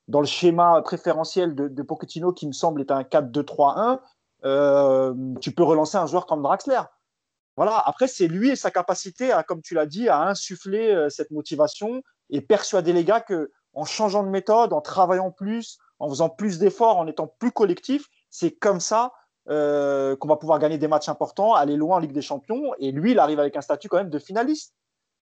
[0.08, 4.00] dans le schéma préférentiel de, de Pochettino, qui me semble être un 4-2-3-1,
[4.46, 6.82] euh, tu peux relancer un joueur comme Draxler.
[7.56, 7.78] Voilà.
[7.86, 12.02] Après, c'est lui et sa capacité, à, comme tu l'as dit, à insuffler cette motivation
[12.30, 16.59] et persuader les gars que en changeant de méthode, en travaillant plus, en faisant plus
[16.59, 19.13] d'efforts, en étant plus collectif, c'est comme ça
[19.49, 22.73] euh, qu'on va pouvoir gagner des matchs importants, aller loin en Ligue des Champions.
[22.80, 24.73] Et lui, il arrive avec un statut quand même de finaliste.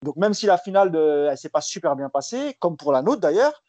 [0.03, 3.21] Donc même si la finale elle s'est pas super bien passée, comme pour la nôtre
[3.21, 3.63] d'ailleurs,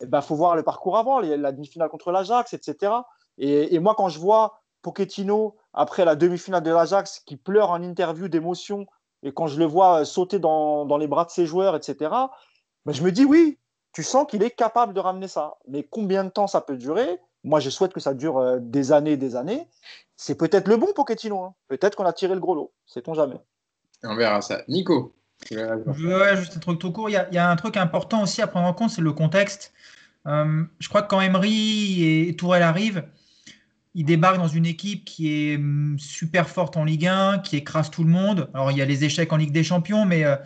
[0.00, 2.92] il eh ben, faut voir le parcours avant, la demi-finale contre l'Ajax, etc.
[3.38, 8.28] Et, moi, quand je vois Pochettino après la demi-finale de l'Ajax qui pleure en interview
[8.28, 8.86] d'émotion,
[9.24, 12.12] et quand je le vois sauter dans, les bras de ses joueurs, etc.,
[12.88, 13.58] ben, je me dis oui,
[13.92, 15.58] tu sens qu'il est capable de ramener ça.
[15.68, 17.18] Mais combien de temps ça peut durer?
[17.44, 19.66] Moi, je souhaite que ça dure euh, des années et des années.
[20.16, 21.42] C'est peut-être le bon Pochettino.
[21.42, 21.54] Hein.
[21.68, 22.72] Peut-être qu'on a tiré le gros lot.
[22.86, 23.36] Sait-on jamais.
[24.04, 24.62] On verra ça.
[24.68, 25.14] Nico
[25.50, 27.10] Ouais, juste un truc tout court.
[27.10, 29.74] Il y, a, un truc important aussi à prendre en compte, c'est le contexte.
[30.26, 33.04] Euh, je crois que quand Emery et Tourelle arrivent,
[33.94, 37.90] ils débarquent dans une équipe qui est hum, super forte en Ligue 1, qui écrase
[37.90, 38.48] tout le monde.
[38.54, 40.36] Alors, il y a les échecs en Ligue des Champions, mais euh,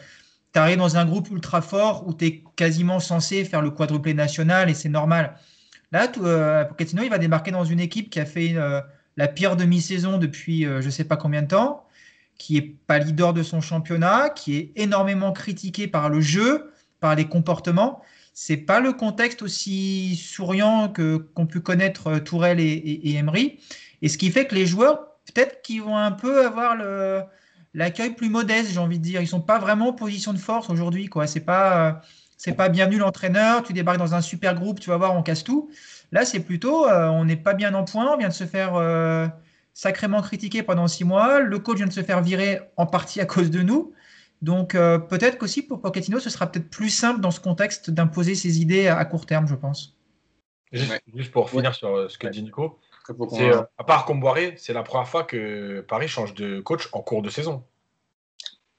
[0.52, 4.14] tu arrives dans un groupe ultra fort où tu es quasiment censé faire le quadruplé
[4.14, 5.34] national et c'est normal.
[5.92, 8.80] Là, euh, Pochettino, il va débarquer dans une équipe qui a fait euh,
[9.16, 11.86] la pire demi-saison depuis euh, je ne sais pas combien de temps,
[12.38, 17.14] qui n'est pas leader de son championnat, qui est énormément critiqué par le jeu, par
[17.14, 18.02] les comportements.
[18.34, 23.60] C'est pas le contexte aussi souriant que qu'ont pu connaître Tourelle et, Emery.
[24.00, 27.22] Et ce qui fait que les joueurs, peut-être qu'ils vont un peu avoir le,
[27.74, 29.20] l'accueil plus modeste, j'ai envie de dire.
[29.20, 31.26] Ils sont pas vraiment en position de force aujourd'hui, quoi.
[31.26, 32.02] C'est pas,
[32.36, 33.62] c'est pas bienvenu l'entraîneur.
[33.62, 35.70] Tu débarques dans un super groupe, tu vas voir, on casse tout.
[36.12, 38.74] Là, c'est plutôt, on n'est pas bien en point, on vient de se faire
[39.72, 41.40] sacrément critiquer pendant six mois.
[41.40, 43.94] Le coach vient de se faire virer en partie à cause de nous.
[44.42, 48.60] Donc peut-être qu'aussi pour Pochettino, ce sera peut-être plus simple dans ce contexte d'imposer ses
[48.60, 49.96] idées à, court terme, je pense.
[50.72, 52.78] Juste, pour finir sur ce que dit Nico,
[53.10, 57.22] euh, à part Comboiré, c'est la première fois que Paris change de coach en cours
[57.22, 57.64] de saison.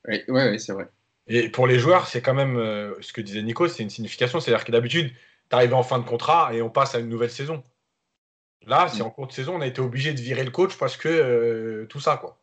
[0.07, 0.89] Oui, ouais, c'est vrai.
[1.27, 4.39] Et pour les joueurs, c'est quand même euh, ce que disait Nico, c'est une signification.
[4.39, 5.11] C'est-à-dire que d'habitude,
[5.49, 7.63] tu arrives en fin de contrat et on passe à une nouvelle saison.
[8.65, 9.07] Là, c'est mm.
[9.07, 11.85] en cours de saison, on a été obligé de virer le coach parce que euh,
[11.87, 12.39] tout ça, quoi.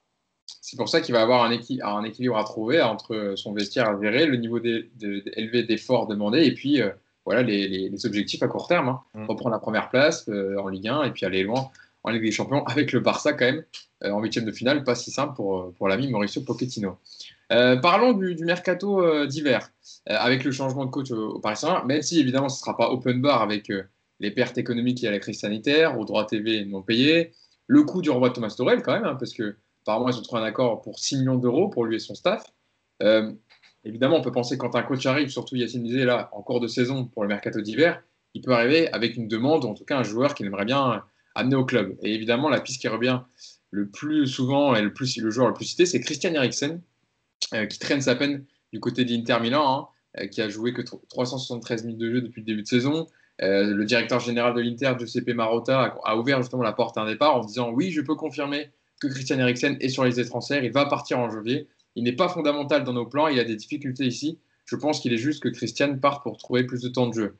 [0.62, 3.96] C'est pour ça qu'il va avoir un, un, équilibre à trouver entre son vestiaire à
[3.96, 6.82] virer, le niveau élevé d'efforts demandés et puis
[7.24, 8.88] voilà les, objectifs à court terme.
[8.88, 9.00] Hein.
[9.14, 9.26] Mm.
[9.26, 11.70] Reprendre la première place euh, en Ligue 1 et puis aller loin
[12.02, 13.64] en Ligue des Champions avec le Barça quand même
[14.04, 16.98] euh, en huitième de finale, pas si simple pour, euh, pour l'ami Mauricio Pochettino.
[17.48, 19.70] parlons du, mercato d'hiver
[20.06, 22.90] avec le changement de coach au, Paris Saint-Germain, même si évidemment ce ne sera pas
[22.90, 23.70] open bar avec
[24.20, 27.32] les pertes économiques liées à la crise sanitaire, aux droits TV non payés,
[27.66, 30.22] le coût du renvoi de Thomas Torel quand même, hein, parce que apparemment ils ont
[30.22, 32.44] trouvé un accord pour 6 millions d'euros pour lui et son staff.
[33.84, 36.66] Évidemment, on peut penser quand un coach arrive, surtout Yacine disait là, en cours de
[36.66, 38.02] saison pour le mercato d'hiver,
[38.34, 41.02] il peut arriver avec une demande, ou en tout cas un joueur qu'il aimerait bien
[41.34, 41.96] amener au club.
[42.02, 43.20] Et évidemment, la piste qui revient
[43.70, 46.80] le plus souvent et le, plus, le joueur le plus cité, c'est Christian Eriksen,
[47.54, 50.82] euh, qui traîne sa peine du côté d'Inter Milan, hein, euh, qui a joué que
[50.82, 53.06] 373 000 de jeux depuis le début de saison.
[53.42, 57.06] Euh, le directeur général de l'Inter, Giuseppe Marotta, a, ouvert justement la porte à un
[57.06, 58.70] départ en disant oui, je peux confirmer
[59.00, 61.66] que Christian Eriksen est sur les transferts, il va partir en janvier.
[61.96, 64.38] Il n'est pas fondamental dans nos plans, il a des difficultés ici.
[64.64, 67.38] Je pense qu'il est juste que Christian parte pour trouver plus de temps de jeu.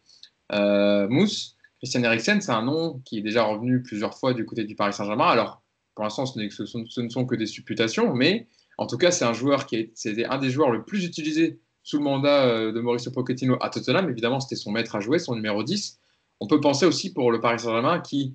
[0.52, 4.64] Euh, Mousse, Christian Eriksen, c'est un nom qui est déjà revenu plusieurs fois du côté
[4.64, 5.28] du Paris Saint-Germain.
[5.28, 5.62] Alors,
[5.94, 8.48] pour l'instant, ce, ne sont que des supputations, mais
[8.78, 9.92] en tout cas, c'est un joueur qui
[10.28, 14.10] un des joueurs le plus utilisés sous le mandat euh, de Mauricio Pochettino à Tottenham.
[14.10, 15.98] Évidemment, c'était son maître à jouer, son numéro 10.
[16.40, 18.34] On peut penser aussi pour le Paris Saint-Germain qui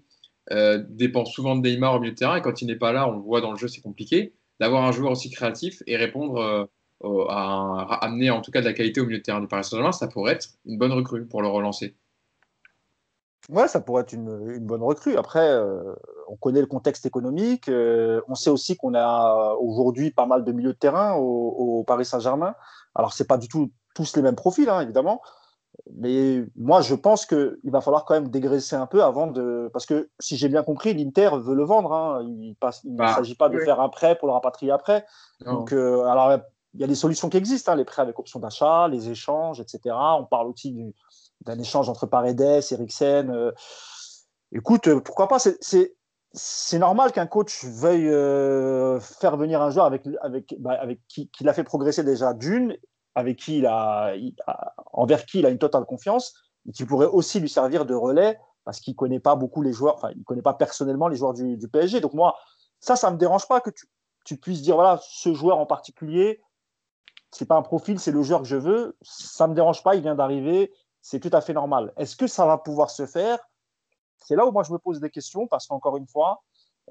[0.51, 3.09] euh, dépend souvent de Neymar au milieu de terrain et quand il n'est pas là,
[3.09, 6.69] on le voit dans le jeu, c'est compliqué d'avoir un joueur aussi créatif et répondre
[7.03, 9.63] euh, à, amener en tout cas de la qualité au milieu de terrain du Paris
[9.63, 11.95] Saint-Germain, ça pourrait être une bonne recrue pour le relancer.
[13.49, 15.17] Ouais, ça pourrait être une, bonne recrue.
[15.17, 15.93] Après, euh,
[16.27, 17.69] on connaît le contexte économique.
[17.69, 22.05] Euh, on sait aussi qu'on a aujourd'hui pas mal de milieux de terrain au, Paris
[22.05, 22.55] Saint-Germain.
[22.95, 25.21] Alors, c'est pas du tout tous les mêmes profils, hein, évidemment.
[25.93, 29.69] Mais moi, je pense qu'il va falloir quand même dégraisser un peu avant de.
[29.73, 31.93] Parce que si j'ai bien compris, l'Inter veut le vendre.
[31.93, 32.21] Hein.
[32.23, 35.05] Il, ne bah, s'agit pas de faire un prêt pour le rapatrier après.
[35.45, 36.39] Donc, euh, alors,
[36.73, 39.59] il y a des solutions qui existent hein, les prêts avec option d'achat, les échanges,
[39.59, 39.95] etc.
[40.19, 40.93] On parle aussi
[41.41, 43.29] d'un échange entre Paredes, Eriksen.
[43.29, 43.51] Euh.
[44.51, 48.09] Écoute, euh, pourquoi pas C'est normal qu'un coach veuille
[49.01, 52.77] faire venir un joueur avec, avec, bah, avec qui, qui l'a fait progresser déjà d'une
[53.15, 54.13] avec qui il a,
[54.93, 56.33] envers qui il a une totale confiance,
[56.67, 59.95] et qui pourrait aussi lui servir de relais parce qu'il connaît pas beaucoup les joueurs,
[59.95, 62.01] enfin, il connaît pas personnellement les joueurs du, PSG.
[62.01, 62.35] Donc, moi,
[62.79, 63.69] ça, ça me dérange pas que
[64.25, 66.41] tu, puisses dire, voilà, ce joueur en particulier,
[67.31, 68.97] c'est pas un profil, c'est le joueur que je veux.
[69.03, 71.93] Ça me dérange pas, il vient d'arriver, c'est tout à fait normal.
[71.95, 73.37] Est-ce que ça va pouvoir se faire?
[74.17, 76.41] C'est là où moi je me pose des questions parce qu'encore une fois,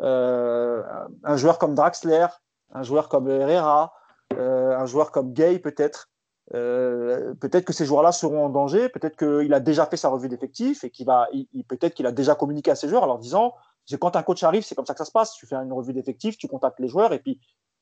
[0.00, 0.82] euh,
[1.24, 2.26] un joueur comme Draxler,
[2.72, 3.92] un joueur comme Herrera,
[4.34, 6.10] euh, un joueur comme Gay peut-être,
[6.52, 10.28] euh, peut-être que ces joueurs-là seront en danger, peut-être qu'il a déjà fait sa revue
[10.28, 11.28] d'effectifs et qu'il va,
[11.68, 13.54] peut-être qu'il a déjà communiqué à ses joueurs en leur disant
[14.00, 15.34] quand un coach arrive, c'est comme ça que ça se passe.
[15.34, 17.40] Tu fais une revue d'effectifs, tu contactes les joueurs et puis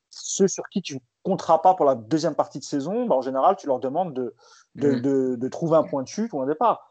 [0.09, 3.21] ceux sur qui tu ne compteras pas pour la deuxième partie de saison, bah, en
[3.21, 4.35] général, tu leur demandes de,
[4.75, 5.49] de, mmh.
[5.49, 6.87] trouver un point de chute ou un départ.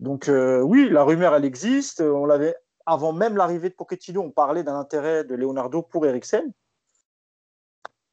[0.00, 2.00] Donc euh, oui, la rumeur, elle existe.
[2.00, 2.56] On l'avait
[2.86, 6.52] avant même l'arrivée de Pochettino, on parlait d'un intérêt de Leonardo pour Eriksen.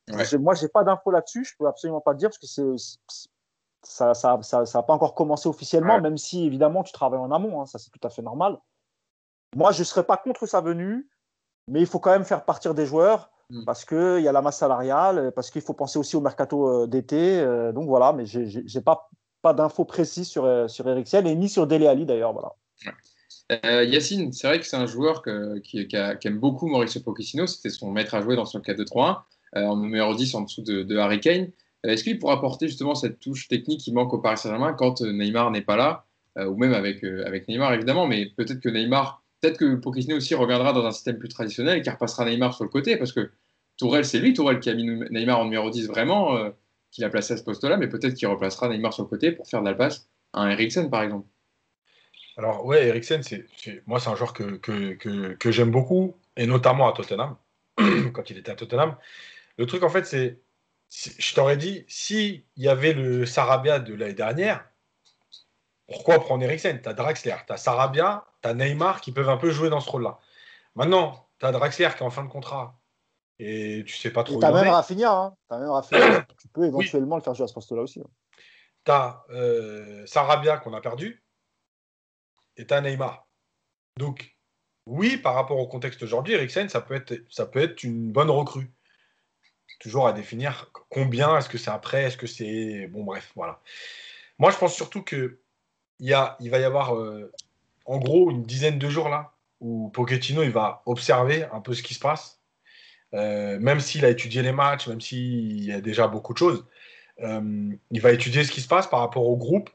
[0.10, 2.76] Moi, je n'ai pas d'infos là-dessus, je ne peux absolument pas le dire parce que
[3.84, 7.32] ça n'a ça, ça, ça pas encore commencé officiellement, même si évidemment tu travailles en
[7.32, 8.58] amont, hein, ça c'est tout à fait normal.
[9.56, 11.10] Moi, je ne serais pas contre sa venue,
[11.68, 13.66] mais il faut quand même faire partir des joueurs mm.
[13.66, 16.88] parce qu'il y a la masse salariale, parce qu'il faut penser aussi au mercato euh,
[16.88, 17.40] d'été.
[17.40, 19.10] Euh, donc voilà, mais je n'ai pas,
[19.42, 22.34] pas d'infos précises sur, euh, sur Eriksen et ni sur Dele Ali d'ailleurs.
[22.34, 22.54] Voilà.
[23.84, 25.24] Yacine, c'est vrai que c'est un joueur
[25.62, 29.18] qui, aime beaucoup Mauricio Pochettino, c'était son maître à jouer dans son 4-2-3-1.
[29.58, 31.50] Euh, en numéro 10 en dessous de, Harry Kane.
[31.86, 35.02] Euh, est-ce qu'il pourra apporter justement cette touche technique qui manque au Paris Saint-Germain quand
[35.02, 36.06] euh, Neymar n'est pas là,
[36.38, 40.72] ou même avec, avec Neymar évidemment, mais peut-être que Neymar, peut-être que Pochettino aussi reviendra
[40.72, 43.32] dans un système plus traditionnel et qu'il repassera Neymar sur le côté, parce que
[43.76, 46.38] Tourelle, c'est lui, Tourelle, qui a mis Neymar en numéro 10 vraiment,
[46.90, 49.46] qui l'a placé à ce poste-là, mais peut-être qu'il replacera Neymar sur le côté pour
[49.46, 51.28] faire de la passe à un Eriksen par exemple.
[52.38, 53.46] Alors ouais, Eriksen, c'est,
[53.86, 57.36] moi c'est un joueur que, que, que, que j'aime beaucoup, et notamment à Tottenham,
[58.14, 58.96] quand il était à Tottenham.
[59.58, 60.42] Le truc, en fait, c'est.
[60.90, 64.66] Je t'aurais dit, s'il y avait le Sarabia de l'année dernière,
[65.88, 66.82] pourquoi prendre Eriksen?
[66.82, 69.80] Tu as Draxler, tu as Sarabia, tu as Neymar qui peuvent un peu jouer dans
[69.80, 70.20] ce rôle-là.
[70.76, 72.80] Maintenant, tu as Draxler qui est en fin de contrat
[73.40, 74.40] et tu sais pas trop.
[74.40, 75.36] Tu as même Rafinha, hein.
[75.50, 76.26] as même Rafinha.
[76.40, 78.00] tu peux éventuellement le faire jouer à ce poste-là aussi.
[78.00, 78.10] Hein.
[78.86, 81.24] Tu as euh, Sarabia qu'on a perdu
[82.58, 83.28] et tu as Neymar.
[83.98, 84.38] Donc,
[84.86, 88.30] oui, par rapport au contexte aujourd'hui, Eriksen, ça peut être, ça peut être une bonne
[88.30, 88.72] recrue.
[89.82, 92.88] Toujours à définir combien, est-ce que c'est après, est-ce que c'est.
[92.88, 93.60] Bon, bref, voilà.
[94.38, 95.40] Moi, je pense surtout que
[96.00, 97.32] y a, il va y avoir, euh,
[97.86, 101.82] en gros, une dizaine de jours là, où Pochettino il va observer un peu ce
[101.82, 102.40] qui se passe.
[103.16, 106.64] Euh, même s'il a étudié les matchs, même s'il y a déjà beaucoup de choses,
[107.24, 109.72] euh, il va étudier ce qui se passe par rapport au groupe,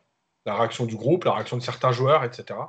[0.47, 2.61] la réaction du groupe, la réaction de certains joueurs, etc.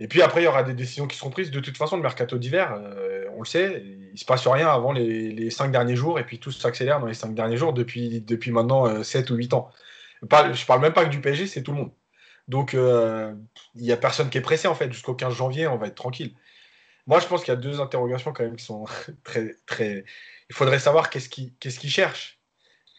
[0.00, 1.50] Et puis après, il y aura des décisions qui seront prises.
[1.50, 4.68] De toute façon, le mercato d'hiver, euh, on le sait, il ne se passe rien
[4.68, 8.20] avant les, cinq derniers jours, et puis tout s'accélère dans les cinq derniers jours depuis,
[8.20, 9.70] depuis maintenant 7 ou 8 ans.
[10.28, 11.92] Pas, je parle même pas que du PSG, c'est tout le monde.
[12.48, 13.34] Donc, euh,
[13.74, 14.92] il n'y a personne qui est pressé, en fait.
[14.92, 16.34] Jusqu'au 15 janvier, on va être tranquille.
[17.06, 18.84] Moi, je pense qu'il y a deux interrogations quand même qui sont
[19.24, 19.56] très.
[19.66, 20.04] très...
[20.50, 22.38] Il faudrait savoir qu'est-ce qu'il qu cherche.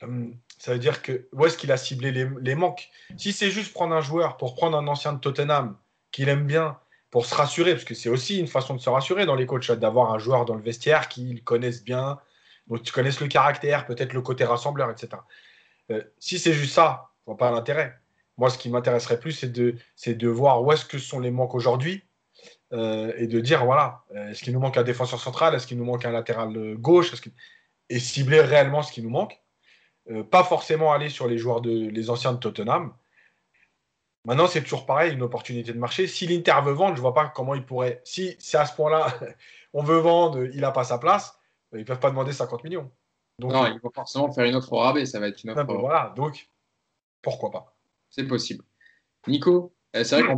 [0.02, 2.90] Hum, ça veut dire que où est-ce qu'il a ciblé les manques?
[3.18, 5.78] Si c'est juste prendre un joueur pour prendre un ancien de Tottenham
[6.12, 6.80] qu'il aime bien,
[7.16, 9.72] pour se rassurer, parce que c'est aussi une façon de se rassurer dans les coachs,
[9.72, 12.20] d'avoir un joueur dans le vestiaire qu'ils connaissent bien,
[12.68, 15.22] dont tu connaisses le caractère, peut-être le côté rassembleur, etc.
[15.92, 17.98] Euh, si c'est juste ça, je vois pas l'intérêt.
[18.38, 21.56] Moi, ce qui m'intéresserait plus, c'est de, de voir où est-ce que sont les manques
[21.56, 22.04] aujourd'hui
[22.74, 25.78] euh, et de dire, voilà, euh, est-ce qu'il nous manque un défenseur central, est-ce qu'il
[25.78, 27.14] nous manque un latéral gauche,
[27.90, 29.40] et cibler réellement ce qui nous manque.
[30.32, 32.94] Pas forcément aller sur les joueurs de les anciens de Tottenham.
[34.26, 36.08] Maintenant, c'est toujours pareil, une opportunité de marché.
[36.08, 38.02] Si l'Inter veut vendre, je ne vois pas comment il pourrait.
[38.04, 39.08] Si c'est à ce point-là,
[39.74, 41.38] on veut vendre, il n'a pas sa place,
[41.74, 42.92] ils ne peuvent pas demander 50 millions.
[43.40, 45.66] Donc, non, il faut forcément faire une offre au rabais, ça va être une offre.
[45.66, 46.50] voilà, donc
[47.22, 47.76] pourquoi pas
[48.16, 48.64] c'est possible.
[49.28, 50.34] Nico, euh, c'est vrai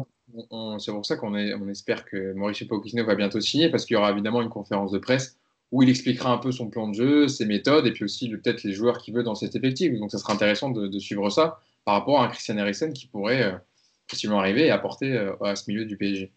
[0.50, 3.94] qu'on c'est pour ça qu'on on espère que Mauricio Pochettino va bientôt signer parce qu'il
[3.94, 5.38] y aura évidemment une conférence de presse
[5.72, 8.64] où il expliquera un peu son plan de jeu, ses méthodes et puis aussi peut-être
[8.64, 9.98] les joueurs qu'il veut dans cet effectif.
[9.98, 13.44] Donc ça sera intéressant de, suivre ça par rapport à un Christian Eriksen qui pourrait
[13.44, 13.58] euh,
[14.08, 16.32] possiblement arriver et apporter euh, à ce milieu du PSG.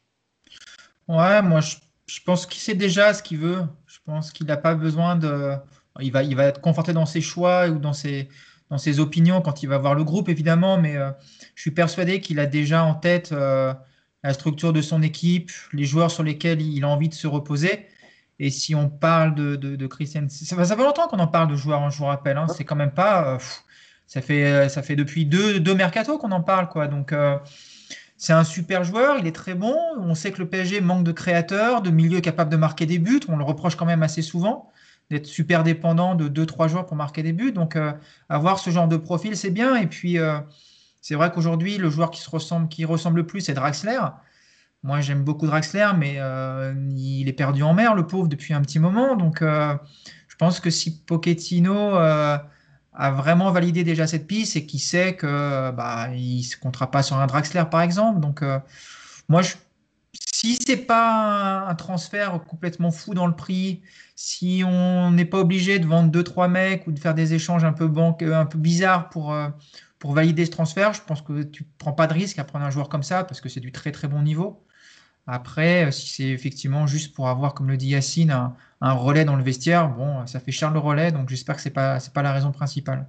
[1.09, 3.63] Ouais, moi je, pense qu'il sait déjà ce qu'il veut.
[3.87, 5.55] Je pense qu'il n'a pas besoin de.
[6.01, 8.29] Il va, il va être conforté dans ses choix ou dans ses,
[8.71, 11.11] dans ses opinions quand il va voir le groupe, évidemment, mais euh,
[11.55, 13.75] je suis persuadé qu'il a déjà en tête euh,
[14.23, 17.87] la structure de son équipe, les joueurs sur lesquels il a envie de se reposer.
[18.39, 21.57] Et si on parle de, de, Christian, ça, ça, fait longtemps qu'on en parle de
[21.57, 22.39] joueurs, hein, je vous rappelle.
[22.39, 23.35] Hein, c'est quand même pas.
[23.35, 23.39] Euh,
[24.11, 26.87] ça, fait, ça fait depuis deux, deux mercatos qu'on en parle, quoi.
[26.89, 27.15] Donc.
[28.17, 29.75] c'est un super joueur, il est très bon.
[29.99, 33.21] On sait que le PSG manque de créateurs, de milieux capables de marquer des buts.
[33.29, 34.71] On le reproche quand même assez souvent
[35.11, 37.53] d'être super dépendant de 2-3 joueurs pour marquer des buts.
[37.53, 37.93] Donc, euh,
[38.29, 39.75] avoir ce genre de profil, c'est bien.
[39.77, 40.39] Et puis, euh,
[41.01, 43.99] c'est vrai qu'aujourd'hui, le joueur qui, se ressemble, qui ressemble le plus, c'est Draxler.
[44.83, 48.63] Moi, j'aime beaucoup Draxler, mais euh, il est perdu en mer, le pauvre, depuis un
[48.63, 49.17] petit moment.
[49.17, 51.99] Donc, je pense que si Pochettino
[52.93, 57.03] a vraiment validé déjà cette piste et qu'il sait que bah, il se comptera pas
[57.03, 58.21] sur un Draxler, par exemple.
[58.21, 58.43] Donc,
[59.29, 59.55] moi, je
[60.13, 63.83] si c'est pas un, transfert complètement fou dans le prix,
[64.17, 67.73] si on n'est pas obligé de vendre 2-3 mecs ou de faire des échanges un
[67.73, 69.49] peu, banque, un peu bizarres pour, euh,
[69.99, 72.71] pour valider ce transfert, je pense que tu prends pas de risque à prendre un
[72.71, 74.65] joueur comme ça parce que c'est du très très bon niveau.
[75.27, 79.43] Après, euh, si c'est effectivement juste pour avoir, comme le dit Yacine, relais dans le
[79.43, 82.33] vestiaire, bon, ça fait cher le relais, donc j'espère que ce n'est pas, pas la
[82.33, 83.07] raison principale.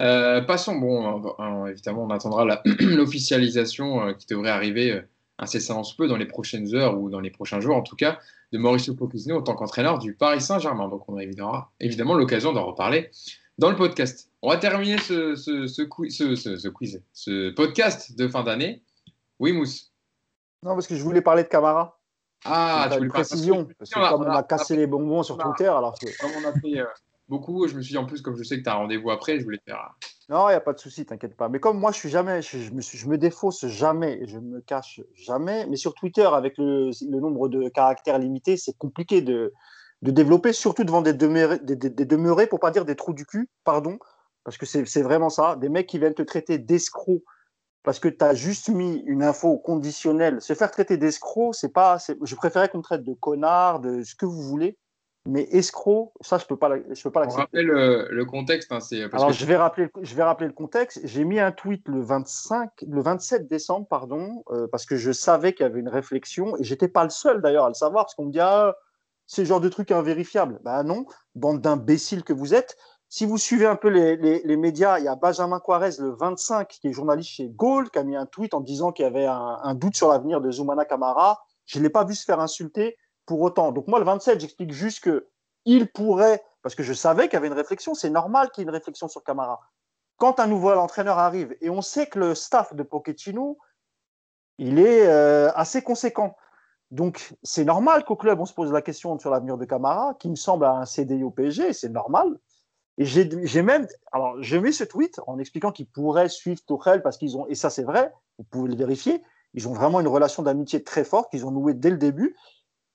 [0.00, 5.02] Euh, passons, bon, évidemment, on attendra l'officialisation qui devrait arriver
[5.38, 8.18] incessamment sous peu dans les prochaines heures ou dans les prochains jours en tout cas,
[8.52, 10.88] de Mauricio Pochettino en tant qu'entraîneur du Paris Saint-Germain.
[10.88, 13.10] Donc on a évidemment, évidemment l'occasion d'en reparler
[13.58, 14.30] dans le podcast.
[14.42, 18.82] On va terminer ce, ce, ce, quiz, ce, quiz, ce podcast de fin d'année.
[19.38, 19.92] Oui, Mousse
[20.62, 22.00] Non, parce que je voulais parler de Camara.
[22.44, 25.98] Ah, tu une précision, parce que comme on a cassé les bonbons sur Twitter, alors
[25.98, 26.06] que...
[26.20, 26.86] Comme on a fait euh,
[27.28, 29.10] beaucoup, je me suis dit en plus, comme je sais que tu as un rendez-vous
[29.10, 29.94] après, je voulais faire
[30.28, 31.48] non, il n'y a pas de souci, t'inquiète pas.
[31.48, 35.00] Mais comme moi, je suis jamais, je, me, je me, défausse jamais, je me cache
[35.14, 35.66] jamais.
[35.66, 36.90] Mais sur Twitter, avec le,
[37.20, 39.52] nombre de caractères limités, c'est compliqué de,
[40.00, 43.26] de, développer, surtout devant des demeurés, des, des, demeurés, pour pas dire des trous du
[43.26, 43.98] cul, pardon,
[44.44, 45.56] parce que c'est vraiment ça.
[45.56, 47.22] Des mecs qui viennent te traiter d'escroc
[47.82, 50.40] parce que tu as juste mis une info conditionnelle.
[50.40, 51.98] Se faire traiter d'escroc, c'est pas.
[52.22, 54.78] Je préférais qu'on traite de connard, de ce que vous voulez.
[55.24, 57.10] Mais escroc, ça, je ne peux pas l'accepter.
[57.14, 58.72] On rappelle le, contexte.
[58.72, 58.80] Hein,
[59.12, 61.00] Alors, je, vais rappeler, je vais rappeler le contexte.
[61.04, 65.52] J'ai mis un tweet le, 25, le 27 décembre, pardon, euh, parce que je savais
[65.52, 66.56] qu'il y avait une réflexion.
[66.56, 68.74] Et j'étais pas le seul, d'ailleurs, à le savoir, parce qu'on me dit, ah,
[69.26, 70.58] ce genre de truc invérifiable.
[70.62, 72.76] Ben non, bande d'imbéciles que vous êtes.
[73.14, 76.66] Si vous suivez un peu les, les, médias, il y a Benjamin Quarez, le 25,
[76.66, 79.26] qui est journaliste chez Gaulle, qui a mis un tweet en disant qu'il y avait
[79.26, 81.44] un, doute sur l'avenir de Zoumana Kamara.
[81.66, 83.70] Je ne l'ai pas vu se faire insulter pour autant.
[83.70, 85.28] Donc moi, le 27, j'explique juste que
[85.66, 88.64] il pourrait, parce que je savais qu'il y avait une réflexion, c'est normal qu'il y
[88.64, 89.60] ait une réflexion sur Camara.
[90.16, 93.58] Quand un nouveau entraîneur arrive, et on sait que le staff de Pochettino,
[94.56, 96.34] il est euh, assez conséquent.
[96.90, 100.30] Donc c'est normal qu'au club, on se pose la question sur l'avenir de Camara, qui
[100.30, 102.38] me semble à un CDI au PSG, c'est normal.
[103.04, 107.36] J'ai même, alors j'ai mis ce tweet en expliquant qu'ils pourraient suivre Tuchel parce qu'ils
[107.36, 109.22] ont, et ça c'est vrai, vous pouvez le vérifier,
[109.54, 112.36] ils ont vraiment une relation d'amitié très forte qu'ils ont nouée dès le début.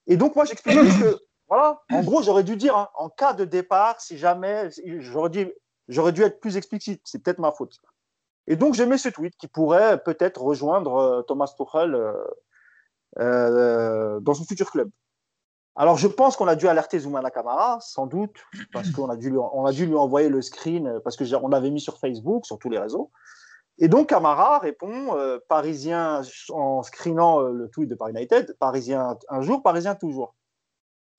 [0.07, 3.45] Et donc moi j'explique que voilà, en gros, j'aurais dû dire, hein, en cas de
[3.45, 4.69] départ, si jamais,
[4.99, 5.47] j'aurais dû,
[5.87, 7.01] dû être plus explicite.
[7.05, 7.77] C'est peut-être ma faute.
[8.47, 12.13] Et donc, j'ai mis ce tweet qui pourrait peut-être rejoindre euh, Thomas Tuchel euh,
[13.19, 14.89] euh, dans son futur club.
[15.77, 18.35] Alors, je pense qu'on a dû alerter Zoumana Kamara, sans doute,
[18.73, 22.45] parce qu'on a dû lui, envoyer le screen, parce que on l'avait mis sur Facebook,
[22.45, 23.11] sur tous les réseaux.
[23.77, 25.15] Et donc, Camara répond,
[25.47, 30.33] Parisien, en screenant le tweet de Paris United, Parisien un jour, Parisien toujours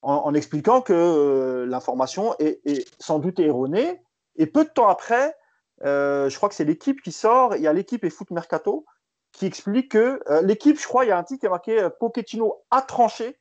[0.02, 4.00] en, expliquant que euh, l'information est, sans doute erronée.
[4.36, 5.34] Et peu de temps après,
[5.84, 8.84] euh, je crois que c'est l'équipe qui sort, il y a l'équipe et Foot Mercato
[9.32, 11.88] qui explique que euh, l'équipe, je crois, il y a un titre qui est marqué
[12.00, 13.37] Pochettino a tranché,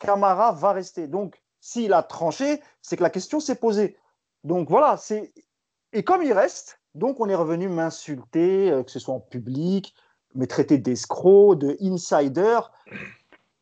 [0.00, 1.06] Camara va rester.
[1.06, 3.96] Donc, s'il a tranché, c'est que la question s'est posée.
[4.42, 5.32] Donc voilà, c'est
[5.92, 9.94] et comme il reste, donc on est revenu m'insulter, que ce soit en public,
[10.34, 12.60] me traiter d'escroc, de insider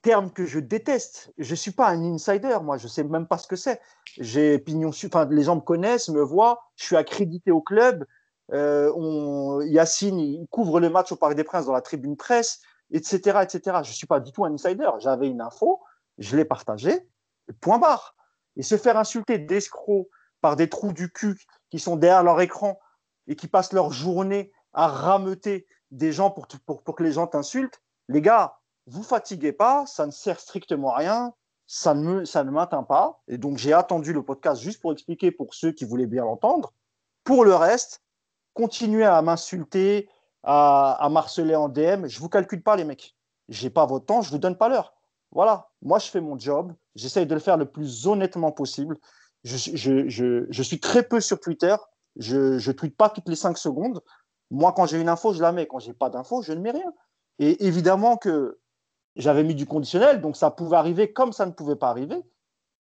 [0.03, 1.33] terme que je déteste.
[1.39, 3.81] Je suis pas un insider, moi, je sais même pas ce que c'est.
[4.19, 8.07] J'ai pignon enfin, les gens me connaissent, me voient, je suis accrédité au club.
[8.53, 12.61] Euh, Yacine, il couvre le match au Parc des Princes dans la tribune presse,
[12.91, 13.41] etc.
[13.43, 13.79] etc.
[13.83, 14.89] Je suis pas du tout un insider.
[15.01, 15.81] J'avais une info,
[16.19, 17.09] je l'ai partagée,
[17.61, 18.15] point barre.
[18.57, 20.09] Et se faire insulter d'escrocs
[20.41, 21.39] par des trous du cul
[21.71, 22.79] qui sont derrière leur écran
[23.27, 27.27] et qui passent leur journée à rameuter des gens pour, pour, pour que les gens
[27.27, 31.35] t'insultent, les gars, vous fatiguez pas, ça ne sert strictement à rien,
[31.67, 33.21] ça ne, ça ne m'atteint pas.
[33.29, 36.73] Et donc, j'ai attendu le podcast juste pour expliquer pour ceux qui voulaient bien l'entendre.
[37.25, 38.03] Pour le reste,
[38.55, 40.09] continuez à m'insulter,
[40.43, 42.07] à, à marceler en DM.
[42.07, 43.15] Je vous calcule pas, les mecs.
[43.49, 44.95] J'ai pas votre temps, je vous donne pas l'heure.
[45.31, 46.73] Voilà, moi, je fais mon job.
[46.95, 48.97] J'essaye de le faire le plus honnêtement possible.
[49.45, 51.77] Je, suis très peu sur Twitter.
[52.17, 54.03] Je ne tweete pas toutes les cinq secondes.
[54.51, 55.67] Moi, quand j'ai une info, je la mets.
[55.67, 56.93] Quand j'ai pas d'info, je ne mets rien.
[57.39, 58.59] Et évidemment que
[59.17, 62.21] j'avais mis du conditionnel, donc ça pouvait arriver comme ça ne pouvait pas arriver.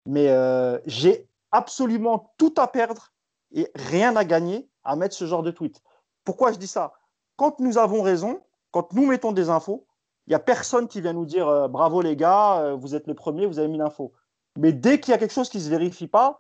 [0.06, 3.14] Mais euh, j'ai absolument tout à perdre
[3.54, 5.82] et rien à gagner à mettre ce genre de tweet.
[6.24, 6.94] Pourquoi je dis ça?
[7.36, 8.42] Quand nous avons raison,
[8.72, 9.87] quand nous mettons des infos,
[10.28, 13.08] il n'y a personne qui vient nous dire euh, bravo les gars, euh, vous êtes
[13.08, 14.14] les premiers, vous avez mis l'info.
[14.58, 16.40] Mais dès qu'il y a quelque chose qui ne se vérifie pas,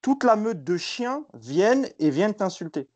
[0.00, 2.88] toute la meute de chiens viennent et viennent t'insulter.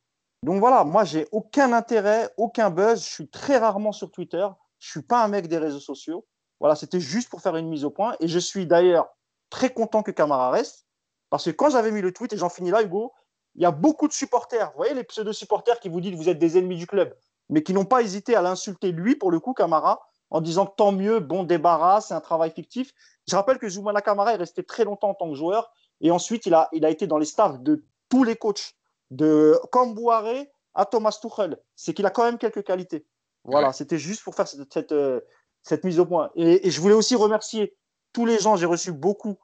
[0.45, 4.47] Donc voilà, moi j'ai aucun intérêt, aucun buzz, je suis très rarement sur Twitter.
[4.79, 6.27] Je suis pas un mec des réseaux sociaux.
[6.61, 8.17] Voilà, c'était juste pour faire une mise au point.
[8.21, 9.09] Et je suis d'ailleurs
[9.51, 10.87] très content que Camara reste.
[11.31, 13.13] Parce que quand j'avais mis le tweet, et j'en finis là, Hugo,
[13.55, 14.71] il y a beaucoup de supporters.
[14.71, 17.17] Vous voyez les pseudo-supporters qui vous disent que vous êtes des ennemis du club,
[17.49, 20.01] mais qui n'ont pas hésité à l'insulter lui, pour le coup, Camara,
[20.31, 22.93] en disant tant mieux, bon débarras, c'est un travail fictif.
[23.29, 25.71] Je rappelle que Zoumana Camara est resté très longtemps en tant que joueur.
[26.01, 28.75] Et ensuite, il a, il a été dans les staffs de tous les coachs,
[29.11, 31.59] de Cambouaré à Thomas Tuchel.
[31.77, 33.07] C'est qu'il a quand même quelques qualités.
[33.45, 35.21] Voilà, c'était juste pour faire cette, euh,
[35.63, 36.31] cette, mise au point.
[36.35, 37.77] Et, je voulais aussi remercier
[38.13, 38.57] tous les gens.
[38.57, 39.39] J'ai reçu beaucoup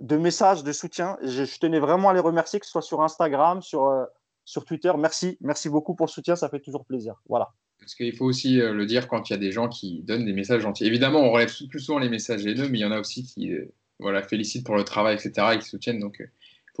[0.00, 1.18] de messages de soutien.
[1.22, 4.04] Je, tenais vraiment à les remercier, que ce soit sur Instagram, sur, euh,
[4.50, 4.90] sur Twitter.
[4.98, 6.34] Merci, merci beaucoup pour le soutien.
[6.34, 7.14] Ça fait toujours plaisir.
[7.28, 7.52] Voilà.
[7.78, 10.24] Parce qu'il faut aussi euh, le dire quand il y a des gens qui donnent
[10.24, 10.84] des messages gentils.
[10.84, 13.52] Évidemment, on relève plus souvent les messages haineux, mais il y en a aussi qui
[14.00, 16.00] voilà, félicitent pour le travail, etc., et qui soutiennent.
[16.00, 16.20] Donc,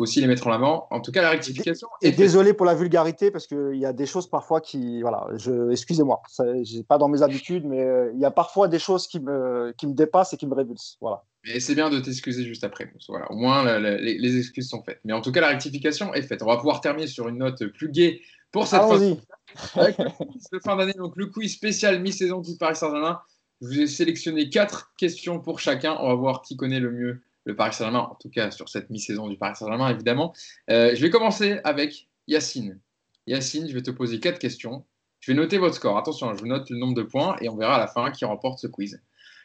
[0.00, 0.86] faut aussi les mettre en avant.
[0.90, 1.88] En tout cas, la rectification.
[2.00, 5.70] Et désolé pour la vulgarité parce qu'il y a des choses parfois qui, voilà, je,
[5.70, 6.22] excusez-moi,
[6.62, 9.74] j'ai pas dans mes habitudes, mais euh, il y a parfois des choses qui me,
[9.76, 11.24] qui me dépassent et qui me révulsent, voilà.
[11.44, 12.90] Et c'est bien de t'excuser juste après.
[13.08, 15.00] Voilà, au moins les, excuses sont faites.
[15.04, 16.42] Mais en tout cas, la rectification est faite.
[16.42, 18.20] On va pouvoir terminer sur une note plus gaie
[18.52, 18.80] pour cette
[20.64, 20.92] fin d'année.
[20.94, 23.20] Donc le quiz spécial mi-saison du Paris Saint-Germain.
[23.62, 25.96] Je vous ai sélectionné quatre questions pour chacun.
[26.00, 28.90] On va voir qui connaît le mieux le Paris Saint-Germain, en tout cas sur cette
[28.90, 30.34] mi-saison du Paris Saint-Germain, évidemment.
[30.70, 32.78] Euh, je vais commencer avec Yacine.
[33.26, 34.84] Yacine, je vais te poser quatre questions.
[35.20, 35.98] Je vais noter votre score.
[35.98, 38.24] Attention, je vous note le nombre de points et on verra à la fin qui
[38.24, 39.00] remporte ce quiz.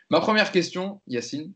[0.10, 1.54] Ma première question, Yacine.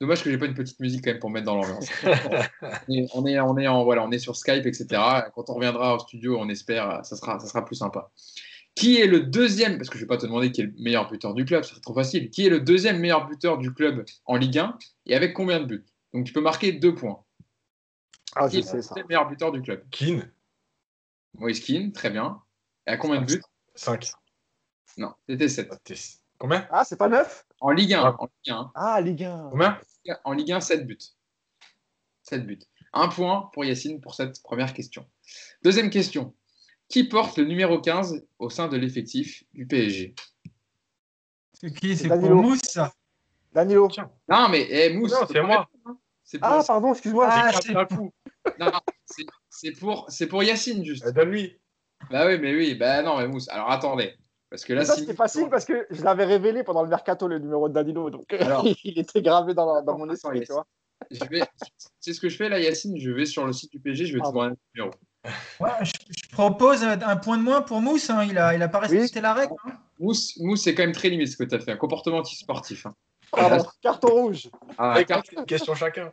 [0.00, 1.88] Dommage que j'ai pas une petite musique quand même pour mettre dans l'ambiance.
[2.88, 4.86] on, est, on, est en, voilà, on est sur Skype, etc.
[5.34, 8.10] Quand on reviendra au studio, on espère, ça sera, ça sera plus sympa.
[8.74, 10.72] Qui est le deuxième, parce que je ne vais pas te demander qui est le
[10.78, 12.30] meilleur buteur du club, c'est trop facile.
[12.30, 15.66] Qui est le deuxième meilleur buteur du club en Ligue 1 et avec combien de
[15.66, 15.84] buts?
[16.14, 17.22] Donc tu peux marquer deux points.
[18.34, 18.94] Ah, qui je est sais le ça.
[19.08, 19.84] meilleur buteur du club?
[19.90, 20.32] Keane,
[21.34, 22.40] Moïse Keane, très bien.
[22.86, 23.42] Et à combien de buts?
[23.74, 24.10] 5.
[24.96, 25.70] Non, c'était 7.
[26.38, 26.66] Combien?
[26.70, 27.46] Ah, c'est pas neuf?
[27.60, 28.16] En Ligue 1, Ah.
[28.18, 29.48] en Ligue 1, Ah, Ligue 1.
[29.50, 29.78] Combien?
[30.24, 30.98] En Ligue 1, 7 buts.
[32.22, 32.58] 7 buts.
[32.94, 35.06] Un point pour Yacine pour cette première question.
[35.62, 36.34] Deuxième question.
[36.92, 40.14] Qui porte le numéro 15 au sein de l'effectif du PSG
[41.54, 41.96] C'est qui?
[41.96, 42.34] C'est Danilo.
[42.36, 42.92] pour Mousse ça?
[43.50, 43.88] Danilo.
[44.28, 45.66] Non, mais eh, Mousse, Non, c'est moi.
[45.86, 45.96] hein.
[46.32, 47.26] Pour, Ah, pardon, excuse-moi.
[47.30, 47.50] Ah,
[49.48, 51.06] c'est- pour, c'est pour Yacine, juste.
[51.06, 51.58] Euh, Donne-lui.
[52.10, 53.48] Bah oui, mais oui, bah non, mais Mousse.
[53.48, 54.14] Alors attendez.
[54.50, 57.70] Parce que là, si- facile parce que je l'avais révélé pendant le mercato, le numéro
[57.70, 58.10] de Danilo.
[58.10, 58.66] Donc, Alors.
[58.84, 60.66] il était gravé dans, la- dans mon esprit, tu vois.
[61.30, 61.42] vais,
[62.00, 62.98] c'est ce que je fais là, Yacine.
[62.98, 64.40] Je vais sur le site du PSG, je vais te Pardon.
[64.42, 64.94] demander un numéro.
[65.60, 68.10] Ouais, je, je propose un point de moins pour Mousse.
[68.10, 68.24] hein.
[68.24, 69.54] Il n'a il a pas respecté la règle.
[69.66, 69.78] hein.
[70.00, 71.72] Mousse, Mousse, c'est quand même très limite ce que tu as fait.
[71.72, 72.86] Un comportement anti-sportif.
[72.86, 72.94] hein.
[73.80, 74.50] Carton rouge.
[74.76, 76.12] Ah, Avec une question chacun.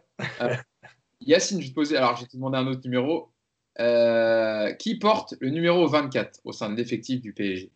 [1.21, 1.97] Yacine, je vais te poser.
[1.97, 3.31] Alors, je vais te demander un autre numéro.
[3.79, 7.71] Euh, qui porte le numéro 24 au sein de l'effectif du PSG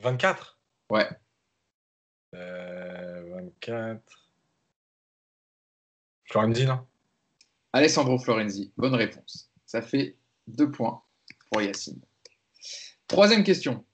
[0.00, 0.58] 24
[0.90, 1.08] Ouais.
[2.34, 4.02] Euh, 24.
[6.26, 6.86] Florenzi, non?
[7.72, 8.72] Alessandro Florenzi.
[8.76, 9.50] Bonne réponse.
[9.64, 10.16] Ça fait
[10.56, 11.02] deux points
[11.50, 12.00] pour Yacine.
[13.08, 13.84] Troisième question.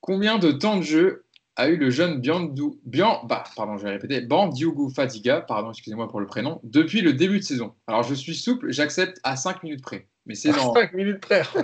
[0.00, 1.26] Combien de temps de jeu
[1.56, 6.08] a eu le jeune Biandou, Bian, bah, pardon, je vais répéter, Bandiougou Fadiga, pardon, excusez-moi
[6.08, 7.74] pour le prénom, depuis le début de saison?
[7.86, 10.08] Alors, je suis souple, j'accepte à 5 minutes près.
[10.26, 10.72] Mais c'est dans.
[10.74, 11.42] 5 minutes près.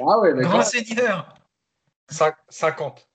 [0.00, 1.34] Ah ouais, Grand seigneur.
[2.08, 3.08] Cinq- 50.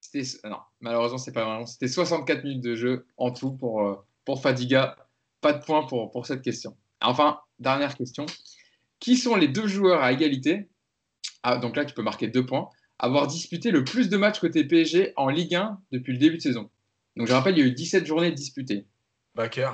[0.00, 1.66] C'était- Non, malheureusement, c'est pas vraiment.
[1.66, 3.94] C'était 64 minutes de jeu en tout pour, euh,
[4.24, 4.96] pour Fadiga.
[5.40, 6.76] Pas de points pour, pour cette question.
[7.00, 8.26] Enfin, dernière question.
[9.00, 10.68] Qui sont les deux joueurs à égalité?
[11.42, 12.68] Ah, Donc là, tu peux marquer deux points.
[12.98, 16.42] Avoir disputé le plus de matchs côté PSG en Ligue 1 depuis le début de
[16.42, 16.70] saison.
[17.16, 18.86] Donc je rappelle, il y a eu 17 journées disputées.
[19.34, 19.72] Baker.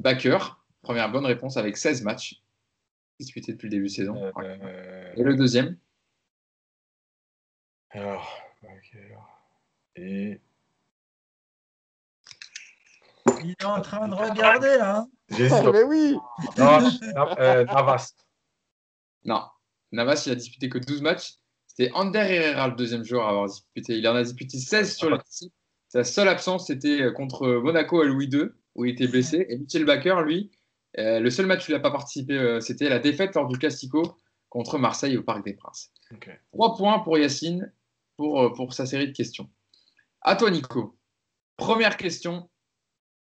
[0.00, 0.38] Baker,
[0.82, 2.40] première bonne réponse avec 16 matchs
[3.18, 4.16] disputés depuis le début de saison.
[4.16, 4.58] Euh, Ouais.
[4.62, 5.76] euh, Et le deuxième?
[7.90, 9.16] alors, Baker.
[9.96, 10.40] Et.
[13.44, 14.98] Il est en train de regarder là.
[14.98, 15.08] hein.
[15.30, 15.64] J'hésite.
[15.72, 16.16] Mais oui.
[16.58, 16.78] Non,
[17.38, 18.12] euh, Navas.
[19.24, 19.42] Non.
[19.92, 21.34] Navas, il a disputé que 12 matchs.
[21.66, 23.98] C'était Ander Herrera, le deuxième joueur à avoir disputé.
[23.98, 25.50] Il en a disputé 16 sur les 17.
[25.88, 29.46] Sa seule absence, c'était contre Monaco à Louis II, où il était blessé.
[29.48, 30.50] Et Michel Baker, lui,
[30.98, 33.58] euh, le seul match où il n'a pas participé, euh, c'était la défaite lors du
[33.58, 34.02] Classico
[34.48, 35.90] contre Marseille au Parc des Princes.
[36.52, 37.72] Trois points pour Yacine
[38.16, 39.48] pour, euh, pour sa série de questions.
[40.20, 40.96] À toi, Nico.
[41.56, 42.48] Première question.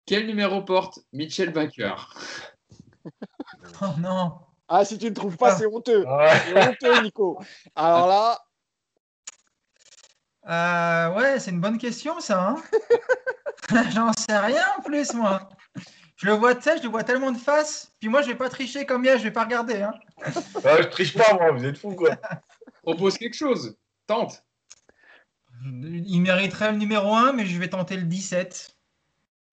[0.06, 1.96] Quel numéro porte Michel Baker?
[3.82, 4.40] Oh non.
[4.68, 5.56] Ah, si tu ne trouves pas, Ah.
[5.58, 6.04] c'est honteux.
[6.08, 6.40] Ouais.
[6.48, 7.40] C'est honteux, Nico.
[7.76, 8.40] Alors là,
[10.48, 12.50] Euh, ouais, c'est une bonne question ça.
[12.50, 12.56] hein.
[13.92, 15.50] J'en sais rien en plus moi.
[16.18, 17.92] Je le vois, tu je le vois tellement de face.
[18.00, 19.82] Puis moi, je vais pas tricher comme hier, je vais pas regarder.
[19.82, 19.94] hein.
[20.64, 22.12] Ouais, je triche pas, moi, vous êtes fous, quoi.
[22.84, 23.76] Propose quelque chose.
[24.08, 24.44] Tente.
[25.64, 28.75] Il mériterait le numéro 1, mais je vais tenter le 17.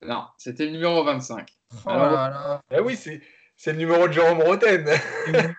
[0.04, 1.48] Non, c'était le numéro 25.
[1.86, 2.60] Oh Alors, là là.
[2.70, 3.20] Eh oui, c'est.
[3.56, 4.84] C'est le numéro de Jérôme Roten.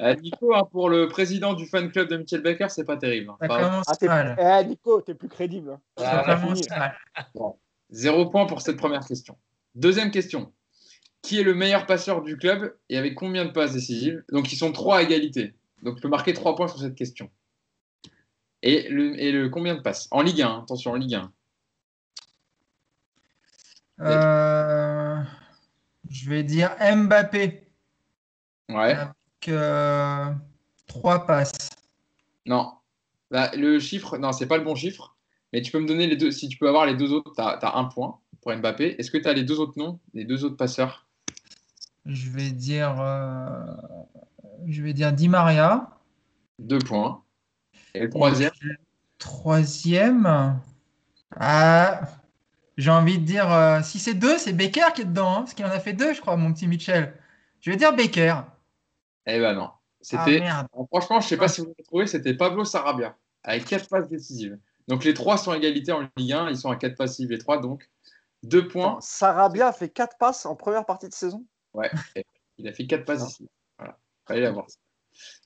[0.00, 3.30] Euh, Nico, hein, pour le président du fan club de Michel Baker, c'est pas terrible.
[3.40, 3.48] hein.
[3.84, 4.36] Ah, t'es- mal.
[4.38, 5.70] eh, Nico, t'es plus crédible.
[5.72, 5.80] hein.
[5.96, 6.96] Ah, mal.
[7.90, 9.36] Zéro point pour cette première question.
[9.74, 10.52] Deuxième question.
[11.20, 14.22] Qui est le meilleur passeur du club et avec combien de passes décisives?
[14.30, 15.54] Donc, ils sont trois à égalité.
[15.82, 17.28] Donc, tu peux marquer trois points sur cette question.
[18.62, 20.06] Et le, et le combien de passes?
[20.12, 21.32] En Ligue 1, attention, en Ligue 1.
[24.00, 25.20] Euh,
[26.08, 27.68] je vais dire Mbappé.
[28.68, 28.94] Ouais.
[28.94, 30.32] Avec, euh,
[30.86, 31.70] trois passes.
[32.46, 32.72] Non.
[33.30, 35.16] Bah, le chiffre, non, c'est pas le bon chiffre.
[35.52, 36.30] Mais tu peux me donner les deux.
[36.30, 38.96] Si tu peux avoir les deux autres, tu as, un point pour Mbappé.
[38.98, 41.06] Est-ce que tu as les deux autres noms Les deux autres passeurs?
[42.06, 43.48] Je vais dire, euh,
[44.66, 45.90] je vais dire Di Maria.
[46.58, 47.22] Deux points.
[47.94, 48.52] Et le troisième?
[48.62, 48.76] Et le
[49.18, 50.60] Troisième?
[51.36, 52.00] Ah,
[52.78, 55.52] j'ai envie de dire, euh, si c'est deux, c'est Baker qui est dedans, hein, parce
[55.52, 57.14] qu'il en a fait deux, je crois, mon petit Mitchell.
[57.60, 58.36] Je vais dire Baker.
[59.26, 59.68] Eh ben non.
[59.70, 60.40] Ah C'était.
[60.40, 60.66] merde.
[60.72, 63.88] Alors, franchement, je ne sais pas si vous l'avez trouvé, c'était Pablo Sarabia, avec 4
[63.88, 64.58] passes décisives.
[64.86, 67.30] Donc les trois sont à égalité en Ligue 1, ils sont à 4 passes décisives
[67.32, 67.86] les trois, donc
[68.44, 68.92] 2 points.
[68.92, 71.44] Attends, Sarabia a fait 4 passes en première partie de saison?
[71.74, 71.90] Ouais,
[72.56, 73.48] il a fait 4 passes décisives.
[73.76, 74.66] Voilà, fallait l'avoir.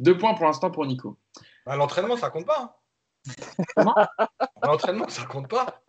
[0.01, 1.19] 2 points pour l'instant pour Nico.
[1.67, 2.61] À l'entraînement, ça compte pas.
[2.61, 2.73] hein.
[3.77, 3.95] Comment?
[4.63, 5.83] L'entraînement, ça compte pas.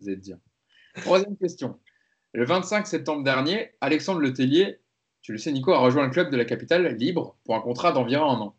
[0.00, 0.30] Vous êtes.
[0.96, 1.80] Troisième question.
[2.32, 4.82] Le 25 septembre dernier, Alexandre Letellier
[5.22, 7.92] tu le sais, Nico a rejoint le club de la capitale libre pour un contrat
[7.92, 8.56] d'environ un an.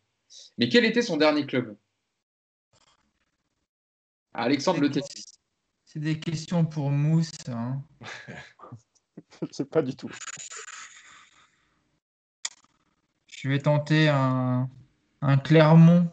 [0.58, 1.78] Mais quel était son dernier club?
[4.34, 5.26] Alexandre Le Tessis.
[5.84, 7.32] C'est des questions pour Mousse.
[7.50, 7.84] Hein.
[9.52, 10.10] Sais pas du tout.
[13.28, 14.70] Je vais tenter un,
[15.24, 16.08] un Clermont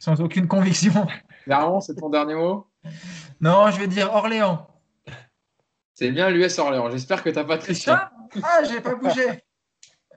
[0.00, 1.06] sans aucune conviction.
[1.44, 2.66] Clermont, c'est ton dernier mot?
[3.40, 4.66] Non, je vais dire Orléans.
[5.94, 6.90] C'est bien l'US Orléans.
[6.90, 7.90] J'espère que tu n'as pas triché.
[7.90, 9.42] Ah, j'ai pas bougé.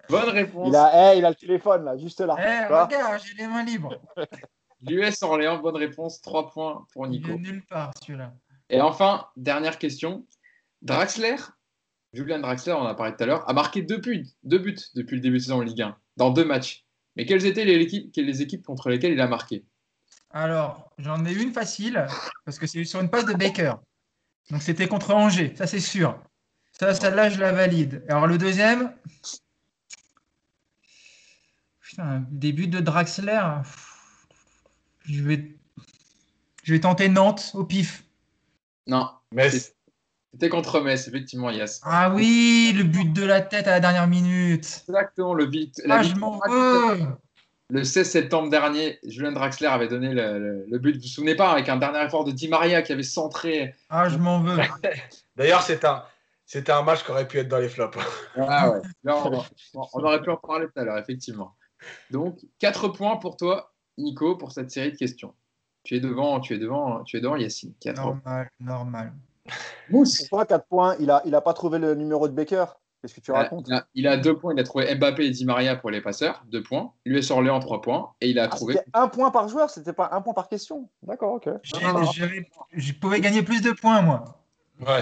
[0.09, 0.67] Bonne réponse.
[0.69, 2.35] Il a, eh, il a le téléphone là, juste là.
[2.39, 2.85] Eh, Tu vois?
[2.85, 3.95] regarde, j'ai les mains libres.
[4.81, 6.21] L'US Orléans, bonne réponse.
[6.21, 7.31] 3 points pour Il Nico.
[7.31, 8.33] est nulle part celui-là.
[8.69, 10.25] Et enfin, dernière question.
[10.81, 11.35] Draxler,
[12.13, 14.77] Julian Draxler, on en a parlé tout à l'heure, a marqué deux buts, deux buts
[14.95, 16.85] depuis le début de saison en Ligue 1, dans deux matchs.
[17.15, 19.65] Mais quelles étaient les équipes, les équipes contre lesquelles il a marqué?
[20.31, 22.05] Alors, j'en ai une facile,
[22.45, 23.73] parce que c'est sur une passe de Baker.
[24.51, 26.21] Donc c'était contre Angers, ça c'est sûr.
[26.71, 28.05] Ça, celle-là, je la valide.
[28.07, 28.95] Alors le deuxième?
[31.81, 33.41] Putain, des buts de Draxler.
[35.05, 35.57] Je vais,
[36.63, 38.05] je vais tenter Nantes au pif.
[38.87, 39.73] Non, Metz.
[40.33, 41.81] C'était contre Metz, effectivement, Yass.
[41.83, 44.83] Ah oui, le but de la tête à la dernière minute.
[44.87, 45.73] Exactement, le but.
[45.85, 46.99] la Ah, je m'en veux.
[47.71, 50.95] Le 16 septembre dernier, Julian Draxler avait donné le, le- le but.
[50.95, 53.75] Vous vous souvenez pas, avec un dernier effort de Di Maria qui avait centré.
[53.89, 54.57] Ah, je m'en veux.
[55.35, 56.03] D'ailleurs, c'était un,
[56.47, 57.97] c'était un match qui aurait pu être dans les flops.
[58.37, 58.81] Ah ouais.
[59.03, 59.43] Là, on,
[59.93, 61.55] on aurait pu en parler tout à l'heure, effectivement.
[62.09, 65.33] Donc, 4 points pour toi, Nico, pour cette série de questions.
[65.83, 67.73] Tu es devant, tu es devant, tu es devant Yacine.
[67.79, 68.19] 4 points.
[68.25, 69.13] Normal, normal.
[69.89, 70.19] Mousse.
[70.27, 72.65] Pourquoi 4 points Il a, il a pas trouvé le numéro de Baker
[73.01, 74.53] Qu'est-ce que tu racontes Il a, il a deux points.
[74.53, 76.91] Il a trouvé Mbappé et Di Maria pour les passeurs, deux points.
[77.05, 78.11] L'US Orléans, trois points.
[78.19, 78.73] Et il a Ah, trouvé.
[78.73, 80.89] C'était un point par joueur, c'était pas un point par question.
[81.03, 81.49] D'accord, ok.
[81.63, 84.25] Je pouvais gagner plus de points, moi.
[84.85, 85.01] Ouais.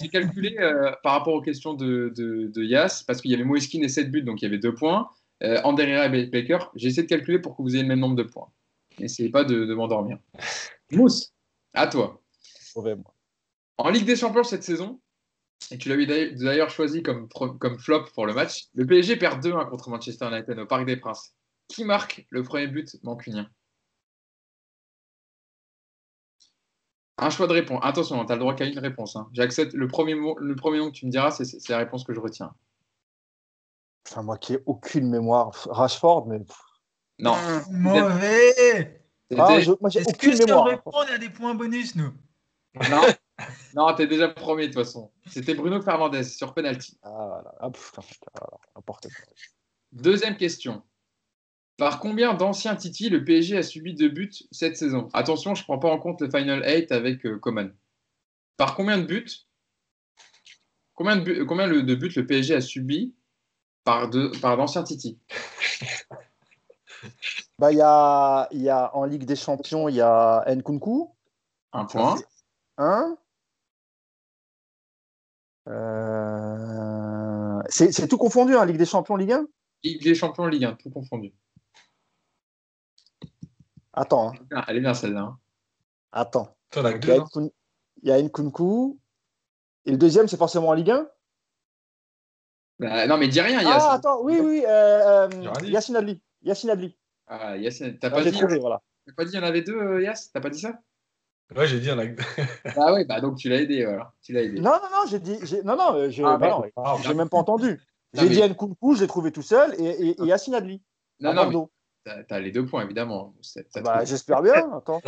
[0.00, 3.44] J'ai calculé euh, par rapport aux questions de, de, de Yass, parce qu'il y avait
[3.44, 5.10] Moiskin et 7 buts, donc il y avait 2 points.
[5.42, 8.16] Euh, Anderera et Baker, j'ai essayé de calculer pour que vous ayez le même nombre
[8.16, 8.48] de points.
[8.98, 10.18] N'essayez pas de, de m'endormir.
[10.92, 11.32] Mousse,
[11.72, 12.20] à toi.
[12.76, 13.14] Mauvais, moi.
[13.80, 15.00] En Ligue des Champions cette saison,
[15.70, 17.28] et tu l'as eu d'ailleurs- choisi comme,
[17.78, 21.34] flop pour le match, le PSG perd 2-1 contre Manchester United au Parc des Princes.
[21.68, 23.48] Qui marque le premier but mancunien?
[27.18, 27.80] Un choix de réponse.
[27.82, 29.14] Attention, tu as le droit qu'à une réponse.
[29.16, 29.28] hein.
[29.32, 32.14] J'accepte le premier, mot, le premier nom que tu me diras, c'est la réponse que
[32.14, 32.54] je retiens.
[34.04, 35.50] Putain, moi qui ai aucune mémoire.
[35.70, 36.38] Rashford, mais.
[37.18, 37.36] Non.
[37.70, 39.04] Mauvais.
[39.28, 42.12] C'était- Ah, je- moi j'ai aucune on répond, on a des points bonus, nous?
[42.90, 43.02] Non,
[43.74, 45.10] non t'es déjà premier de toute façon.
[45.26, 46.98] C'était Bruno Fernandez sur penalty.
[47.02, 47.54] Ah, voilà.
[47.60, 48.02] Ah, putain,
[48.40, 48.56] voilà.
[48.76, 49.32] N'importe quoi.
[49.92, 50.82] Deuxième question.
[51.76, 55.08] Par combien d'anciens Titi le PSG a subi de buts cette saison?
[55.14, 57.74] Attention, je ne prends pas en compte le Final 8 avec euh, Coman.
[58.56, 59.46] Par combien de buts
[60.94, 63.14] Combien de, buts, combien le- de buts le PSG a subi
[63.84, 65.18] par, de, par d'anciens Titi?
[67.58, 71.10] Bah, y a, y a en Ligue des Champions, il y a Nkunku.
[71.72, 72.16] Un point.
[72.78, 73.16] Hein
[75.68, 79.46] Euh, c'est tout confondu, hein, Ligue des Champions, Ligue 1
[79.84, 81.32] Ligue des Champions Ligue 1, tout confondu.
[83.92, 84.34] Attends, hein.
[84.54, 85.20] Ah, Elle est bien celle-là.
[85.22, 85.38] hein.
[86.12, 86.56] attends.
[86.70, 87.50] T'en as que Il y, deux, a Nkun-
[88.02, 88.98] il y a Nkunku.
[89.86, 91.08] Et le deuxième, c'est forcément en Ligue 1
[92.78, 93.90] Bah, non, mais dis rien, Ah, Yassine.
[93.90, 94.62] attends, oui, oui.
[94.66, 95.50] Euh, euh.
[95.64, 96.22] Yacine Adli.
[96.42, 96.96] Yacine Adli.
[97.26, 98.80] Ah, Yassine, t'as Ah, pas, dit, voilà.
[99.06, 100.80] t'as pas dit il y en avait deux, euh, Yass T'as pas dit ça?
[101.56, 102.16] Ouais, j'ai dit, il y en a que
[102.64, 102.70] deux.
[102.76, 104.12] Ah oui, bah donc tu l'as aidé, voilà.
[104.22, 104.60] Tu l'as aidé.
[104.60, 105.38] Non, non, non, j'ai dit.
[105.64, 107.80] Non, non, euh, j'ai Ah, bah bah, Ah, j'ai même pas entendu.
[108.12, 110.82] J'ai mais- dit Nkunku, je l'ai trouvé tout seul, et, et, et Yacine Adli.
[111.20, 111.68] Non, non,
[112.28, 113.34] t'as, les deux points, évidemment.
[113.72, 114.04] T'as Bah.
[114.04, 114.72] J'espère bien.
[114.76, 115.00] Attends.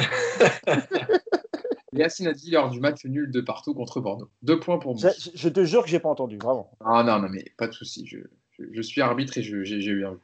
[1.93, 4.31] Yacine a dit lors du match nul de partout contre Bordeaux.
[4.43, 5.11] Deux points pour moi.
[5.19, 6.71] Je, je te jure que j'ai pas entendu, vraiment.
[6.85, 8.07] Ah non, non, mais pas de souci.
[8.07, 8.19] Je,
[8.53, 10.19] je- je suis arbitre et je- j'ai j'ai bien vu.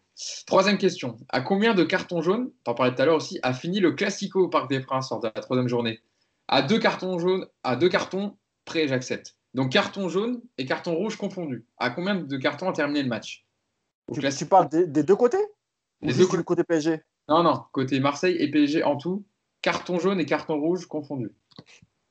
[0.47, 1.17] Troisième question.
[1.29, 4.45] À combien de cartons jaunes, t'en parlais tout à l'heure aussi, a fini le Classico
[4.45, 6.01] au Parc des Princes lors de la troisième journée?
[6.49, 9.37] À deux cartons jaunes, à deux cartons, prêt, j'accepte.
[9.55, 11.67] Donc carton jaune et carton rouge confondus.
[11.79, 13.47] À combien de cartons a terminé le match
[14.13, 15.45] Tu, tu parles des, des deux côtés
[16.03, 19.25] juste deux du côté PSG Non, non, côté Marseille et PSG en tout,
[19.63, 21.33] carton jaune et carton rouge confondus.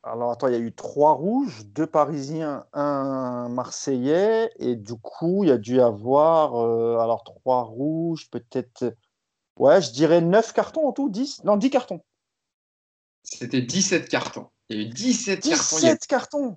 [0.04, 5.44] Alors, attends, il y a eu trois rouges, deux Parisiens, un Marseillais, et du coup,
[5.44, 8.96] il y a dû avoir, euh, alors, trois rouges, peut-être,
[9.58, 12.02] ouais, je dirais neuf cartons en tout, 10 Non, 10 cartons.
[13.32, 14.48] C'était 17 cartons.
[14.70, 15.78] Il y a eu 17 cartons.
[15.80, 16.56] Il y a, 17 cartons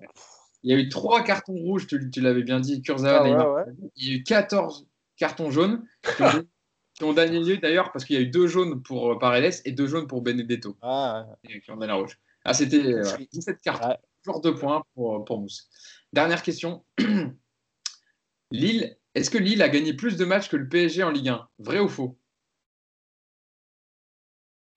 [0.63, 3.29] il y a eu trois cartons rouges, tu, tu l'avais bien dit, Kurzawa, Ah ouais,
[3.29, 3.53] Neymar.
[3.53, 3.63] ouais.
[3.95, 4.87] Il y a eu 14
[5.17, 6.27] cartons jaunes qui ont,
[6.93, 9.55] qui ont donné lieu d'ailleurs parce qu'il y a eu deux jaunes pour euh, Paredes
[9.65, 11.61] et deux jaunes pour Benedetto Ah, ouais.
[11.61, 12.19] qui ont donné la rouge.
[12.45, 13.97] Ah, c'était euh, voilà, 17 cartons.
[14.23, 15.67] Toujours deux points pour, pour Mousse.
[16.13, 16.85] Dernière question.
[18.51, 21.49] Lille Est-ce que Lille a gagné plus de matchs que le PSG en Ligue 1
[21.57, 22.19] Vrai ou faux?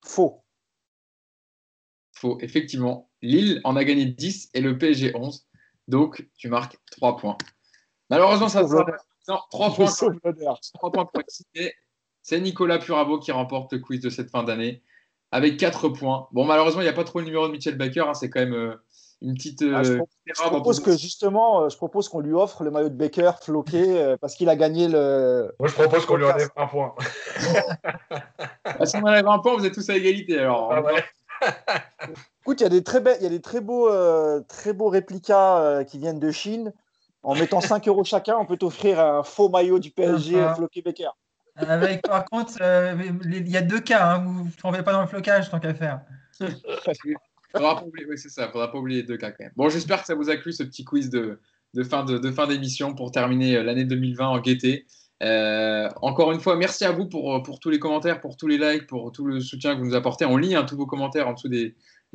[0.03, 0.44] Faux.
[2.25, 3.11] Faux, effectivement.
[3.21, 5.47] Lille en a gagné 10 et le PSG 11.
[5.89, 7.37] Donc, tu marques 3 points.
[8.09, 8.75] Malheureusement, ça se
[9.29, 9.93] non, 3 points.
[10.75, 11.75] 3 points pour exciter.
[12.23, 14.83] C'est Nicolas Purabo qui remporte le quiz de cette fin d'année
[15.33, 16.29] avec 4 points.
[16.33, 18.05] Bon, malheureusement, il n'y a pas trop le numéro de Mitchell Baker.
[18.09, 18.75] Hein, c'est quand même euh,
[19.21, 19.63] une petite.
[19.63, 20.03] Ah, je, euh,
[20.47, 24.35] propose que justement, euh, je propose qu'on lui offre le maillot de Baker floqué parce
[24.35, 25.55] qu'il a gagné le.
[25.59, 26.95] Moi, je propose qu'on lui enlève un point.
[28.87, 30.39] si on enlève un point, vous êtes tous à égalité.
[30.39, 31.05] Alors, ah ouais.
[32.43, 33.91] Écoute, il y a des très, il y a des très beaux,
[34.49, 36.73] très beaux réplicas qui viennent de Chine.
[37.25, 40.83] En mettant 5 euros chacun, on peut t'offrir un faux maillot du PSG ah, floqué
[40.83, 41.11] Baker.
[41.57, 44.15] Avec, par contre, euh, il y a deux cas.
[44.15, 46.01] Hein, vous ne tombez pas dans le flocage tant qu'à faire.
[47.53, 48.49] faudra pas oublier, oui, c'est ça.
[48.49, 49.53] Faudra pas oublier les deux cas quand même.
[49.57, 51.41] Bon, j'espère que ça vous a plu ce petit quiz de,
[51.75, 54.87] de fin de, de fin d'émission pour terminer euh, l'année 2020 en gaieté.
[55.25, 58.59] Euh, encore une fois, merci à vous pour, pour tous les commentaires, pour tous les
[58.59, 60.25] likes, pour tout le soutien que vous nous apportez.
[60.25, 61.75] On lit hein, tous vos commentaires en dessous des,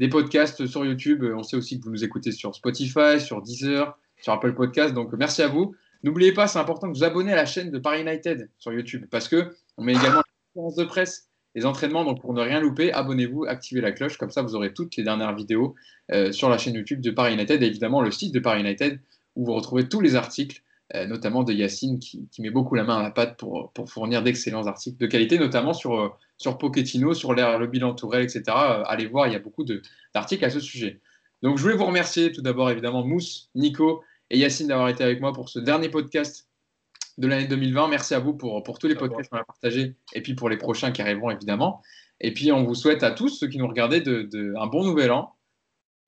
[0.09, 1.25] podcasts sur YouTube.
[1.35, 4.93] On sait aussi que vous nous écoutez sur Spotify, sur Deezer, sur Apple Podcast.
[4.93, 5.75] Donc, merci à vous.
[6.03, 9.05] N'oubliez pas, c'est important de vous abonner à la chaîne de Paris United sur YouTube
[9.11, 12.05] parce que on met également les conférences de presse, les entraînements.
[12.05, 15.03] Donc pour ne rien louper, abonnez-vous, activez la cloche, comme ça vous aurez toutes les
[15.03, 15.75] dernières vidéos
[16.11, 18.99] euh, sur la chaîne YouTube de Paris United et évidemment le site de Paris United
[19.35, 22.97] où vous retrouvez tous les articles, euh, notamment de Yacine qui, met beaucoup la main
[22.97, 27.13] à la pâte pour, pour fournir d'excellents articles de qualité, notamment sur, euh, sur Pochettino,
[27.13, 28.43] sur le bilan Tourelle, etc.
[28.47, 29.63] allez voir, il y a beaucoup
[30.13, 30.99] d'articles à ce sujet.
[31.41, 35.21] Donc je voulais vous remercier tout d'abord évidemment Mousse, Nico et Yacine d'avoir été avec
[35.21, 36.49] moi pour ce dernier podcast
[37.19, 37.87] de l'année 2020.
[37.87, 40.57] Merci à vous pour, pour tous les podcasts qu'on a partagés et puis pour les
[40.57, 41.81] prochains qui arriveront évidemment.
[42.19, 45.11] Et puis on vous souhaite à tous ceux qui nous regardaient de, un bon nouvel
[45.11, 45.35] an.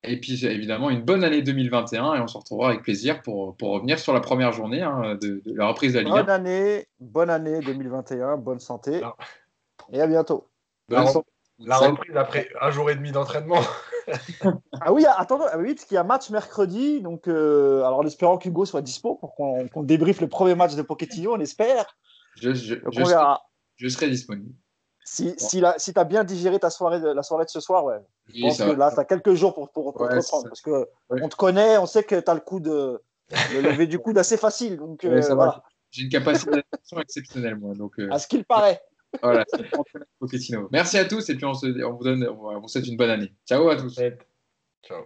[0.03, 3.69] Et puis évidemment une bonne année 2021 et on se retrouvera avec plaisir pour, pour
[3.69, 6.13] revenir sur la première journée hein, de, la reprise de la Ligue.
[6.13, 9.01] Bonne année, bonne année 2021, bonne santé
[9.91, 10.49] et à bientôt.
[10.89, 11.05] La,
[11.59, 13.61] la reprise après un jour et demi d'entraînement.
[14.81, 18.05] ah oui, attendez, ah oui, parce qu'il y a match mercredi, donc euh, alors en
[18.05, 21.95] espérant qu'Hugo soit dispo pour qu'on qu débriefe le premier match de Pochettino, on espère.
[22.41, 23.35] Je, je, je, serai,
[23.75, 24.53] je serai, disponible.
[25.03, 27.83] Si, si, si tu as bien digéré ta soirée de, la soirée de ce soir,
[27.85, 27.97] ouais.
[28.33, 30.47] Je pense que là, tu as quelques jours pour, pour, pour ouais, reprendre.
[30.47, 31.27] Parce qu'on ouais.
[31.27, 33.01] te connaît, on sait que tu as le coup de,
[33.53, 34.77] lever du coude assez facile.
[34.77, 35.63] Donc, euh, voilà.
[35.89, 37.73] J'ai une capacité d'attention exceptionnelle, moi.
[37.73, 38.09] Donc, euh...
[38.11, 38.81] À ce qu'il paraît.
[39.21, 39.43] Voilà,
[40.71, 43.09] Merci à tous et puis on, se, on, vous donne, on vous souhaite une bonne
[43.09, 43.33] année.
[43.45, 43.99] Ciao à tous.
[44.85, 45.03] Ciao.